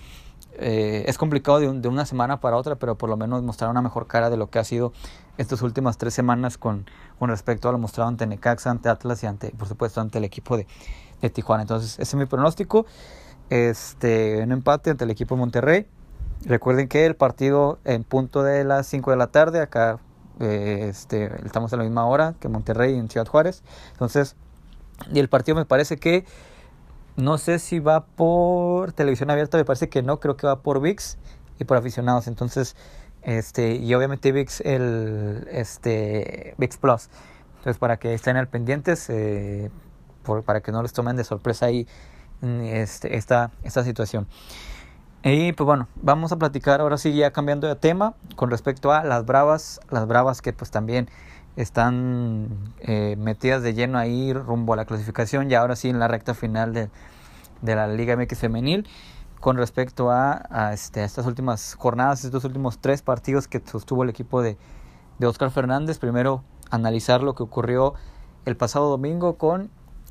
eh, 0.57 1.03
es 1.07 1.17
complicado 1.17 1.59
de, 1.59 1.79
de, 1.79 1.87
una 1.87 2.05
semana 2.05 2.39
para 2.39 2.55
otra, 2.55 2.75
pero 2.75 2.97
por 2.97 3.09
lo 3.09 3.17
menos 3.17 3.43
mostrar 3.43 3.69
una 3.69 3.81
mejor 3.81 4.07
cara 4.07 4.29
de 4.29 4.37
lo 4.37 4.49
que 4.49 4.59
ha 4.59 4.63
sido 4.63 4.93
estas 5.37 5.61
últimas 5.61 5.97
tres 5.97 6.13
semanas 6.13 6.57
con, 6.57 6.85
con 7.19 7.29
respecto 7.29 7.67
a 7.67 7.73
lo 7.73 7.77
mostrado 7.77 8.07
ante 8.07 8.25
Necaxa, 8.25 8.71
ante 8.71 8.87
Atlas 8.87 9.21
y 9.23 9.27
ante, 9.27 9.49
por 9.51 9.67
supuesto, 9.67 9.99
ante 9.99 10.17
el 10.17 10.23
equipo 10.23 10.55
de, 10.55 10.65
de 11.21 11.29
Tijuana. 11.29 11.63
Entonces, 11.63 11.93
ese 11.93 12.03
es 12.03 12.15
mi 12.15 12.25
pronóstico. 12.25 12.85
Este, 13.49 14.41
un 14.43 14.51
empate 14.53 14.91
ante 14.91 15.03
el 15.03 15.11
equipo 15.11 15.35
de 15.35 15.39
Monterrey. 15.39 15.87
Recuerden 16.45 16.87
que 16.87 17.05
el 17.05 17.15
partido 17.15 17.79
en 17.83 18.03
punto 18.03 18.43
de 18.43 18.63
las 18.63 18.87
5 18.87 19.11
de 19.11 19.17
la 19.17 19.27
tarde, 19.27 19.59
acá 19.59 19.99
eh, 20.39 20.87
este, 20.89 21.31
estamos 21.45 21.73
a 21.73 21.77
la 21.77 21.83
misma 21.83 22.05
hora 22.05 22.35
que 22.39 22.47
Monterrey 22.47 22.97
en 22.97 23.09
Ciudad 23.09 23.27
Juárez. 23.27 23.61
Entonces, 23.91 24.37
y 25.11 25.19
el 25.19 25.27
partido 25.27 25.55
me 25.55 25.65
parece 25.65 25.97
que 25.97 26.25
no 27.17 27.38
sé 27.38 27.60
si 27.60 27.80
va 27.80 28.06
por 28.06 28.93
televisión 28.93 29.30
abierta, 29.32 29.58
me 29.58 29.65
parece 29.65 29.89
que 29.89 30.01
no, 30.01 30.19
creo 30.19 30.36
que 30.38 30.47
va 30.47 30.62
por 30.62 30.82
VIX 30.82 31.17
y 31.60 31.63
por 31.63 31.78
aficionados. 31.78 32.28
Entonces, 32.28 32.75
este, 33.21 33.75
y 33.75 33.93
obviamente 33.93 34.32
VIX 34.32 34.62
el 34.62 35.47
este 35.51 36.56
VIX 36.58 36.78
Plus. 36.78 37.10
Entonces, 37.58 37.80
para 37.80 37.97
que 37.97 38.13
estén 38.13 38.38
al 38.38 38.47
pendientes, 38.47 39.10
eh, 39.10 39.71
por, 40.23 40.43
para 40.43 40.62
que 40.62 40.71
no 40.71 40.82
les 40.82 40.93
tomen 40.93 41.15
de 41.15 41.23
sorpresa 41.23 41.67
ahí 41.67 41.88
este, 42.41 43.15
esta, 43.15 43.51
esta 43.63 43.84
situación. 43.84 44.28
Y 45.23 45.54
pues 45.54 45.65
bueno, 45.65 45.88
vamos 45.95 46.32
a 46.32 46.38
platicar 46.38 46.82
ahora 46.82 46.97
sí 46.99 47.15
ya 47.15 47.32
cambiando 47.32 47.67
de 47.67 47.75
tema 47.75 48.13
con 48.36 48.51
respecto 48.51 48.91
a 48.91 49.04
las 49.04 49.25
bravas, 49.25 49.80
las 49.89 50.06
bravas 50.06 50.43
que 50.43 50.54
pues 50.54 50.69
también 50.69 51.10
están 51.55 52.49
eh, 52.79 53.15
metidas 53.17 53.63
de 53.63 53.73
lleno 53.73 53.97
ahí 53.97 54.33
rumbo 54.33 54.73
a 54.73 54.75
la 54.75 54.85
clasificación 54.85 55.49
y 55.49 55.55
ahora 55.55 55.75
sí 55.75 55.89
en 55.89 55.99
la 55.99 56.07
recta 56.07 56.33
final 56.33 56.73
de, 56.73 56.89
de 57.61 57.75
la 57.75 57.87
Liga 57.87 58.15
MX 58.17 58.39
femenil 58.39 58.87
con 59.39 59.57
respecto 59.57 60.11
a, 60.11 60.45
a, 60.49 60.73
este, 60.73 61.03
estas 61.03 61.25
últimas 61.25 61.75
jornadas, 61.75 62.25
estos 62.25 62.43
últimos 62.45 62.79
tres 62.79 63.01
partidos 63.01 63.47
que 63.47 63.61
sostuvo 63.63 64.03
el 64.03 64.09
equipo 64.09 64.41
de, 64.41 64.57
de 65.19 65.27
Oscar 65.27 65.51
Fernández. 65.51 65.99
Primero 65.99 66.43
analizar 66.71 67.21
lo 67.21 67.35
que 67.35 67.43
ocurrió 67.43 67.93
el 68.45 68.57
pasado 68.57 68.89
domingo 68.89 69.37
con 69.37 69.69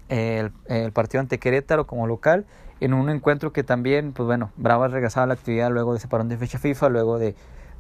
el, 0.08 0.52
el 0.66 0.92
partido 0.92 1.20
ante 1.20 1.38
Querétaro 1.38 1.86
como 1.86 2.06
local 2.06 2.46
en 2.80 2.94
un 2.94 3.08
encuentro 3.08 3.52
que 3.52 3.62
también, 3.62 4.12
pues 4.12 4.26
bueno, 4.26 4.50
Bravas 4.56 4.92
regresaba 4.92 5.24
a 5.24 5.26
la 5.26 5.34
actividad 5.34 5.70
luego 5.70 5.92
de 5.92 5.98
ese 5.98 6.08
de 6.08 6.36
fecha 6.36 6.58
FIFA, 6.58 6.88
luego 6.88 7.18
de 7.18 7.34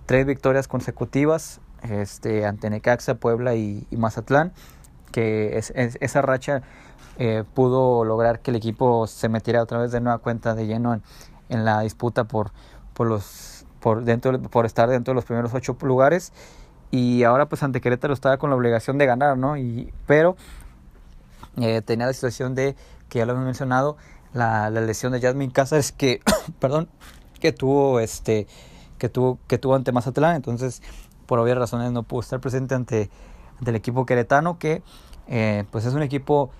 tres 0.06 0.26
victorias 0.26 0.68
consecutivas 0.68 1.60
este, 1.82 2.46
ante 2.46 2.70
Necaxa, 2.70 3.16
Puebla 3.16 3.54
y, 3.54 3.86
Mazatlán, 3.90 4.52
que 5.12 5.58
es, 5.58 5.72
esa 5.74 6.22
racha 6.22 6.62
eh, 7.18 7.44
pudo 7.54 8.04
lograr 8.04 8.40
que 8.40 8.50
el 8.50 8.56
equipo 8.56 9.06
se 9.06 9.28
metiera 9.28 9.62
otra 9.62 9.78
vez 9.78 9.92
de 9.92 10.00
nueva 10.00 10.18
cuenta 10.18 10.54
de 10.54 10.66
lleno 10.66 11.00
en, 11.48 11.64
la 11.64 11.80
disputa 11.80 12.24
por, 12.24 12.50
por, 12.94 13.06
los, 13.06 13.66
por, 13.80 14.04
dentro, 14.04 14.40
por 14.42 14.66
estar 14.66 14.88
dentro 14.88 15.12
de 15.12 15.16
los 15.16 15.24
primeros 15.24 15.54
ocho 15.54 15.76
lugares. 15.82 16.32
Y 16.90 17.24
ahora 17.24 17.46
pues 17.46 17.62
ante 17.62 17.80
Querétaro 17.80 18.14
estaba 18.14 18.38
con 18.38 18.50
la 18.50 18.56
obligación 18.56 18.98
de 18.98 19.06
ganar, 19.06 19.36
¿no? 19.36 19.56
Y, 19.56 19.92
pero 20.06 20.36
eh, 21.56 21.82
tenía 21.82 22.06
la 22.06 22.12
situación 22.12 22.54
de, 22.54 22.76
que 23.08 23.18
ya 23.18 23.26
lo 23.26 23.32
hemos 23.32 23.44
mencionado, 23.44 23.96
la, 24.32 24.70
la 24.70 24.80
lesión 24.80 25.12
de 25.12 25.20
Jasmine 25.20 25.52
Cáceres 25.52 25.92
que, 25.92 26.20
perdón, 26.58 26.88
que 27.40 27.52
tuvo 27.52 28.00
este 28.00 28.46
que 29.04 29.10
tuvo 29.10 29.38
que 29.48 29.58
tuvo 29.58 29.74
ante 29.74 29.92
Mazatlán, 29.92 30.34
entonces 30.34 30.82
por 31.26 31.38
obvias 31.38 31.58
razones 31.58 31.92
no 31.92 32.04
pudo 32.04 32.20
estar 32.20 32.40
presente 32.40 32.74
ante, 32.74 33.10
el 33.66 33.74
equipo 33.76 34.06
queretano 34.06 34.58
que 34.58 34.82
eh, 35.26 35.64
pues 35.70 35.84
es 35.84 35.92
un 35.92 36.00
equipo 36.00 36.50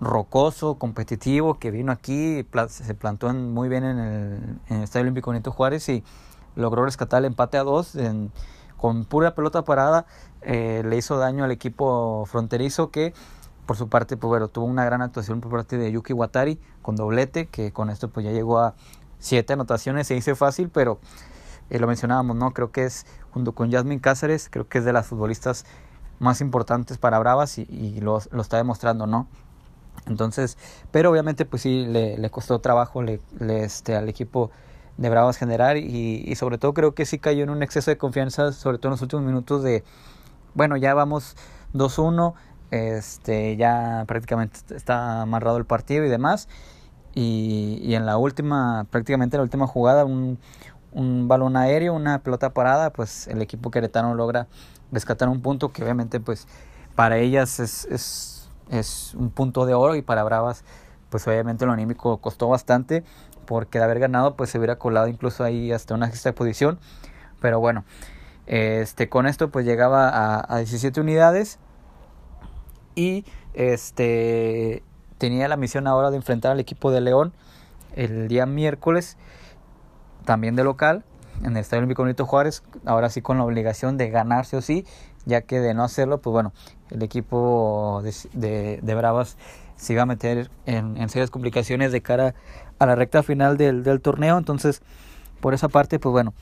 rocoso, 0.00 0.76
competitivo, 0.76 1.58
que 1.58 1.70
vino 1.70 1.92
aquí, 1.92 2.46
se 2.68 2.94
plantó 2.94 3.32
muy 3.34 3.68
bien 3.68 3.84
en 3.84 3.98
el, 3.98 4.82
Estadio 4.82 5.02
Olímpico 5.02 5.30
Benito 5.30 5.52
Juárez 5.52 5.86
y 5.90 6.02
logró 6.56 6.86
rescatar 6.86 7.18
el 7.18 7.26
empate 7.26 7.58
a 7.58 7.64
dos 7.64 7.98
con 8.78 9.04
pura 9.04 9.34
pelota 9.34 9.62
parada, 9.62 10.06
eh, 10.40 10.82
le 10.86 10.96
hizo 10.96 11.18
daño 11.18 11.44
al 11.44 11.50
equipo 11.50 12.24
fronterizo 12.26 12.90
que 12.90 13.12
por 13.66 13.76
su 13.76 13.90
parte, 13.90 14.16
pues 14.16 14.28
bueno, 14.28 14.48
tuvo 14.48 14.64
una 14.64 14.86
gran 14.86 15.02
actuación 15.02 15.42
por 15.42 15.50
parte 15.50 15.76
de 15.76 15.92
Yuki 15.92 16.14
Watari 16.14 16.58
con 16.80 16.96
doblete, 16.96 17.46
que 17.46 17.72
con 17.72 17.90
esto 17.90 18.08
pues 18.08 18.24
ya 18.24 18.32
llegó 18.32 18.58
a 18.58 18.74
siete 19.18 19.54
anotaciones, 19.54 20.06
se 20.06 20.16
hizo 20.16 20.36
fácil, 20.36 20.68
pero 20.68 20.98
eh, 21.74 21.78
lo 21.80 21.86
mencionábamos, 21.86 22.36
¿no? 22.36 22.52
Creo 22.52 22.70
que 22.70 22.84
es, 22.84 23.06
junto 23.32 23.52
con 23.52 23.70
Jasmine 23.70 24.00
Cáceres, 24.00 24.48
creo 24.50 24.68
que 24.68 24.78
es 24.78 24.84
de 24.84 24.92
las 24.92 25.06
futbolistas 25.06 25.64
más 26.20 26.40
importantes 26.40 26.98
para 26.98 27.18
Bravas 27.18 27.58
y, 27.58 28.00
lo, 28.00 28.20
lo, 28.30 28.42
está 28.42 28.56
demostrando, 28.56 29.06
¿no? 29.06 29.26
Entonces, 30.06 30.56
pero 30.90 31.10
obviamente 31.10 31.44
pues 31.44 31.62
sí, 31.62 31.86
le, 31.86 32.18
le 32.18 32.30
costó 32.30 32.60
trabajo 32.60 33.02
le, 33.02 33.20
le, 33.40 33.64
este, 33.64 33.96
al 33.96 34.08
equipo 34.08 34.50
de 34.98 35.10
Bravas 35.10 35.36
generar 35.36 35.76
y, 35.76 36.22
y 36.24 36.34
sobre 36.36 36.58
todo 36.58 36.74
creo 36.74 36.94
que 36.94 37.06
sí 37.06 37.18
cayó 37.18 37.42
en 37.42 37.50
un 37.50 37.62
exceso 37.62 37.90
de 37.90 37.98
confianza, 37.98 38.52
sobre 38.52 38.78
todo 38.78 38.88
en 38.88 38.92
los 38.92 39.02
últimos 39.02 39.24
minutos 39.24 39.62
de, 39.62 39.82
bueno, 40.54 40.76
ya 40.76 40.94
vamos 40.94 41.36
2-1, 41.72 42.34
este, 42.70 43.56
ya 43.56 44.04
prácticamente 44.06 44.76
está 44.76 45.22
amarrado 45.22 45.56
el 45.58 45.64
partido 45.64 46.04
y 46.04 46.08
demás. 46.08 46.48
Y, 47.16 47.78
y 47.82 47.94
en 47.94 48.06
la 48.06 48.16
última, 48.16 48.86
prácticamente 48.90 49.36
en 49.36 49.38
la 49.40 49.44
última 49.44 49.68
jugada, 49.68 50.04
un, 50.04 50.38
un 50.94 51.28
balón 51.28 51.56
aéreo, 51.56 51.92
una 51.92 52.20
pelota 52.20 52.50
parada, 52.54 52.90
pues 52.90 53.28
el 53.28 53.42
equipo 53.42 53.70
queretano 53.70 54.14
logra 54.14 54.46
rescatar 54.92 55.28
un 55.28 55.42
punto 55.42 55.72
que 55.72 55.82
obviamente 55.82 56.20
pues 56.20 56.46
para 56.94 57.18
ellas 57.18 57.60
es, 57.60 57.84
es, 57.86 58.48
es 58.70 59.14
un 59.14 59.30
punto 59.30 59.66
de 59.66 59.74
oro 59.74 59.96
y 59.96 60.02
para 60.02 60.22
Bravas 60.22 60.64
pues 61.10 61.26
obviamente 61.26 61.66
lo 61.66 61.72
anímico 61.72 62.18
costó 62.18 62.48
bastante 62.48 63.04
porque 63.44 63.78
de 63.78 63.84
haber 63.84 63.98
ganado 63.98 64.36
pues 64.36 64.50
se 64.50 64.58
hubiera 64.58 64.78
colado 64.78 65.08
incluso 65.08 65.44
ahí 65.44 65.72
hasta 65.72 65.94
una 65.94 66.06
sexta 66.06 66.32
posición. 66.32 66.78
Pero 67.40 67.60
bueno 67.60 67.84
este 68.46 69.08
con 69.08 69.26
esto 69.26 69.50
pues 69.50 69.64
llegaba 69.66 70.08
a, 70.08 70.54
a 70.54 70.58
17 70.58 71.00
unidades 71.00 71.58
y 72.94 73.24
este 73.54 74.82
tenía 75.18 75.48
la 75.48 75.56
misión 75.56 75.86
ahora 75.86 76.10
de 76.10 76.16
enfrentar 76.16 76.52
al 76.52 76.60
equipo 76.60 76.90
de 76.90 77.00
León 77.00 77.32
el 77.96 78.28
día 78.28 78.46
miércoles, 78.46 79.16
también 80.24 80.56
de 80.56 80.64
local, 80.64 81.04
en 81.42 81.52
el 81.52 81.58
Estadio 81.58 81.80
Olímpico 81.80 82.02
Benito 82.02 82.26
Juárez, 82.26 82.62
ahora 82.84 83.10
sí 83.10 83.20
con 83.20 83.38
la 83.38 83.44
obligación 83.44 83.96
de 83.96 84.10
ganarse 84.10 84.56
o 84.56 84.62
sí, 84.62 84.84
ya 85.26 85.42
que 85.42 85.60
de 85.60 85.74
no 85.74 85.84
hacerlo, 85.84 86.18
pues 86.18 86.32
bueno, 86.32 86.52
el 86.90 87.02
equipo 87.02 88.02
de, 88.32 88.80
de, 88.82 88.94
Bravas 88.94 89.36
se 89.76 89.92
iba 89.94 90.02
a 90.02 90.06
meter 90.06 90.50
en, 90.66 90.96
en, 90.96 91.08
serias 91.08 91.30
complicaciones 91.30 91.92
de 91.92 92.00
cara 92.00 92.34
a 92.78 92.86
la 92.86 92.94
recta 92.94 93.22
final 93.22 93.56
del, 93.56 93.82
del 93.82 94.00
torneo, 94.00 94.38
entonces 94.38 94.82
por 95.40 95.54
esa 95.54 95.68
parte, 95.68 95.98
pues 95.98 96.12
bueno, 96.12 96.34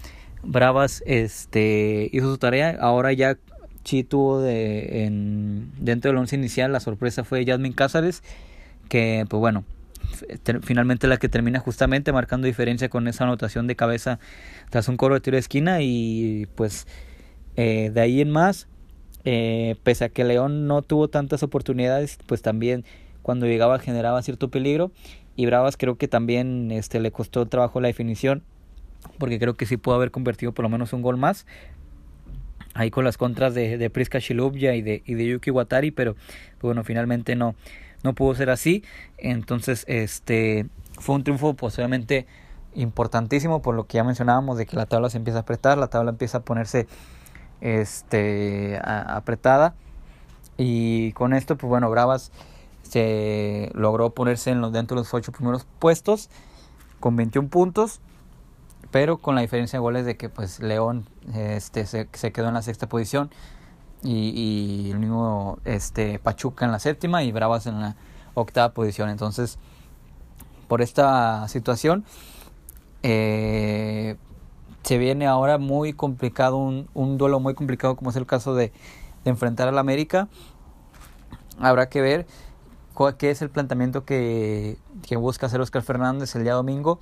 Bravas 0.43 1.03
este, 1.07 2.09
hizo 2.13 2.31
su 2.31 2.39
tarea, 2.39 2.77
ahora 2.81 3.13
ya 3.13 3.37
sí 3.85 4.05
tuvo 4.05 4.41
de, 4.41 5.05
en, 5.05 5.73
dentro 5.79 6.11
del 6.11 6.19
once 6.19 6.37
inicial 6.37 6.73
la 6.73 6.81
sorpresa 6.81 7.25
fue 7.25 7.45
Jasmine 7.45 7.75
Cázares, 7.75 8.23
que 8.89 9.25
pues 9.29 9.41
bueno, 9.41 9.65
finalmente 10.63 11.07
la 11.07 11.17
que 11.17 11.29
termina 11.29 11.59
justamente 11.59 12.13
marcando 12.13 12.47
diferencia 12.47 12.89
con 12.89 13.09
esa 13.09 13.25
anotación 13.25 13.67
de 13.67 13.77
cabeza 13.77 14.19
tras 14.71 14.89
un 14.89 14.97
coro 14.97 15.15
de 15.15 15.21
tiro 15.21 15.37
de 15.37 15.41
esquina 15.41 15.83
y 15.83 16.47
pues 16.55 16.87
eh, 17.57 17.91
de 17.93 18.01
ahí 18.01 18.21
en 18.21 18.31
más, 18.31 18.69
eh, 19.25 19.77
pese 19.83 20.05
a 20.05 20.09
que 20.09 20.25
León 20.25 20.67
no 20.67 20.83
tuvo 20.83 21.09
tantas 21.09 21.43
oportunidades, 21.43 22.19
pues 22.27 22.43
también 22.43 22.85
cuando 23.23 23.47
llegaba 23.47 23.79
generaba 23.79 24.23
cierto 24.23 24.49
peligro 24.49 24.91
y 25.37 25.47
Bravas 25.47 25.77
creo 25.77 25.97
que 25.97 26.09
también 26.09 26.71
este, 26.71 27.01
le 27.01 27.13
costó 27.13 27.47
trabajo 27.47 27.81
la 27.81 27.89
definición 27.89 28.43
porque 29.19 29.39
creo 29.39 29.55
que 29.55 29.67
sí 29.67 29.77
pudo 29.77 29.97
haber 29.97 30.11
convertido 30.11 30.53
por 30.53 30.65
lo 30.65 30.69
menos 30.69 30.93
un 30.93 31.03
gol 31.03 31.17
más, 31.17 31.47
ahí 32.75 32.91
con 32.91 33.05
las 33.05 33.17
contras 33.17 33.55
de, 33.55 33.79
de 33.79 33.91
Priska 33.91 34.19
Shilubya 34.19 34.75
y 34.75 34.83
de, 34.83 35.03
y 35.05 35.15
de 35.15 35.27
Yuki 35.27 35.51
Watari, 35.51 35.91
pero 35.91 36.15
pues 36.15 36.63
bueno, 36.63 36.85
finalmente 36.85 37.37
no, 37.37 37.55
no 38.03 38.15
pudo 38.15 38.35
ser 38.35 38.51
así. 38.51 38.85
Entonces, 39.19 39.85
este 39.89 40.69
fue 40.99 41.15
un 41.15 41.25
triunfo 41.25 41.55
posiblemente 41.55 42.27
importantísimo 42.75 43.61
por 43.63 43.75
lo 43.75 43.87
que 43.87 43.97
ya 43.97 44.05
mencionábamos 44.05 44.57
de 44.57 44.67
que 44.67 44.77
la 44.77 44.87
tabla 44.87 45.11
se 45.11 45.19
empieza 45.19 45.41
a 45.41 45.43
apretar, 45.43 45.79
la 45.79 45.89
tabla 45.89 46.11
empieza 46.11 46.39
a 46.39 46.41
ponerse 46.43 46.87
este 47.61 48.81
apretada 48.83 49.75
y 50.57 51.13
con 51.13 51.33
esto 51.33 51.57
pues 51.57 51.69
bueno 51.69 51.91
Bravas 51.91 52.33
se 52.83 53.71
logró 53.75 54.11
ponerse 54.11 54.51
en 54.51 54.61
los 54.61 54.73
dentro 54.73 54.97
de 54.97 55.03
los 55.03 55.15
ocho 55.15 55.33
primeros 55.33 55.67
puestos 55.79 56.29
con 56.99 57.15
21 57.15 57.49
puntos 57.49 58.01
pero 58.91 59.19
con 59.19 59.35
la 59.35 59.43
diferencia 59.43 59.79
de 59.79 59.81
goles 59.81 60.05
de 60.05 60.17
que 60.17 60.29
pues 60.29 60.61
León 60.61 61.07
este, 61.35 61.87
se 61.87 62.33
quedó 62.33 62.49
en 62.49 62.55
la 62.55 62.63
sexta 62.63 62.89
posición 62.89 63.31
y, 64.05 64.91
el 64.91 64.99
mismo 64.99 65.59
este, 65.65 66.19
Pachuca 66.19 66.65
en 66.65 66.73
la 66.73 66.79
séptima 66.79 67.23
y 67.23 67.33
Bravas 67.33 67.67
en 67.67 67.81
la 67.81 67.97
octava 68.35 68.73
posición. 68.73 69.09
Entonces, 69.09 69.59
por 70.69 70.83
esta 70.83 71.47
situación, 71.49 72.05
eh, 73.03 74.17
se 74.83 74.99
viene 74.99 75.27
ahora 75.27 75.59
muy 75.59 75.93
complicado, 75.93 76.57
un, 76.57 76.89
un, 76.95 77.19
duelo 77.19 77.41
muy 77.41 77.55
complicado 77.55 77.97
como 77.97 78.11
es 78.11 78.17
el 78.17 78.27
caso 78.27 78.55
de, 78.55 78.73
enfrentar 79.25 79.69
al 79.69 79.79
América. 79.79 80.29
Habrá 81.61 81.89
que 81.89 82.01
ver 82.01 82.27
qué 83.19 83.31
es 83.31 83.43
el 83.43 83.51
planteamiento 83.51 84.05
que, 84.05 84.79
que 85.07 85.17
busca 85.17 85.47
hacer 85.47 85.61
Oscar 85.61 85.83
Fernández 85.83 86.35
el 86.35 86.45
día 86.45 86.55
domingo 86.55 86.99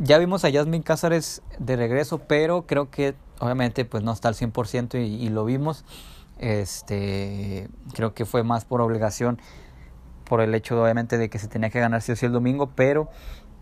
ya 0.00 0.18
vimos 0.18 0.44
a 0.44 0.48
Yasmin 0.48 0.82
Cázares 0.82 1.42
de 1.58 1.76
regreso, 1.76 2.18
pero 2.18 2.66
creo 2.66 2.90
que 2.90 3.14
obviamente 3.40 3.84
pues 3.84 4.02
no 4.02 4.12
está 4.12 4.28
al 4.28 4.34
100% 4.34 4.94
y, 4.94 5.24
y 5.24 5.28
lo 5.28 5.44
vimos. 5.44 5.84
Este, 6.38 7.68
creo 7.94 8.14
que 8.14 8.24
fue 8.24 8.42
más 8.42 8.64
por 8.64 8.80
obligación, 8.80 9.40
por 10.24 10.40
el 10.40 10.54
hecho 10.54 10.80
obviamente 10.82 11.18
de 11.18 11.28
que 11.30 11.38
se 11.38 11.48
tenía 11.48 11.70
que 11.70 11.80
ganar 11.80 12.02
sí 12.02 12.12
o 12.12 12.16
sí 12.16 12.26
el 12.26 12.32
domingo, 12.32 12.70
pero 12.74 13.08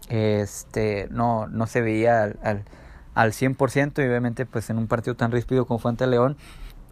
este, 0.08 1.08
no, 1.10 1.46
no 1.46 1.66
se 1.66 1.80
veía 1.80 2.22
al, 2.22 2.38
al, 2.42 2.64
al 3.14 3.32
100% 3.32 4.02
y 4.02 4.08
obviamente 4.08 4.46
pues 4.46 4.70
en 4.70 4.78
un 4.78 4.86
partido 4.86 5.16
tan 5.16 5.30
ríspido 5.32 5.66
como 5.66 5.78
fue 5.78 5.90
ante 5.90 6.06
León, 6.06 6.36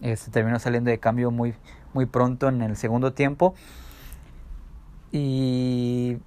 este, 0.01 0.31
terminó 0.31 0.59
saliendo 0.59 0.91
de 0.91 0.99
cambio 0.99 1.31
muy, 1.31 1.55
muy 1.95 2.07
pronto 2.07 2.49
en 2.49 2.63
el 2.63 2.77
segundo 2.77 3.13
tiempo. 3.13 3.55
Y 5.11 6.19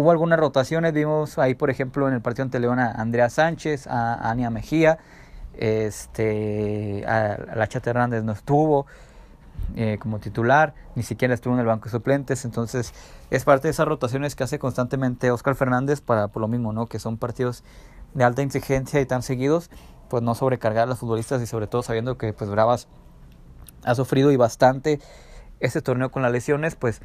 hubo 0.00 0.10
algunas 0.10 0.38
rotaciones, 0.38 0.94
vimos 0.94 1.38
ahí 1.38 1.54
por 1.54 1.68
ejemplo 1.68 2.08
en 2.08 2.14
el 2.14 2.22
partido 2.22 2.44
ante 2.44 2.58
León 2.58 2.78
a 2.78 2.90
Andrea 2.90 3.28
Sánchez, 3.28 3.86
a 3.86 4.30
Ania 4.30 4.48
Mejía, 4.48 4.98
este, 5.58 7.04
a, 7.06 7.36
la 7.54 7.68
Chata 7.68 7.90
Hernández 7.90 8.24
no 8.24 8.32
estuvo 8.32 8.86
eh, 9.76 9.98
como 10.00 10.18
titular, 10.18 10.72
ni 10.94 11.02
siquiera 11.02 11.34
estuvo 11.34 11.52
en 11.52 11.60
el 11.60 11.66
banco 11.66 11.84
de 11.84 11.90
suplentes, 11.90 12.46
entonces 12.46 12.94
es 13.30 13.44
parte 13.44 13.68
de 13.68 13.72
esas 13.72 13.86
rotaciones 13.86 14.34
que 14.34 14.42
hace 14.42 14.58
constantemente 14.58 15.30
Oscar 15.30 15.54
Fernández 15.54 16.00
para 16.00 16.28
por 16.28 16.40
lo 16.40 16.48
mismo, 16.48 16.72
¿no? 16.72 16.86
que 16.86 16.98
son 16.98 17.18
partidos 17.18 17.62
de 18.14 18.24
alta 18.24 18.40
exigencia 18.40 19.02
y 19.02 19.06
tan 19.06 19.22
seguidos, 19.22 19.70
pues 20.08 20.22
no 20.22 20.34
sobrecargar 20.34 20.84
a 20.84 20.86
los 20.86 20.98
futbolistas 20.98 21.42
y 21.42 21.46
sobre 21.46 21.66
todo 21.66 21.82
sabiendo 21.82 22.16
que 22.16 22.32
pues 22.32 22.48
Bravas 22.48 22.88
ha 23.84 23.94
sufrido 23.94 24.32
y 24.32 24.36
bastante 24.36 24.98
este 25.60 25.82
torneo 25.82 26.10
con 26.10 26.22
las 26.22 26.32
lesiones, 26.32 26.74
pues 26.74 27.02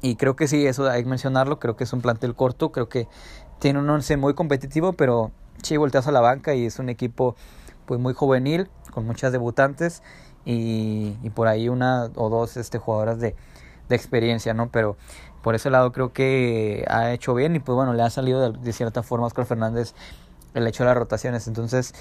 y 0.00 0.16
creo 0.16 0.36
que 0.36 0.48
sí, 0.48 0.66
eso 0.66 0.88
hay 0.88 1.02
que 1.02 1.08
mencionarlo, 1.08 1.58
creo 1.58 1.76
que 1.76 1.84
es 1.84 1.92
un 1.92 2.00
plantel 2.00 2.34
corto, 2.34 2.70
creo 2.72 2.88
que 2.88 3.08
tiene 3.58 3.78
un 3.78 3.90
once 3.90 4.16
muy 4.16 4.34
competitivo, 4.34 4.92
pero 4.92 5.32
sí 5.62 5.76
volteas 5.76 6.06
a 6.06 6.12
la 6.12 6.20
banca 6.20 6.54
y 6.54 6.66
es 6.66 6.78
un 6.78 6.88
equipo 6.88 7.34
pues 7.86 8.00
muy 8.00 8.14
juvenil, 8.14 8.68
con 8.92 9.06
muchas 9.06 9.32
debutantes 9.32 10.02
y, 10.44 11.16
y 11.22 11.30
por 11.30 11.48
ahí 11.48 11.68
una 11.68 12.10
o 12.14 12.28
dos 12.28 12.56
este, 12.56 12.78
jugadoras 12.78 13.18
de, 13.18 13.34
de, 13.88 13.96
experiencia, 13.96 14.54
¿no? 14.54 14.70
Pero 14.70 14.96
por 15.42 15.54
ese 15.54 15.70
lado 15.70 15.92
creo 15.92 16.12
que 16.12 16.84
ha 16.88 17.12
hecho 17.12 17.34
bien 17.34 17.56
y 17.56 17.60
pues 17.60 17.74
bueno, 17.74 17.94
le 17.94 18.02
ha 18.02 18.10
salido 18.10 18.52
de, 18.52 18.72
cierta 18.72 19.02
forma 19.02 19.24
a 19.24 19.28
Oscar 19.28 19.46
Fernández 19.46 19.94
el 20.54 20.66
hecho 20.66 20.84
de 20.84 20.88
las 20.88 20.96
rotaciones. 20.96 21.48
Entonces, 21.48 21.94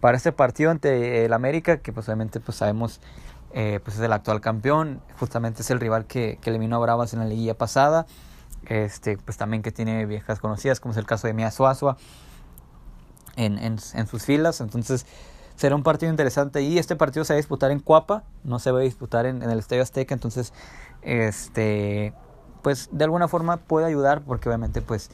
para 0.00 0.16
este 0.16 0.32
partido 0.32 0.70
ante 0.70 1.24
el 1.24 1.32
América, 1.32 1.78
que 1.78 1.92
pues 1.92 2.08
obviamente 2.08 2.40
pues 2.40 2.58
sabemos 2.58 3.00
eh, 3.52 3.80
pues 3.82 3.96
es 3.96 4.02
el 4.02 4.12
actual 4.12 4.40
campeón, 4.40 5.02
justamente 5.18 5.62
es 5.62 5.70
el 5.70 5.80
rival 5.80 6.06
que, 6.06 6.38
que 6.40 6.50
eliminó 6.50 6.76
a 6.76 6.78
Bravas 6.78 7.12
en 7.12 7.18
la 7.18 7.24
liguilla 7.24 7.54
pasada, 7.54 8.06
este 8.66 9.16
pues 9.18 9.36
también 9.36 9.62
que 9.62 9.72
tiene 9.72 10.06
viejas 10.06 10.38
conocidas, 10.38 10.80
como 10.80 10.92
es 10.92 10.98
el 10.98 11.06
caso 11.06 11.26
de 11.26 11.32
Mia 11.32 11.50
Suazua 11.50 11.96
en, 13.36 13.58
en, 13.58 13.78
sus 14.06 14.24
filas, 14.24 14.60
entonces 14.60 15.06
será 15.56 15.74
un 15.74 15.82
partido 15.82 16.10
interesante 16.10 16.62
y 16.62 16.78
este 16.78 16.94
partido 16.94 17.24
se 17.24 17.32
va 17.32 17.36
a 17.36 17.38
disputar 17.38 17.70
en 17.70 17.80
Cuapa, 17.80 18.22
no 18.44 18.58
se 18.58 18.70
va 18.70 18.80
a 18.80 18.82
disputar 18.82 19.26
en, 19.26 19.42
en 19.42 19.50
el 19.50 19.58
Estadio 19.58 19.82
Azteca, 19.82 20.14
entonces 20.14 20.52
este 21.02 22.12
pues 22.62 22.90
de 22.92 23.04
alguna 23.04 23.26
forma 23.28 23.56
puede 23.56 23.86
ayudar 23.86 24.22
porque 24.22 24.48
obviamente 24.48 24.82
pues 24.82 25.10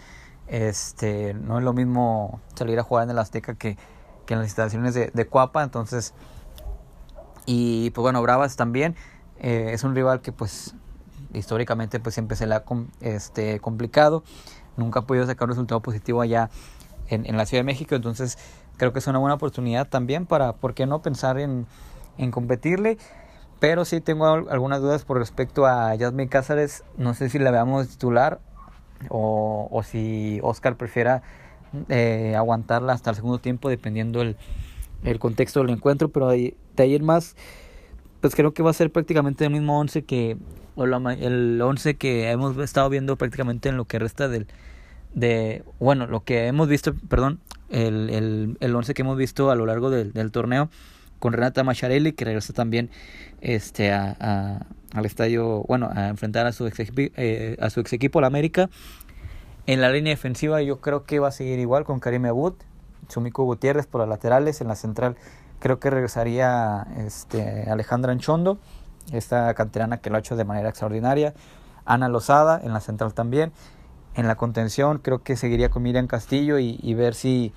este 0.49 1.35
no 1.35 1.59
es 1.59 1.65
lo 1.65 1.73
mismo 1.73 2.41
salir 2.55 2.79
a 2.79 2.83
jugar 2.83 3.05
en 3.05 3.11
el 3.11 3.19
Azteca 3.19 3.55
que, 3.55 3.79
que 4.27 4.35
en 4.35 4.41
las 4.41 4.49
instalaciones 4.49 4.95
de, 4.95 5.11
de 5.13 5.27
Cuapa, 5.27 5.63
entonces 5.63 6.13
y 7.47 7.91
pues 7.91 8.03
bueno, 8.03 8.21
Bravas 8.23 8.57
también 8.57 8.97
eh, 9.39 9.71
es 9.73 9.85
un 9.85 9.95
rival 9.95 10.21
que 10.21 10.33
pues 10.33 10.75
históricamente 11.33 12.01
pues 12.01 12.15
siempre 12.15 12.37
se 12.37 12.47
le 12.47 12.55
ha 12.57 12.65
este, 13.01 13.61
complicado. 13.61 14.25
Nunca 14.77 15.01
ha 15.01 15.03
podido 15.07 15.27
sacar 15.27 15.47
un 15.47 15.51
resultado 15.51 15.81
positivo 15.81 16.21
allá 16.21 16.51
en, 17.09 17.25
en, 17.27 17.37
la 17.37 17.47
Ciudad 17.47 17.61
de 17.61 17.67
México. 17.67 17.95
Entonces 17.95 18.37
creo 18.77 18.93
que 18.93 18.99
es 18.99 19.07
una 19.07 19.19
buena 19.19 19.35
oportunidad 19.35 19.89
también 19.89 20.27
para, 20.27 20.55
¿por 20.55 20.75
qué 20.75 20.87
no 20.87 21.01
pensar 21.03 21.39
en, 21.39 21.67
en 22.19 22.31
competirle? 22.31 22.99
Pero 23.61 23.85
sí 23.85 24.01
tengo 24.01 24.27
algunas 24.27 24.83
dudas 24.83 25.05
por 25.05 25.19
respecto 25.19 25.67
a 25.67 25.97
Jasmine 25.99 26.29
Cázares. 26.29 26.85
No 26.99 27.15
sé 27.15 27.31
si 27.31 27.39
la 27.39 27.51
veamos 27.51 27.89
titular 27.89 28.41
o, 29.09 29.69
o 29.71 29.83
si 29.83 30.41
Oscar 30.43 30.77
prefiera 30.77 31.23
eh, 31.89 32.35
aguantarla 32.37 32.93
hasta 32.93 33.11
el 33.11 33.17
segundo 33.17 33.39
tiempo 33.39 33.69
dependiendo 33.69 34.23
el, 34.23 34.37
el 35.07 35.19
contexto 35.19 35.61
del 35.61 35.71
encuentro, 35.71 36.09
pero 36.11 36.29
de, 36.29 36.55
de 36.77 36.83
ahí 36.83 36.95
en 36.95 37.05
más, 37.05 37.37
pues 38.21 38.35
creo 38.35 38.53
que 38.53 38.63
va 38.63 38.71
a 38.71 38.75
ser 38.75 38.91
prácticamente 38.91 39.45
el 39.45 39.51
mismo 39.51 39.79
11 39.81 40.05
que, 40.05 40.37
o 40.75 40.85
el 40.85 41.63
11 41.63 41.97
que 41.97 42.31
hemos 42.31 42.57
estado 42.59 42.89
viendo 42.91 43.17
prácticamente 43.17 43.69
en 43.69 43.77
lo 43.77 43.85
que 43.85 43.99
resta 43.99 44.29
del, 44.29 44.47
de, 45.15 45.65
bueno, 45.79 46.07
lo 46.07 46.25
que 46.25 46.47
hemos 46.47 46.69
visto, 46.69 46.95
perdón, 47.09 47.41
el, 47.71 48.11
el, 48.11 48.57
el 48.61 48.75
11 48.77 48.95
que 48.95 49.03
hemos 49.03 49.17
visto 49.17 49.51
a 49.51 49.55
lo 49.55 49.67
largo 49.67 49.91
del, 49.91 50.31
torneo 50.31 50.69
con 51.19 51.33
Renata 51.33 51.65
Macharelli, 51.65 52.13
que 52.13 52.27
regresa 52.27 52.53
también 52.53 52.91
este, 53.41 53.93
a, 53.93 54.17
a, 54.21 54.67
al 54.93 55.07
estadio, 55.07 55.65
bueno, 55.67 55.89
a 55.93 56.09
enfrentar 56.09 56.47
a 56.47 56.53
su 56.53 56.67
ex, 56.67 56.93
eh, 56.97 57.57
a 57.61 57.71
su 57.71 57.81
ex 57.81 57.93
equipo, 57.95 58.21
la 58.21 58.27
América. 58.27 58.69
En 59.67 59.81
la 59.81 59.91
línea 59.91 60.13
defensiva 60.13 60.63
yo 60.63 60.81
creo 60.81 61.05
que 61.05 61.19
va 61.19 61.29
a 61.29 61.33
seguir 61.33 61.59
igual 61.59 61.85
con 61.85 61.99
Karim 61.99 62.27
Abud, 62.27 62.55
Chumiko 63.09 63.45
Gutiérrez 63.45 63.87
por 63.87 64.01
las 64.01 64.09
laterales, 64.09 64.61
en 64.61 64.69
la 64.69 64.77
central 64.77 65.17
creo 65.59 65.79
que 65.79 65.91
regresaría 65.91 66.87
este, 66.99 67.71
Alejandra 67.71 68.13
Anchondo, 68.13 68.59
esta 69.13 69.53
canterana 69.55 69.99
que 69.99 70.11
lo 70.11 70.17
ha 70.17 70.21
hecho 70.21 70.37
de 70.37 70.45
manera 70.45 70.69
extraordinaria, 70.69 71.35
Ana 71.85 72.09
Lozada 72.09 72.61
en 72.63 72.73
la 72.73 72.81
central 72.81 73.15
también, 73.15 73.53
en 74.15 74.27
la 74.27 74.37
contención 74.37 74.99
creo 74.99 75.23
que 75.23 75.37
seguiría 75.37 75.71
con 75.71 75.83
Miriam 75.83 76.07
Castillo 76.07 76.59
y, 76.59 76.95
ver 76.95 77.15
si, 77.15 77.53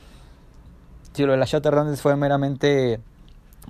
si 1.13 1.25
lo 1.25 1.31
de 1.31 1.37
la 1.37 1.45
Chata 1.45 1.69
Hernández 1.69 2.01
fue 2.01 2.15
meramente 2.15 2.99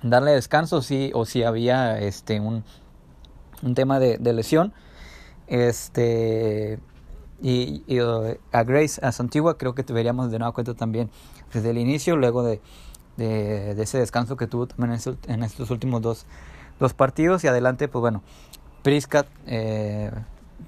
darle 0.02 0.32
descanso 0.32 0.82
sí, 0.82 1.10
o 1.14 1.24
si 1.24 1.42
había 1.44 1.98
este, 1.98 2.40
un, 2.40 2.64
un 3.62 3.74
tema 3.74 3.98
de, 3.98 4.18
de 4.18 4.32
lesión. 4.32 4.72
Este, 5.46 6.78
y, 7.42 7.82
a 8.52 8.64
Grace 8.64 9.04
a 9.04 9.12
Santigua 9.12 9.56
creo 9.56 9.74
que 9.74 9.82
deberíamos 9.82 10.30
de 10.30 10.38
nuevo 10.38 10.52
cuenta 10.52 10.74
también 10.74 11.10
desde 11.52 11.70
el 11.70 11.78
inicio, 11.78 12.16
luego 12.16 12.42
de, 12.42 12.60
de, 13.16 13.82
ese 13.82 13.98
descanso 13.98 14.36
que 14.36 14.46
tuvo 14.46 14.66
también 14.66 14.92
en, 14.92 15.18
en, 15.32 15.42
estos 15.42 15.70
últimos 15.70 16.02
dos, 16.02 16.26
dos 16.78 16.94
partidos. 16.94 17.44
Y 17.44 17.48
adelante, 17.48 17.88
pues 17.88 18.00
bueno, 18.00 18.22
Priscat 18.82 19.26
eh, 19.46 20.10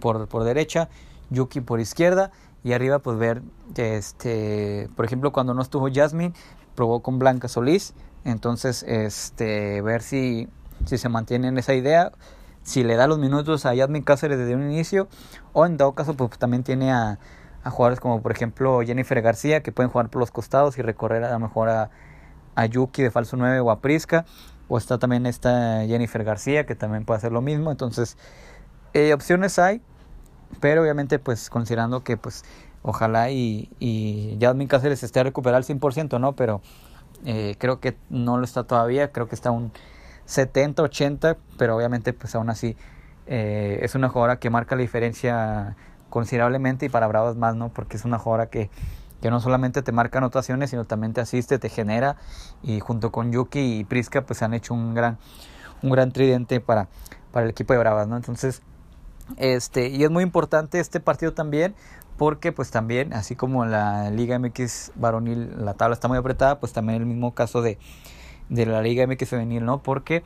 por, 0.00 0.28
por 0.28 0.44
derecha, 0.44 0.88
Yuki 1.30 1.60
por 1.60 1.80
izquierda. 1.80 2.30
Y 2.64 2.72
arriba, 2.72 3.00
pues 3.00 3.18
ver, 3.18 3.42
este, 3.76 4.88
por 4.94 5.04
ejemplo, 5.04 5.32
cuando 5.32 5.52
no 5.52 5.62
estuvo 5.62 5.88
Jasmine, 5.92 6.32
probó 6.74 7.00
con 7.00 7.18
Blanca 7.18 7.48
Solís. 7.48 7.94
Entonces, 8.24 8.84
este, 8.84 9.82
ver 9.82 10.02
si, 10.02 10.48
si 10.86 10.96
se 10.96 11.08
mantiene 11.08 11.48
en 11.48 11.58
esa 11.58 11.74
idea 11.74 12.12
si 12.62 12.84
le 12.84 12.96
da 12.96 13.06
los 13.06 13.18
minutos 13.18 13.66
a 13.66 13.74
Yasmin 13.74 14.02
Cáceres 14.02 14.38
desde 14.38 14.54
un 14.54 14.70
inicio 14.70 15.08
o 15.52 15.66
en 15.66 15.76
dado 15.76 15.92
caso 15.92 16.14
pues 16.14 16.38
también 16.38 16.62
tiene 16.62 16.92
a, 16.92 17.18
a 17.64 17.70
jugadores 17.70 18.00
como 18.00 18.22
por 18.22 18.32
ejemplo 18.32 18.80
Jennifer 18.82 19.20
García 19.22 19.62
que 19.62 19.72
pueden 19.72 19.90
jugar 19.90 20.08
por 20.08 20.20
los 20.20 20.30
costados 20.30 20.78
y 20.78 20.82
recorrer 20.82 21.24
a 21.24 21.32
lo 21.32 21.38
mejor 21.38 21.68
a, 21.68 21.90
a 22.54 22.66
Yuki 22.66 23.02
de 23.02 23.10
falso 23.10 23.36
9 23.36 23.60
o 23.60 23.70
a 23.70 23.80
Prisca. 23.80 24.24
O 24.68 24.78
está 24.78 24.98
también 24.98 25.26
esta 25.26 25.84
Jennifer 25.86 26.24
García 26.24 26.64
que 26.66 26.74
también 26.74 27.04
puede 27.04 27.18
hacer 27.18 27.32
lo 27.32 27.42
mismo. 27.42 27.70
Entonces 27.70 28.16
eh, 28.94 29.12
opciones 29.14 29.58
hay 29.58 29.80
pero 30.60 30.82
obviamente 30.82 31.18
pues 31.18 31.50
considerando 31.50 32.04
que 32.04 32.16
pues 32.16 32.44
ojalá 32.82 33.30
y, 33.30 33.70
y 33.78 34.36
Yasmin 34.38 34.68
Cáceres 34.68 35.02
esté 35.02 35.20
a 35.20 35.24
recuperar 35.24 35.56
al 35.56 35.64
100% 35.64 36.20
no 36.20 36.34
pero 36.34 36.60
eh, 37.24 37.56
creo 37.58 37.80
que 37.80 37.96
no 38.10 38.38
lo 38.38 38.44
está 38.44 38.64
todavía 38.64 39.12
creo 39.12 39.28
que 39.28 39.34
está 39.34 39.50
un 39.50 39.72
70 40.26 40.82
80 40.82 41.36
pero 41.58 41.76
obviamente 41.76 42.12
pues 42.12 42.34
aún 42.34 42.50
así 42.50 42.76
eh, 43.26 43.78
es 43.82 43.94
una 43.94 44.08
jugadora 44.08 44.38
que 44.38 44.50
marca 44.50 44.74
la 44.74 44.82
diferencia 44.82 45.76
considerablemente 46.12 46.84
y 46.84 46.88
para 46.90 47.06
Bravas 47.06 47.36
más 47.36 47.56
no 47.56 47.70
porque 47.70 47.96
es 47.96 48.04
una 48.04 48.18
jugadora 48.18 48.50
que 48.50 48.68
que 49.22 49.30
no 49.30 49.40
solamente 49.40 49.82
te 49.82 49.92
marca 49.92 50.18
anotaciones, 50.18 50.70
sino 50.70 50.84
también 50.84 51.12
te 51.12 51.20
asiste, 51.20 51.58
te 51.58 51.68
genera 51.68 52.16
y 52.62 52.80
junto 52.80 53.12
con 53.12 53.32
Yuki 53.32 53.78
y 53.78 53.84
Priska 53.84 54.26
pues 54.26 54.42
han 54.42 54.52
hecho 54.52 54.74
un 54.74 54.94
gran 54.94 55.16
un 55.80 55.90
gran 55.90 56.12
tridente 56.12 56.60
para 56.60 56.88
para 57.30 57.44
el 57.44 57.50
equipo 57.50 57.72
de 57.72 57.78
Bravas, 57.78 58.08
¿no? 58.08 58.16
Entonces, 58.16 58.60
este 59.38 59.88
y 59.88 60.04
es 60.04 60.10
muy 60.10 60.22
importante 60.22 60.80
este 60.80 61.00
partido 61.00 61.32
también 61.32 61.74
porque 62.18 62.52
pues 62.52 62.70
también 62.70 63.14
así 63.14 63.34
como 63.34 63.64
la 63.64 64.10
Liga 64.10 64.38
MX 64.38 64.92
varonil 64.96 65.64
la 65.64 65.72
tabla 65.74 65.94
está 65.94 66.08
muy 66.08 66.18
apretada, 66.18 66.60
pues 66.60 66.74
también 66.74 67.00
el 67.00 67.06
mismo 67.06 67.32
caso 67.32 67.62
de 67.62 67.78
de 68.50 68.66
la 68.66 68.82
Liga 68.82 69.06
MX 69.06 69.30
femenil, 69.30 69.64
¿no? 69.64 69.82
Porque 69.82 70.24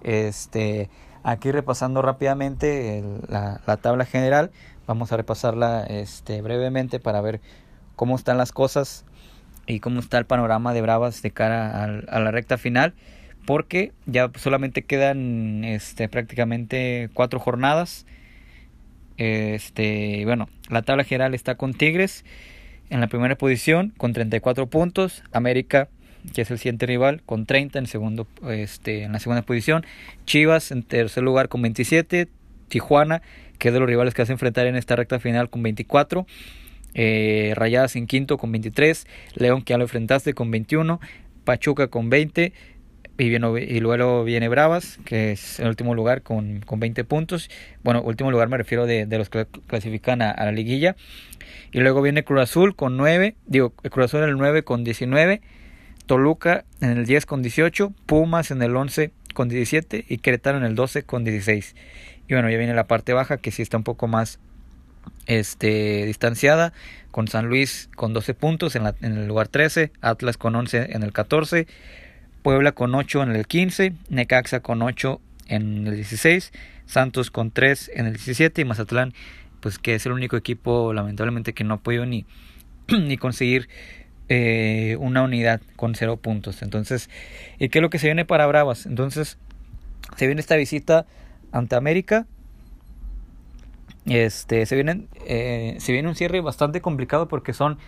este 0.00 0.88
aquí 1.24 1.50
repasando 1.50 2.00
rápidamente 2.00 3.02
la, 3.28 3.60
la 3.66 3.76
tabla 3.78 4.04
general, 4.04 4.52
vamos 4.86 5.12
a 5.12 5.16
repasarla 5.16 5.84
este 5.84 6.42
brevemente 6.42 7.00
para 7.00 7.20
ver 7.20 7.40
cómo 7.96 8.16
están 8.16 8.38
las 8.38 8.52
cosas 8.52 9.04
y 9.66 9.80
cómo 9.80 10.00
está 10.00 10.18
el 10.18 10.26
panorama 10.26 10.72
de 10.74 10.82
Bravas 10.82 11.22
de 11.22 11.30
cara 11.30 11.82
a, 11.82 11.84
a 11.84 12.20
la 12.20 12.30
recta 12.30 12.58
final, 12.58 12.94
porque 13.46 13.92
ya 14.06 14.30
solamente 14.36 14.82
quedan 14.82 15.64
este, 15.64 16.08
prácticamente 16.08 17.10
cuatro 17.14 17.40
jornadas. 17.40 18.06
Este, 19.16 20.24
bueno, 20.24 20.48
la 20.68 20.82
tabla 20.82 21.04
general 21.04 21.34
está 21.34 21.54
con 21.56 21.72
Tigres, 21.72 22.24
En 22.90 23.00
la 23.00 23.08
primera 23.08 23.36
posición 23.36 23.92
con 23.96 24.12
34 24.12 24.68
puntos, 24.68 25.22
América 25.32 25.88
que 26.32 26.42
es 26.42 26.50
el 26.50 26.58
siguiente 26.58 26.86
rival, 26.86 27.22
con 27.24 27.46
30 27.46 27.78
en, 27.78 27.86
segundo, 27.86 28.26
este, 28.48 29.04
en 29.04 29.12
la 29.12 29.20
segunda 29.20 29.42
posición. 29.42 29.84
Chivas 30.24 30.70
en 30.70 30.82
tercer 30.82 31.22
lugar 31.22 31.48
con 31.48 31.62
27. 31.62 32.28
Tijuana, 32.68 33.22
que 33.58 33.68
es 33.68 33.74
de 33.74 33.80
los 33.80 33.88
rivales 33.88 34.14
que 34.14 34.22
vas 34.22 34.30
a 34.30 34.32
enfrentar 34.32 34.66
en 34.66 34.76
esta 34.76 34.96
recta 34.96 35.18
final 35.18 35.50
con 35.50 35.62
24. 35.62 36.26
Eh, 36.94 37.52
Rayadas 37.54 37.94
en 37.96 38.06
quinto 38.06 38.38
con 38.38 38.52
23. 38.52 39.06
León, 39.34 39.62
que 39.62 39.72
ya 39.72 39.78
lo 39.78 39.84
enfrentaste 39.84 40.32
con 40.32 40.50
21. 40.50 41.00
Pachuca 41.44 41.88
con 41.88 42.10
20. 42.10 42.52
Y, 43.18 43.38
luego 43.80 44.24
viene 44.24 44.48
Bravas, 44.48 44.98
que 45.06 45.32
es 45.32 45.58
el 45.58 45.68
último 45.68 45.94
lugar 45.94 46.22
con, 46.22 46.60
con 46.60 46.80
20 46.80 47.04
puntos. 47.04 47.50
Bueno, 47.82 48.02
último 48.02 48.30
lugar 48.30 48.48
me 48.48 48.58
refiero 48.58 48.84
de, 48.84 49.06
de 49.06 49.18
los 49.18 49.30
que 49.30 49.46
clasifican 49.66 50.20
a, 50.20 50.30
a, 50.30 50.44
la 50.44 50.52
liguilla. 50.52 50.96
Y 51.72 51.80
luego 51.80 52.02
viene 52.02 52.24
Cruz 52.24 52.42
Azul 52.42 52.76
con 52.76 52.96
9. 52.96 53.36
Digo, 53.46 53.70
Cruz 53.70 54.06
Azul 54.06 54.22
en 54.22 54.30
el 54.30 54.36
9 54.36 54.64
con 54.64 54.84
19. 54.84 55.40
Toluca 56.04 56.64
en 56.80 56.90
el 56.90 57.06
10 57.06 57.26
con 57.26 57.42
18. 57.42 57.92
Pumas 58.06 58.50
en 58.50 58.62
el 58.62 58.76
11 58.76 59.12
con 59.36 59.48
17. 59.48 60.04
Y 60.08 60.18
Querétaro 60.18 60.58
en 60.58 60.64
el 60.64 60.74
12 60.74 61.04
con 61.04 61.22
16. 61.22 61.76
Y 62.26 62.32
bueno, 62.34 62.50
ya 62.50 62.56
viene 62.56 62.74
la 62.74 62.88
parte 62.88 63.12
baja 63.12 63.36
que 63.36 63.52
sí 63.52 63.62
está 63.62 63.76
un 63.76 63.84
poco 63.84 64.08
más 64.08 64.40
este, 65.26 66.06
distanciada. 66.06 66.72
Con 67.10 67.28
San 67.28 67.46
Luis 67.46 67.88
con 67.94 68.12
12 68.12 68.34
puntos 68.34 68.74
en, 68.76 68.84
la, 68.84 68.94
en 69.00 69.16
el 69.16 69.28
lugar 69.28 69.48
13. 69.48 69.92
Atlas 70.00 70.36
con 70.36 70.56
11 70.56 70.88
en 70.90 71.02
el 71.02 71.12
14. 71.12 71.66
Puebla 72.46 72.70
con 72.70 72.94
8 72.94 73.24
en 73.24 73.30
el 73.32 73.44
15, 73.44 73.92
Necaxa 74.08 74.60
con 74.60 74.80
8 74.80 75.20
en 75.48 75.88
el 75.88 75.96
16, 75.96 76.52
Santos 76.86 77.32
con 77.32 77.50
3 77.50 77.90
en 77.92 78.06
el 78.06 78.12
17 78.12 78.62
y 78.62 78.64
Mazatlán, 78.64 79.14
pues 79.58 79.80
que 79.80 79.96
es 79.96 80.06
el 80.06 80.12
único 80.12 80.36
equipo 80.36 80.92
lamentablemente 80.92 81.54
que 81.54 81.64
no 81.64 81.74
ha 81.74 81.78
podido 81.78 82.06
ni, 82.06 82.24
ni 82.88 83.16
conseguir 83.16 83.68
eh, 84.28 84.96
una 84.98 85.22
unidad 85.22 85.60
con 85.76 85.94
0 85.94 86.16
puntos. 86.16 86.62
Entonces, 86.62 87.08
¿y 87.58 87.68
qué 87.68 87.78
es 87.78 87.82
lo 87.82 87.90
que 87.90 87.98
se 87.98 88.08
viene 88.08 88.24
para 88.24 88.46
Bravas? 88.46 88.86
Entonces, 88.86 89.38
se 90.16 90.26
viene 90.26 90.40
esta 90.40 90.56
visita 90.56 91.06
ante 91.52 91.76
América. 91.76 92.26
Este, 94.06 94.66
se, 94.66 94.74
viene, 94.74 95.06
eh, 95.26 95.76
se 95.80 95.92
viene 95.92 96.08
un 96.08 96.14
cierre 96.14 96.40
bastante 96.40 96.80
complicado 96.80 97.28
porque 97.28 97.52
son 97.52 97.78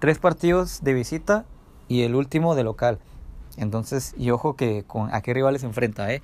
tres 0.00 0.18
partidos 0.18 0.82
de 0.82 0.94
visita 0.94 1.44
y 1.88 2.02
el 2.02 2.14
último 2.14 2.54
de 2.54 2.64
local. 2.64 2.98
Entonces, 3.56 4.14
y 4.16 4.30
ojo 4.30 4.56
que 4.56 4.84
con 4.86 5.12
a 5.12 5.22
qué 5.22 5.34
rivales 5.34 5.60
se 5.62 5.66
enfrenta, 5.66 6.12
¿eh? 6.12 6.22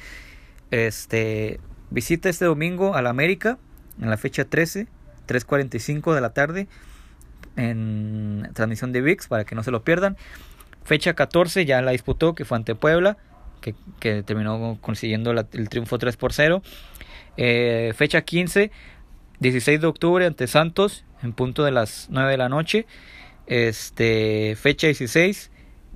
Este, 0.70 1.60
visita 1.90 2.28
este 2.28 2.44
domingo 2.44 2.94
al 2.94 3.06
América 3.06 3.58
en 4.00 4.10
la 4.10 4.16
fecha 4.16 4.44
13, 4.44 4.86
3.45 5.26 6.14
de 6.14 6.20
la 6.20 6.30
tarde 6.30 6.68
en 7.56 8.48
transmisión 8.54 8.92
de 8.92 9.00
VIX 9.00 9.26
para 9.28 9.44
que 9.44 9.54
no 9.54 9.62
se 9.62 9.70
lo 9.70 9.82
pierdan. 9.82 10.16
Fecha 10.84 11.14
14 11.14 11.64
ya 11.64 11.82
la 11.82 11.90
disputó, 11.90 12.34
que 12.34 12.44
fue 12.44 12.56
ante 12.56 12.74
Puebla, 12.74 13.16
que, 13.60 13.74
que 13.98 14.22
terminó 14.22 14.78
consiguiendo 14.80 15.32
la, 15.32 15.46
el 15.52 15.68
triunfo 15.68 15.98
3 15.98 16.16
por 16.16 16.32
0. 16.32 16.62
Eh, 17.36 17.92
fecha 17.96 18.22
15, 18.22 18.70
16 19.40 19.80
de 19.80 19.86
octubre 19.86 20.26
ante 20.26 20.46
Santos, 20.46 21.04
en 21.22 21.32
punto 21.32 21.64
de 21.64 21.72
las 21.72 22.08
9 22.10 22.30
de 22.30 22.36
la 22.36 22.48
noche. 22.48 22.86
Este, 23.46 24.56
fecha 24.56 24.86
16, 24.86 25.50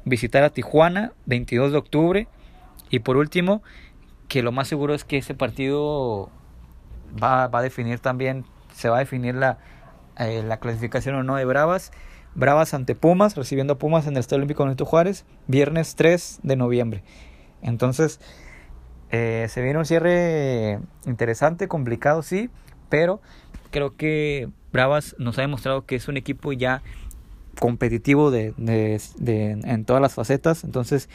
visitar 0.04 0.42
a 0.42 0.50
Tijuana 0.50 1.12
22 1.26 1.72
de 1.72 1.78
octubre 1.78 2.28
y 2.90 3.00
por 3.00 3.16
último 3.16 3.62
que 4.28 4.42
lo 4.42 4.52
más 4.52 4.68
seguro 4.68 4.94
es 4.94 5.04
que 5.04 5.18
ese 5.18 5.34
partido 5.34 6.30
va, 7.20 7.48
va 7.48 7.58
a 7.58 7.62
definir 7.62 7.98
también 7.98 8.44
se 8.72 8.88
va 8.88 8.96
a 8.96 9.00
definir 9.00 9.34
la, 9.34 9.58
eh, 10.20 10.42
la 10.42 10.58
clasificación 10.58 11.16
o 11.16 11.22
no 11.22 11.36
de 11.36 11.44
Bravas 11.44 11.90
Bravas 12.34 12.74
ante 12.74 12.94
Pumas 12.94 13.36
recibiendo 13.36 13.72
a 13.72 13.78
Pumas 13.78 14.06
en 14.06 14.12
el 14.12 14.20
Estadio 14.20 14.38
Olímpico 14.38 14.62
Benito 14.64 14.84
Juárez 14.84 15.24
viernes 15.48 15.96
3 15.96 16.40
de 16.42 16.56
noviembre 16.56 17.02
entonces 17.62 18.20
eh, 19.10 19.46
se 19.48 19.62
viene 19.62 19.78
un 19.78 19.84
cierre 19.84 20.78
interesante 21.06 21.66
complicado 21.66 22.22
sí 22.22 22.50
pero 22.88 23.20
creo 23.70 23.96
que 23.96 24.48
Bravas 24.72 25.16
nos 25.18 25.38
ha 25.38 25.42
demostrado 25.42 25.84
que 25.86 25.96
es 25.96 26.08
un 26.08 26.16
equipo 26.16 26.52
ya 26.52 26.82
competitivo 27.58 28.30
de, 28.30 28.54
en 29.18 29.84
todas 29.84 30.02
las 30.02 30.14
facetas. 30.14 30.64
Entonces, 30.64 31.08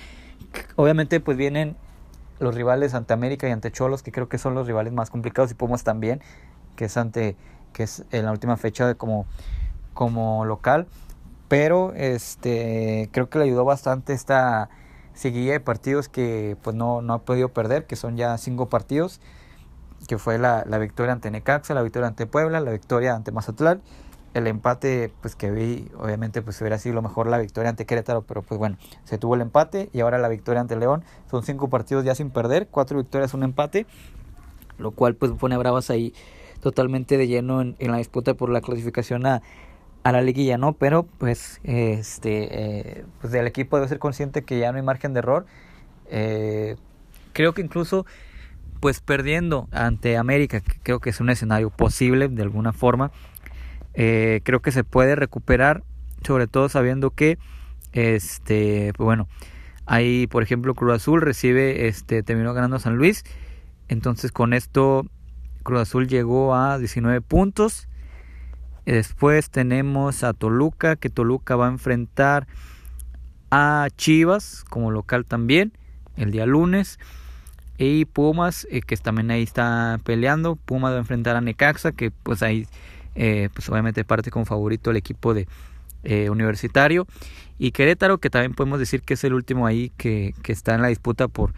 obviamente, 0.76 1.20
pues 1.20 1.38
vienen 1.38 1.76
los 2.40 2.54
rivales 2.56 2.94
ante 2.94 3.14
América 3.14 3.48
y 3.48 3.52
ante 3.52 3.72
Cholos, 3.72 4.04
que 4.04 4.12
creo 4.12 4.28
que 4.28 4.38
son 4.38 4.54
los 4.56 4.68
rivales 4.68 4.94
más 4.94 5.10
complicados, 5.10 5.52
y 5.52 5.54
Pumas 5.54 5.84
también, 5.84 6.22
que 6.76 6.86
es 6.86 6.98
ante, 6.98 7.38
que 7.76 7.84
es 7.84 8.06
en 8.12 8.26
la 8.26 8.32
última 8.32 8.56
fecha 8.56 8.96
como, 8.96 9.26
como 9.94 10.46
local. 10.46 10.88
Pero 11.50 11.94
este 11.94 13.10
creo 13.12 13.30
que 13.30 13.38
le 13.38 13.46
ayudó 13.46 13.66
bastante 13.66 14.14
esta 14.14 14.70
seguida 15.14 15.52
de 15.52 15.60
partidos 15.60 16.10
que 16.10 16.58
pues 16.64 16.76
no, 16.76 17.02
no 17.02 17.14
ha 17.14 17.20
podido 17.20 17.50
perder, 17.50 17.86
que 17.86 17.98
son 17.98 18.16
ya 18.16 18.38
cinco 18.38 18.70
partidos, 18.70 19.20
que 20.08 20.18
fue 20.18 20.40
la, 20.40 20.64
la 20.66 20.78
victoria 20.78 21.12
ante 21.12 21.30
Necaxa, 21.30 21.74
la 21.74 21.84
victoria 21.84 22.08
ante 22.08 22.26
Puebla, 22.26 22.62
la 22.62 22.72
victoria 22.72 23.14
ante 23.14 23.32
Mazatlán 23.32 23.82
el 24.36 24.48
empate 24.48 25.14
pues 25.22 25.36
que 25.38 25.50
vi 25.50 25.90
obviamente 25.98 26.42
pues 26.42 26.60
hubiera 26.60 26.78
sido 26.78 26.94
lo 26.94 27.02
mejor 27.02 27.28
la 27.28 27.38
victoria 27.38 27.70
ante 27.70 27.86
Querétaro 27.86 28.22
pero 28.24 28.42
pues 28.42 28.60
bueno 28.60 28.78
se 29.06 29.18
tuvo 29.18 29.36
el 29.36 29.42
empate 29.42 29.90
y 29.94 30.02
ahora 30.02 30.18
la 30.18 30.28
victoria 30.28 30.60
ante 30.60 30.76
León 30.76 31.06
son 31.32 31.44
cinco 31.44 31.70
partidos 31.70 32.04
ya 32.04 32.16
sin 32.16 32.30
perder 32.32 32.68
cuatro 32.68 32.98
victorias 32.98 33.34
un 33.34 33.44
empate 33.44 33.88
lo 34.78 34.92
cual 34.92 35.16
pues 35.16 35.32
pone 35.32 35.56
Bravas 35.56 35.90
ahí 35.90 36.14
totalmente 36.66 37.20
de 37.20 37.28
lleno 37.28 37.62
en, 37.62 37.76
la 37.80 37.98
disputa 37.98 38.34
por 38.34 38.50
la 38.50 38.60
clasificación 38.60 39.28
a, 39.28 39.44
la 40.04 40.22
liguilla 40.24 40.58
no 40.58 40.74
pero 40.74 41.04
pues 41.04 41.60
este 41.64 42.48
eh, 43.00 43.06
pues 43.22 43.32
el 43.36 43.46
equipo 43.46 43.76
debe 43.78 43.88
ser 43.88 44.00
consciente 44.00 44.44
que 44.44 44.58
ya 44.58 44.72
no 44.72 44.78
hay 44.78 44.84
margen 44.84 45.14
de 45.14 45.20
error. 45.20 45.46
Eh, 46.10 46.76
creo 47.34 47.54
que 47.54 47.62
incluso 47.62 48.08
pues 48.80 49.00
perdiendo 49.00 49.68
ante 49.72 50.18
América 50.18 50.60
que 50.60 50.80
creo 50.82 51.00
que 51.00 51.12
es 51.12 51.20
un 51.20 51.30
escenario 51.30 51.70
posible 51.70 52.30
de 52.30 52.42
alguna 52.42 52.74
forma 52.74 53.12
eh, 53.94 54.42
creo 54.44 54.64
que 54.64 54.72
se 54.72 54.84
puede 54.84 55.16
recuperar, 55.16 55.84
sobre 56.26 56.48
todo 56.48 56.68
sabiendo 56.68 57.12
que, 57.12 57.38
este, 57.94 58.92
pues 58.98 59.06
bueno, 59.06 59.28
ahí 59.86 60.26
por 60.26 60.42
ejemplo 60.42 60.74
Cruz 60.74 60.96
Azul 60.96 61.22
recibe, 61.22 61.88
este, 61.88 62.24
terminó 62.24 62.56
ganando 62.56 62.80
San 62.80 62.98
Luis, 62.98 63.24
entonces 63.88 64.32
con 64.32 64.54
esto 64.54 65.06
Cruz 65.66 65.82
Azul 65.82 66.08
llegó 66.08 66.56
a 66.56 66.78
19 66.78 67.20
puntos. 67.20 67.90
Después 68.86 69.50
tenemos 69.50 70.24
a 70.24 70.32
Toluca, 70.32 70.96
que 70.96 71.10
Toluca 71.10 71.58
va 71.58 71.66
a 71.66 71.72
enfrentar 71.72 72.48
a 73.52 73.88
Chivas 73.98 74.64
como 74.70 74.92
local 74.92 75.26
también 75.26 75.74
el 76.16 76.32
día 76.32 76.46
lunes. 76.46 77.00
Y 77.78 78.06
Pumas, 78.06 78.66
eh, 78.72 78.82
que 78.82 78.96
también 78.96 79.32
ahí 79.32 79.44
está 79.44 80.00
peleando. 80.06 80.56
Pumas 80.56 80.94
va 80.94 80.98
a 80.98 81.00
enfrentar 81.00 81.36
a 81.36 81.42
Necaxa, 81.42 81.92
que 81.92 82.12
pues 82.12 82.42
ahí 82.44 82.68
eh, 83.16 83.50
pues 83.54 83.68
obviamente 83.70 84.06
parte 84.06 84.30
como 84.30 84.46
favorito 84.46 84.92
el 84.92 84.98
equipo 84.98 85.34
de 85.34 85.48
eh, 86.04 86.30
Universitario 86.30 87.08
y 87.58 87.72
Querétaro 87.72 88.18
que 88.20 88.30
también 88.30 88.54
podemos 88.54 88.78
decir 88.78 89.02
que 89.02 89.16
es 89.16 89.24
el 89.24 89.34
último 89.34 89.66
ahí 89.66 89.92
que, 89.98 90.36
que 90.44 90.52
está 90.52 90.76
en 90.76 90.82
la 90.82 90.90
disputa 90.90 91.30
por, 91.30 91.54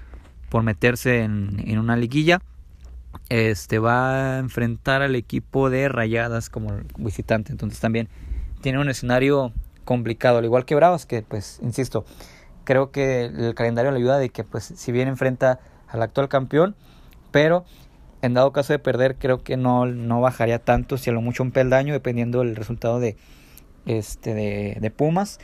por 0.49 0.61
meterse 0.61 1.23
en, 1.23 1.61
en, 1.65 1.79
una 1.79 1.97
liguilla 1.97 2.41
este 3.30 3.80
va 3.80 4.36
a 4.36 4.39
enfrentar 4.39 5.01
al 5.01 5.15
equipo 5.15 5.69
de 5.69 5.89
Rayadas 5.89 6.49
como 6.49 6.71
visitante 6.97 7.51
entonces 7.51 7.80
también 7.80 8.09
tiene 8.61 8.80
un 8.80 8.89
escenario 8.89 9.53
complicado 9.86 10.38
al 10.39 10.45
igual 10.45 10.65
que 10.65 10.75
Bravas 10.75 11.05
que 11.05 11.21
pues 11.21 11.59
insisto 11.61 12.05
creo 12.63 12.91
que 12.91 13.25
el 13.25 13.55
calendario 13.55 13.91
le 13.91 13.97
ayuda 13.97 14.17
de 14.19 14.30
que 14.30 14.43
pues 14.43 14.63
si 14.63 14.91
bien 14.91 15.07
enfrenta 15.07 15.59
al 15.88 16.01
actual 16.01 16.30
campeón 16.30 16.75
pero 17.32 17.65
en 18.21 18.34
dado 18.34 18.51
caso 18.51 18.73
de 18.73 18.80
perder, 18.80 19.15
creo 19.17 19.43
que 19.43 19.57
no, 19.57 19.86
no 19.86 20.21
bajaría 20.21 20.59
tanto, 20.59 20.97
si 20.97 21.09
a 21.09 21.13
lo 21.13 21.21
mucho 21.21 21.43
un 21.43 21.51
peldaño, 21.51 21.93
dependiendo 21.93 22.39
del 22.39 22.55
resultado 22.55 22.99
de, 22.99 23.15
este, 23.86 24.34
de, 24.34 24.78
de 24.80 24.91
Pumas, 24.91 25.39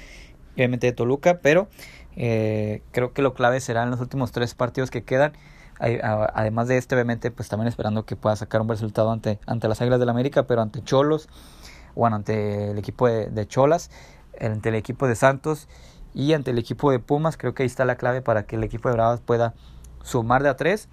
obviamente 0.56 0.88
de 0.88 0.94
Toluca, 0.94 1.40
pero 1.42 1.68
eh, 2.16 2.82
creo 2.92 3.14
que 3.14 3.22
lo 3.22 3.34
clave 3.34 3.60
será 3.60 3.84
en 3.84 3.92
los 3.92 4.00
últimos 4.00 4.32
tres 4.32 4.56
partidos 4.56 4.92
que 4.92 5.04
quedan. 5.04 5.34
Además 5.84 6.70
de 6.70 6.78
este, 6.78 6.96
obviamente, 6.96 7.30
pues 7.30 7.50
también 7.50 7.68
esperando 7.68 8.06
que 8.06 8.16
pueda 8.16 8.36
sacar 8.38 8.62
un 8.62 8.70
resultado 8.70 9.12
ante, 9.12 9.40
ante 9.46 9.68
las 9.68 9.82
Águilas 9.82 10.00
del 10.00 10.06
la 10.08 10.14
América, 10.14 10.48
pero 10.48 10.62
ante 10.62 10.82
Cholos, 10.82 11.28
bueno, 11.94 12.16
ante 12.16 12.72
el 12.72 12.78
equipo 12.78 13.08
de, 13.08 13.48
Cholas, 13.48 13.92
ante 14.40 14.70
el 14.70 14.76
equipo 14.76 15.08
de 15.08 15.16
Santos 15.16 15.68
y 16.14 16.34
ante 16.34 16.52
el 16.52 16.58
equipo 16.58 16.90
de 16.90 17.00
Pumas, 17.00 17.36
creo 17.36 17.54
que 17.54 17.64
ahí 17.64 17.68
está 17.68 17.84
la 17.84 17.98
clave 17.98 18.22
para 18.22 18.44
que 18.46 18.56
el 18.56 18.64
equipo 18.64 18.88
de 18.88 18.96
Bravas 18.96 19.20
pueda 19.20 19.54
sumar 20.04 20.42
de 20.42 20.50
a 20.50 20.56
tres 20.56 20.88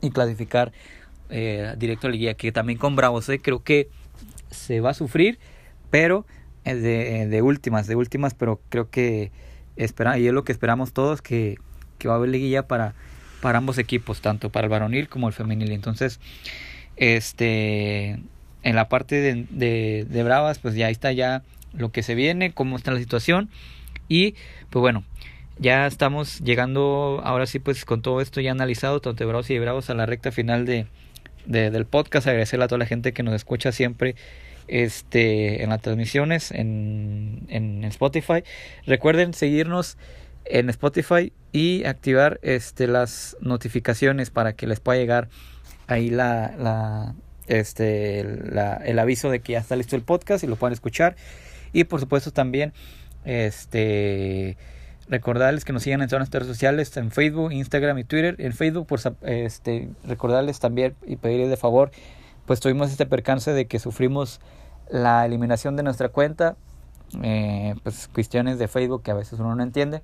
y 0.00 0.10
clasificar 0.10 0.72
eh, 1.30 1.74
directo 1.78 2.08
a 2.08 2.10
la 2.10 2.16
guía. 2.16 2.34
Que 2.34 2.50
también 2.50 2.78
con 2.78 2.96
Bravos 2.96 3.28
eh, 3.28 3.38
creo 3.38 3.62
que 3.62 3.88
se 4.50 4.80
va 4.80 4.90
a 4.90 4.94
sufrir, 4.94 5.38
pero 5.90 6.26
de, 6.64 7.28
de 7.28 7.42
últimas, 7.42 7.86
de 7.86 7.94
últimas, 7.94 8.34
pero 8.34 8.60
creo 8.68 8.90
que 8.90 9.30
espera, 9.76 10.18
y 10.18 10.26
es 10.26 10.32
lo 10.32 10.42
que 10.42 10.50
esperamos 10.50 10.92
todos, 10.92 11.22
que, 11.22 11.56
que 11.98 12.08
va 12.08 12.14
a 12.14 12.16
haber 12.16 12.30
liguilla 12.30 12.66
para, 12.66 12.94
para 13.42 13.58
ambos 13.58 13.76
equipos, 13.76 14.22
tanto 14.22 14.48
para 14.48 14.66
el 14.66 14.70
varonil 14.70 15.10
como 15.10 15.28
el 15.28 15.34
femenil. 15.34 15.72
Entonces, 15.72 16.20
este 16.96 18.20
en 18.62 18.76
la 18.76 18.88
parte 18.88 19.16
de, 19.16 19.46
de, 19.50 20.06
de 20.08 20.22
Bravas, 20.22 20.60
pues 20.60 20.74
ya 20.76 20.88
está 20.88 21.12
ya 21.12 21.42
lo 21.74 21.90
que 21.90 22.02
se 22.02 22.14
viene, 22.14 22.52
cómo 22.52 22.76
está 22.76 22.92
la 22.92 23.00
situación 23.00 23.50
y 24.08 24.34
pues 24.70 24.80
bueno, 24.80 25.04
ya 25.58 25.86
estamos 25.86 26.38
llegando 26.40 27.20
ahora 27.24 27.46
sí 27.46 27.58
pues 27.58 27.84
con 27.84 28.02
todo 28.02 28.20
esto 28.20 28.40
ya 28.40 28.52
analizado, 28.52 29.00
tanto 29.00 29.24
de 29.24 29.26
Bravos 29.26 29.50
y 29.50 29.54
de 29.54 29.60
Bravos 29.60 29.90
a 29.90 29.94
la 29.94 30.06
recta 30.06 30.30
final 30.30 30.64
de, 30.64 30.86
del 31.46 31.86
podcast, 31.86 32.28
agradecerle 32.28 32.66
a 32.66 32.68
toda 32.68 32.78
la 32.78 32.86
gente 32.86 33.12
que 33.12 33.24
nos 33.24 33.34
escucha 33.34 33.72
siempre 33.72 34.14
este 34.68 35.64
en 35.64 35.70
las 35.70 35.82
transmisiones 35.82 36.52
en, 36.52 37.46
en 37.48 37.82
Spotify. 37.84 38.44
Recuerden 38.86 39.34
seguirnos 39.34 39.98
en 40.44 40.70
Spotify 40.70 41.32
y 41.52 41.84
activar 41.84 42.40
este 42.42 42.86
las 42.86 43.36
notificaciones 43.40 44.30
para 44.30 44.54
que 44.54 44.66
les 44.66 44.80
pueda 44.80 44.98
llegar 44.98 45.28
ahí 45.86 46.10
la, 46.10 46.54
la 46.58 47.14
este 47.46 48.20
el 48.20 48.98
aviso 48.98 49.30
de 49.30 49.40
que 49.40 49.52
ya 49.52 49.58
está 49.58 49.76
listo 49.76 49.96
el 49.96 50.02
podcast 50.02 50.42
y 50.44 50.46
lo 50.46 50.56
puedan 50.56 50.72
escuchar. 50.72 51.16
Y 51.72 51.84
por 51.84 52.00
supuesto 52.00 52.30
también 52.32 52.72
este 53.24 54.56
recordarles 55.08 55.64
que 55.64 55.72
nos 55.72 55.82
sigan 55.82 56.00
en 56.00 56.08
todas 56.08 56.20
nuestras 56.20 56.44
redes 56.44 56.56
sociales 56.56 56.96
en 56.96 57.10
Facebook, 57.10 57.52
Instagram 57.52 57.98
y 57.98 58.04
Twitter. 58.04 58.36
En 58.38 58.52
Facebook 58.52 58.86
por 58.86 59.00
este 59.22 59.90
recordarles 60.04 60.60
también 60.60 60.94
y 61.06 61.16
pedirles 61.16 61.50
de 61.50 61.56
favor 61.56 61.90
pues 62.46 62.60
tuvimos 62.60 62.90
este 62.90 63.06
percance 63.06 63.52
de 63.52 63.66
que 63.66 63.78
sufrimos 63.78 64.40
la 64.90 65.24
eliminación 65.24 65.76
de 65.76 65.82
nuestra 65.82 66.08
cuenta. 66.08 66.56
Eh, 67.22 67.74
pues 67.82 68.08
cuestiones 68.08 68.58
de 68.58 68.68
Facebook 68.68 69.02
que 69.02 69.10
a 69.10 69.14
veces 69.14 69.38
uno 69.38 69.54
no 69.54 69.62
entiende 69.62 70.02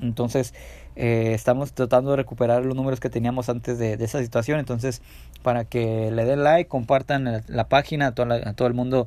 entonces, 0.00 0.54
eh, 0.96 1.32
estamos 1.34 1.72
tratando 1.72 2.10
de 2.10 2.16
recuperar 2.16 2.64
los 2.64 2.74
números 2.76 3.00
que 3.00 3.10
teníamos 3.10 3.48
antes 3.48 3.78
de, 3.78 3.94
esa 3.94 4.20
situación. 4.20 4.58
Entonces, 4.58 5.02
para 5.42 5.64
que 5.64 6.10
le 6.10 6.24
den 6.24 6.42
like, 6.44 6.68
compartan 6.68 7.42
la, 7.46 7.68
página 7.68 8.08
a, 8.08 8.12
todo 8.12 8.66
el 8.66 8.74
mundo, 8.74 9.06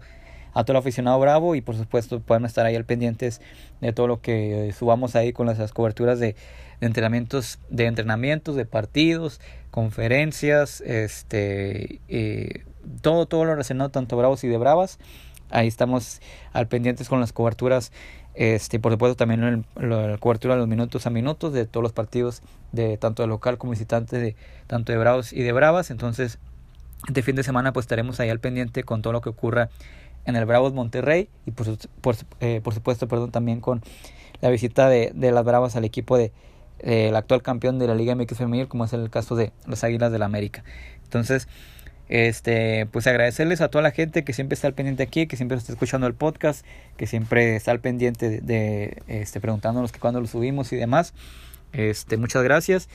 a 0.54 0.64
todo 0.64 0.74
el 0.74 0.80
aficionado 0.80 1.20
bravo 1.20 1.56
y 1.56 1.62
por 1.62 1.76
supuesto 1.76 2.20
puedan 2.20 2.46
estar 2.46 2.66
ahí 2.66 2.76
al 2.76 2.86
pendientes 2.86 3.42
de 3.82 3.94
todo 3.94 4.08
lo 4.08 4.22
que 4.22 4.74
subamos 4.78 5.16
ahí 5.16 5.34
con 5.34 5.48
las, 5.48 5.72
coberturas 5.74 6.20
de, 6.20 6.36
entrenamientos, 6.82 7.60
de 7.70 7.86
entrenamientos, 7.86 8.56
de 8.56 8.66
partidos, 8.66 9.40
conferencias, 9.72 10.82
este, 10.82 12.02
todo, 13.02 13.26
todo 13.26 13.46
lo 13.46 13.52
relacionado 13.52 13.90
tanto 13.92 14.18
bravos 14.18 14.44
y 14.44 14.48
de 14.48 14.58
bravas. 14.58 15.00
Ahí 15.50 15.68
estamos 15.68 16.20
al 16.52 16.68
pendientes 16.68 17.10
con 17.10 17.20
las 17.20 17.32
coberturas 17.32 17.92
este, 18.36 18.80
por 18.80 18.92
supuesto 18.92 19.16
también 19.16 19.66
la 19.76 20.18
cobertura 20.18 20.56
de 20.56 20.60
los 20.60 20.68
minutos 20.68 21.06
a 21.06 21.10
minutos 21.10 21.54
de 21.54 21.66
todos 21.66 21.84
los 21.84 21.94
partidos 21.94 22.42
de 22.72 22.98
tanto 22.98 23.22
de 23.22 23.28
local 23.28 23.58
como 23.58 23.72
visitante 23.72 24.18
de 24.18 24.36
tanto 24.68 24.92
de 24.92 24.98
Bravos 24.98 25.34
y 25.34 25.44
de 25.44 25.52
Bravas. 25.52 25.92
Entonces, 25.92 26.40
este 27.08 27.22
fin 27.22 27.36
de 27.36 27.44
semana 27.44 27.74
pues 27.74 27.84
estaremos 27.84 28.20
ahí 28.20 28.30
al 28.30 28.40
pendiente 28.40 28.84
con 28.84 29.02
todo 29.02 29.14
lo 29.14 29.22
que 29.22 29.30
ocurra 29.30 29.70
en 30.26 30.36
el 30.36 30.46
Bravos 30.46 30.74
Monterrey 30.74 31.30
y 31.46 31.52
por, 31.52 31.68
por, 32.02 32.16
eh, 32.40 32.62
por 32.64 32.74
supuesto 32.74 33.08
perdón 33.08 33.32
también 33.32 33.60
con 33.60 33.82
la 34.42 34.50
visita 34.50 34.90
de, 34.90 35.12
de 35.14 35.32
las 35.32 35.44
Bravas 35.44 35.76
al 35.76 35.86
equipo 35.86 36.18
de 36.18 36.32
el 36.80 37.16
actual 37.16 37.42
campeón 37.42 37.80
de 37.80 37.88
la 37.88 37.96
Liga 37.96 38.16
MX 38.16 38.38
femenil 38.38 38.68
como 38.68 38.86
es 38.86 38.94
el 38.94 39.10
caso 39.10 39.36
de 39.36 39.54
las 39.68 39.84
Águilas 39.84 40.12
del 40.12 40.20
la 40.20 40.26
América. 40.26 40.64
Entonces, 41.04 41.48
este, 42.10 42.86
pues 42.88 43.08
agradecerles 43.08 43.62
a 43.62 43.70
toda 43.70 43.82
la 43.82 43.92
gente 43.92 44.24
que 44.24 44.34
siempre 44.34 44.56
está 44.56 44.68
al 44.68 44.74
pendiente 44.74 45.04
aquí, 45.04 45.28
que 45.28 45.38
siempre 45.38 45.58
está 45.58 45.72
escuchando 45.72 46.08
el 46.08 46.14
podcast, 46.14 46.66
que 46.98 47.08
siempre 47.08 47.56
está 47.56 47.72
al 47.72 47.80
pendiente 47.80 48.42
de, 48.42 49.02
este, 49.08 49.40
preguntándonos 49.40 49.92
que 49.92 50.00
cuándo 50.00 50.20
lo 50.20 50.28
subimos 50.28 50.72
y 50.74 50.76
demás. 50.76 51.14
Este, 51.72 52.18
muchas 52.18 52.44
gracias. 52.44 52.90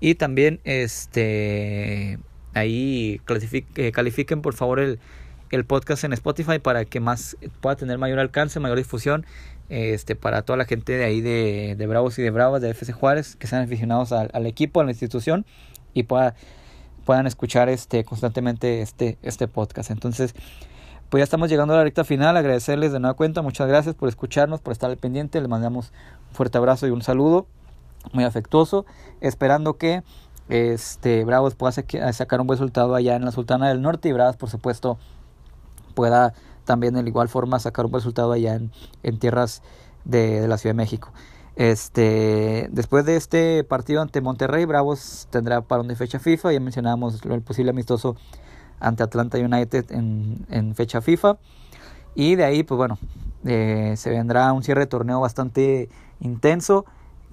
Y 0.00 0.16
también, 0.16 0.60
este, 0.64 2.18
ahí 2.54 3.20
eh, 3.76 3.92
califiquen 3.92 4.42
por 4.42 4.54
favor 4.54 4.80
el, 4.80 4.98
el 5.50 5.64
podcast 5.64 6.04
en 6.04 6.12
Spotify 6.12 6.58
para 6.58 6.84
que 6.84 7.00
más 7.00 7.36
pueda 7.60 7.76
tener 7.76 7.98
mayor 7.98 8.18
alcance, 8.18 8.60
mayor 8.60 8.78
difusión 8.78 9.26
este 9.68 10.14
para 10.14 10.42
toda 10.42 10.56
la 10.56 10.64
gente 10.64 10.96
de 10.96 11.04
ahí 11.04 11.20
de, 11.20 11.74
de 11.76 11.86
Bravos 11.86 12.18
y 12.18 12.22
de 12.22 12.30
Bravas 12.30 12.62
de 12.62 12.70
FC 12.70 12.92
Juárez 12.92 13.36
que 13.36 13.46
sean 13.46 13.62
aficionados 13.62 14.12
al, 14.12 14.30
al, 14.32 14.46
equipo, 14.46 14.80
a 14.80 14.84
la 14.84 14.90
institución 14.90 15.44
y 15.92 16.04
pueda 16.04 16.36
puedan 17.06 17.26
escuchar 17.26 17.70
este 17.70 18.04
constantemente 18.04 18.82
este, 18.82 19.16
este 19.22 19.48
podcast. 19.48 19.90
Entonces, 19.90 20.34
pues 21.08 21.20
ya 21.20 21.24
estamos 21.24 21.48
llegando 21.48 21.72
a 21.72 21.78
la 21.78 21.84
recta 21.84 22.04
final. 22.04 22.36
Agradecerles 22.36 22.92
de 22.92 22.98
nueva 22.98 23.14
cuenta. 23.14 23.40
Muchas 23.40 23.68
gracias 23.68 23.94
por 23.94 24.08
escucharnos, 24.08 24.60
por 24.60 24.72
estar 24.72 24.90
al 24.90 24.98
pendiente. 24.98 25.40
Les 25.40 25.48
mandamos 25.48 25.92
un 26.28 26.34
fuerte 26.34 26.58
abrazo 26.58 26.86
y 26.86 26.90
un 26.90 27.00
saludo 27.02 27.46
muy 28.12 28.24
afectuoso. 28.24 28.84
Esperando 29.20 29.78
que 29.78 30.02
este 30.48 31.24
Bravos 31.24 31.54
pueda 31.54 31.72
sacar 32.12 32.40
un 32.40 32.48
buen 32.48 32.58
resultado 32.58 32.94
allá 32.96 33.14
en 33.14 33.24
la 33.24 33.30
Sultana 33.30 33.68
del 33.68 33.80
Norte 33.80 34.08
y 34.08 34.12
Bravos, 34.12 34.36
por 34.36 34.50
supuesto, 34.50 34.98
pueda 35.94 36.34
también 36.64 36.94
de 36.94 37.08
igual 37.08 37.28
forma 37.28 37.60
sacar 37.60 37.84
un 37.84 37.92
buen 37.92 38.00
resultado 38.00 38.32
allá 38.32 38.56
en, 38.56 38.72
en 39.04 39.18
tierras 39.20 39.62
de 40.04 40.46
la 40.48 40.58
Ciudad 40.58 40.74
de 40.74 40.78
México. 40.78 41.12
Este, 41.56 42.68
después 42.70 43.06
de 43.06 43.16
este 43.16 43.64
partido 43.64 44.02
ante 44.02 44.20
Monterrey, 44.20 44.66
Bravos 44.66 45.26
tendrá 45.30 45.62
para 45.62 45.82
de 45.82 45.96
fecha 45.96 46.18
FIFA. 46.18 46.52
Ya 46.52 46.60
mencionábamos 46.60 47.24
el 47.24 47.42
posible 47.42 47.70
amistoso 47.70 48.14
ante 48.78 49.02
Atlanta 49.02 49.38
United 49.38 49.86
en, 49.90 50.74
fecha 50.74 51.00
FIFA. 51.00 51.38
Y 52.14 52.34
de 52.36 52.44
ahí, 52.44 52.62
pues 52.62 52.76
bueno, 52.76 52.98
eh, 53.44 53.94
se 53.96 54.10
vendrá 54.10 54.52
un 54.52 54.62
cierre 54.62 54.82
de 54.82 54.86
torneo 54.86 55.20
bastante 55.20 55.88
intenso, 56.20 56.84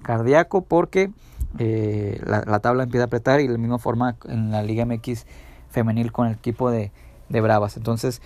cardíaco, 0.02 0.62
porque 0.62 1.10
eh, 1.58 2.20
la, 2.26 2.58
tabla 2.60 2.82
empieza 2.84 3.04
a 3.04 3.06
apretar 3.06 3.40
y 3.40 3.46
de 3.46 3.52
la 3.52 3.58
misma 3.58 3.78
forma 3.78 4.16
en 4.24 4.50
la 4.50 4.62
Liga 4.62 4.86
MX 4.86 5.26
femenil 5.68 6.12
con 6.12 6.28
el 6.28 6.34
equipo 6.34 6.70
de, 6.70 6.92
de 7.28 7.40
Bravas. 7.42 7.76
Entonces, 7.76 8.22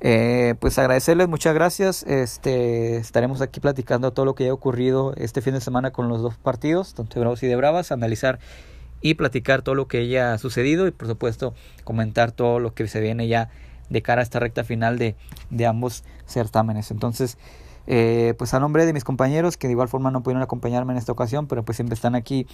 eh, 0.00 0.54
pues 0.60 0.78
agradecerles, 0.78 1.28
muchas 1.28 1.54
gracias. 1.54 2.02
Este, 2.04 2.96
estaremos 2.96 3.40
aquí 3.40 3.60
platicando 3.60 4.12
todo 4.12 4.26
lo 4.26 4.34
que 4.34 4.44
haya 4.44 4.52
ocurrido 4.52 5.14
este 5.16 5.40
fin 5.40 5.54
de 5.54 5.60
semana 5.60 5.90
con 5.90 6.08
los 6.08 6.22
dos 6.22 6.36
partidos, 6.36 6.94
tanto 6.94 7.14
de 7.14 7.20
Bravos 7.20 7.42
y 7.42 7.46
de 7.46 7.56
Bravas, 7.56 7.92
analizar 7.92 8.38
y 9.00 9.14
platicar 9.14 9.62
todo 9.62 9.74
lo 9.74 9.88
que 9.88 9.98
haya 9.98 10.36
sucedido 10.38 10.86
y 10.86 10.90
por 10.90 11.08
supuesto 11.08 11.54
comentar 11.84 12.32
todo 12.32 12.58
lo 12.60 12.74
que 12.74 12.88
se 12.88 13.00
viene 13.00 13.28
ya 13.28 13.50
de 13.88 14.02
cara 14.02 14.20
a 14.20 14.24
esta 14.24 14.40
recta 14.40 14.64
final 14.64 14.98
de, 14.98 15.16
de 15.50 15.66
ambos 15.66 16.04
certámenes. 16.26 16.90
Entonces, 16.90 17.38
eh, 17.86 18.34
pues 18.36 18.52
a 18.52 18.58
nombre 18.60 18.84
de 18.84 18.92
mis 18.92 19.04
compañeros 19.04 19.56
que 19.56 19.68
de 19.68 19.72
igual 19.72 19.88
forma 19.88 20.10
no 20.10 20.22
pudieron 20.22 20.42
acompañarme 20.42 20.92
en 20.92 20.98
esta 20.98 21.12
ocasión, 21.12 21.46
pero 21.46 21.64
pues 21.64 21.76
siempre 21.76 21.94
están 21.94 22.14
aquí 22.14 22.46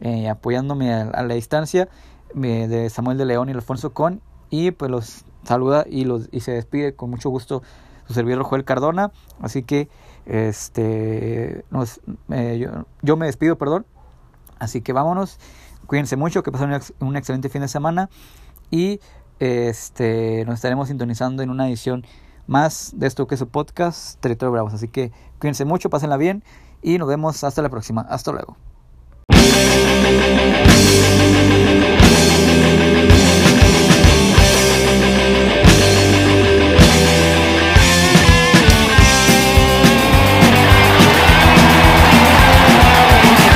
eh, 0.00 0.28
apoyándome 0.28 0.92
a, 0.92 1.22
la 1.22 1.34
distancia, 1.34 1.88
de 2.34 2.90
Samuel 2.90 3.16
de 3.16 3.24
León 3.24 3.48
y 3.48 3.52
Alfonso 3.52 3.94
Con, 3.94 4.20
y 4.50 4.70
pues 4.70 4.90
los 4.90 5.24
saluda 5.44 5.84
y, 5.88 6.04
los, 6.04 6.28
y 6.32 6.40
se 6.40 6.52
despide 6.52 6.94
con 6.94 7.10
mucho 7.10 7.30
gusto 7.30 7.62
su 8.06 8.14
servidor 8.14 8.42
Joel 8.42 8.64
Cardona. 8.64 9.12
Así 9.40 9.62
que 9.62 9.88
este 10.26 11.64
nos, 11.70 12.00
yo, 13.02 13.16
me 13.16 13.26
despido, 13.26 13.56
perdón. 13.56 13.86
Así 14.58 14.80
que 14.80 14.92
vámonos. 14.92 15.38
Cuídense 15.86 16.16
mucho, 16.16 16.42
que 16.42 16.52
pasen 16.52 16.78
un, 17.00 17.16
excelente 17.16 17.48
fin 17.48 17.62
de 17.62 17.68
semana. 17.68 18.10
Y 18.70 19.00
este 19.38 20.44
nos 20.46 20.56
estaremos 20.56 20.88
sintonizando 20.88 21.42
en 21.42 21.50
una 21.50 21.68
edición 21.68 22.04
más 22.46 22.92
de 22.96 23.06
esto 23.06 23.26
que 23.26 23.36
es 23.36 23.38
su 23.38 23.48
podcast 23.48 24.20
Territorio 24.20 24.52
Bravos. 24.52 24.74
Así 24.74 24.88
que 24.88 25.12
cuídense 25.38 25.64
mucho, 25.64 25.90
pásenla 25.90 26.16
bien 26.16 26.42
y 26.82 26.98
nos 26.98 27.08
vemos 27.08 27.44
hasta 27.44 27.62
la 27.62 27.68
próxima. 27.68 28.02
Hasta 28.02 28.32
luego. 28.32 28.56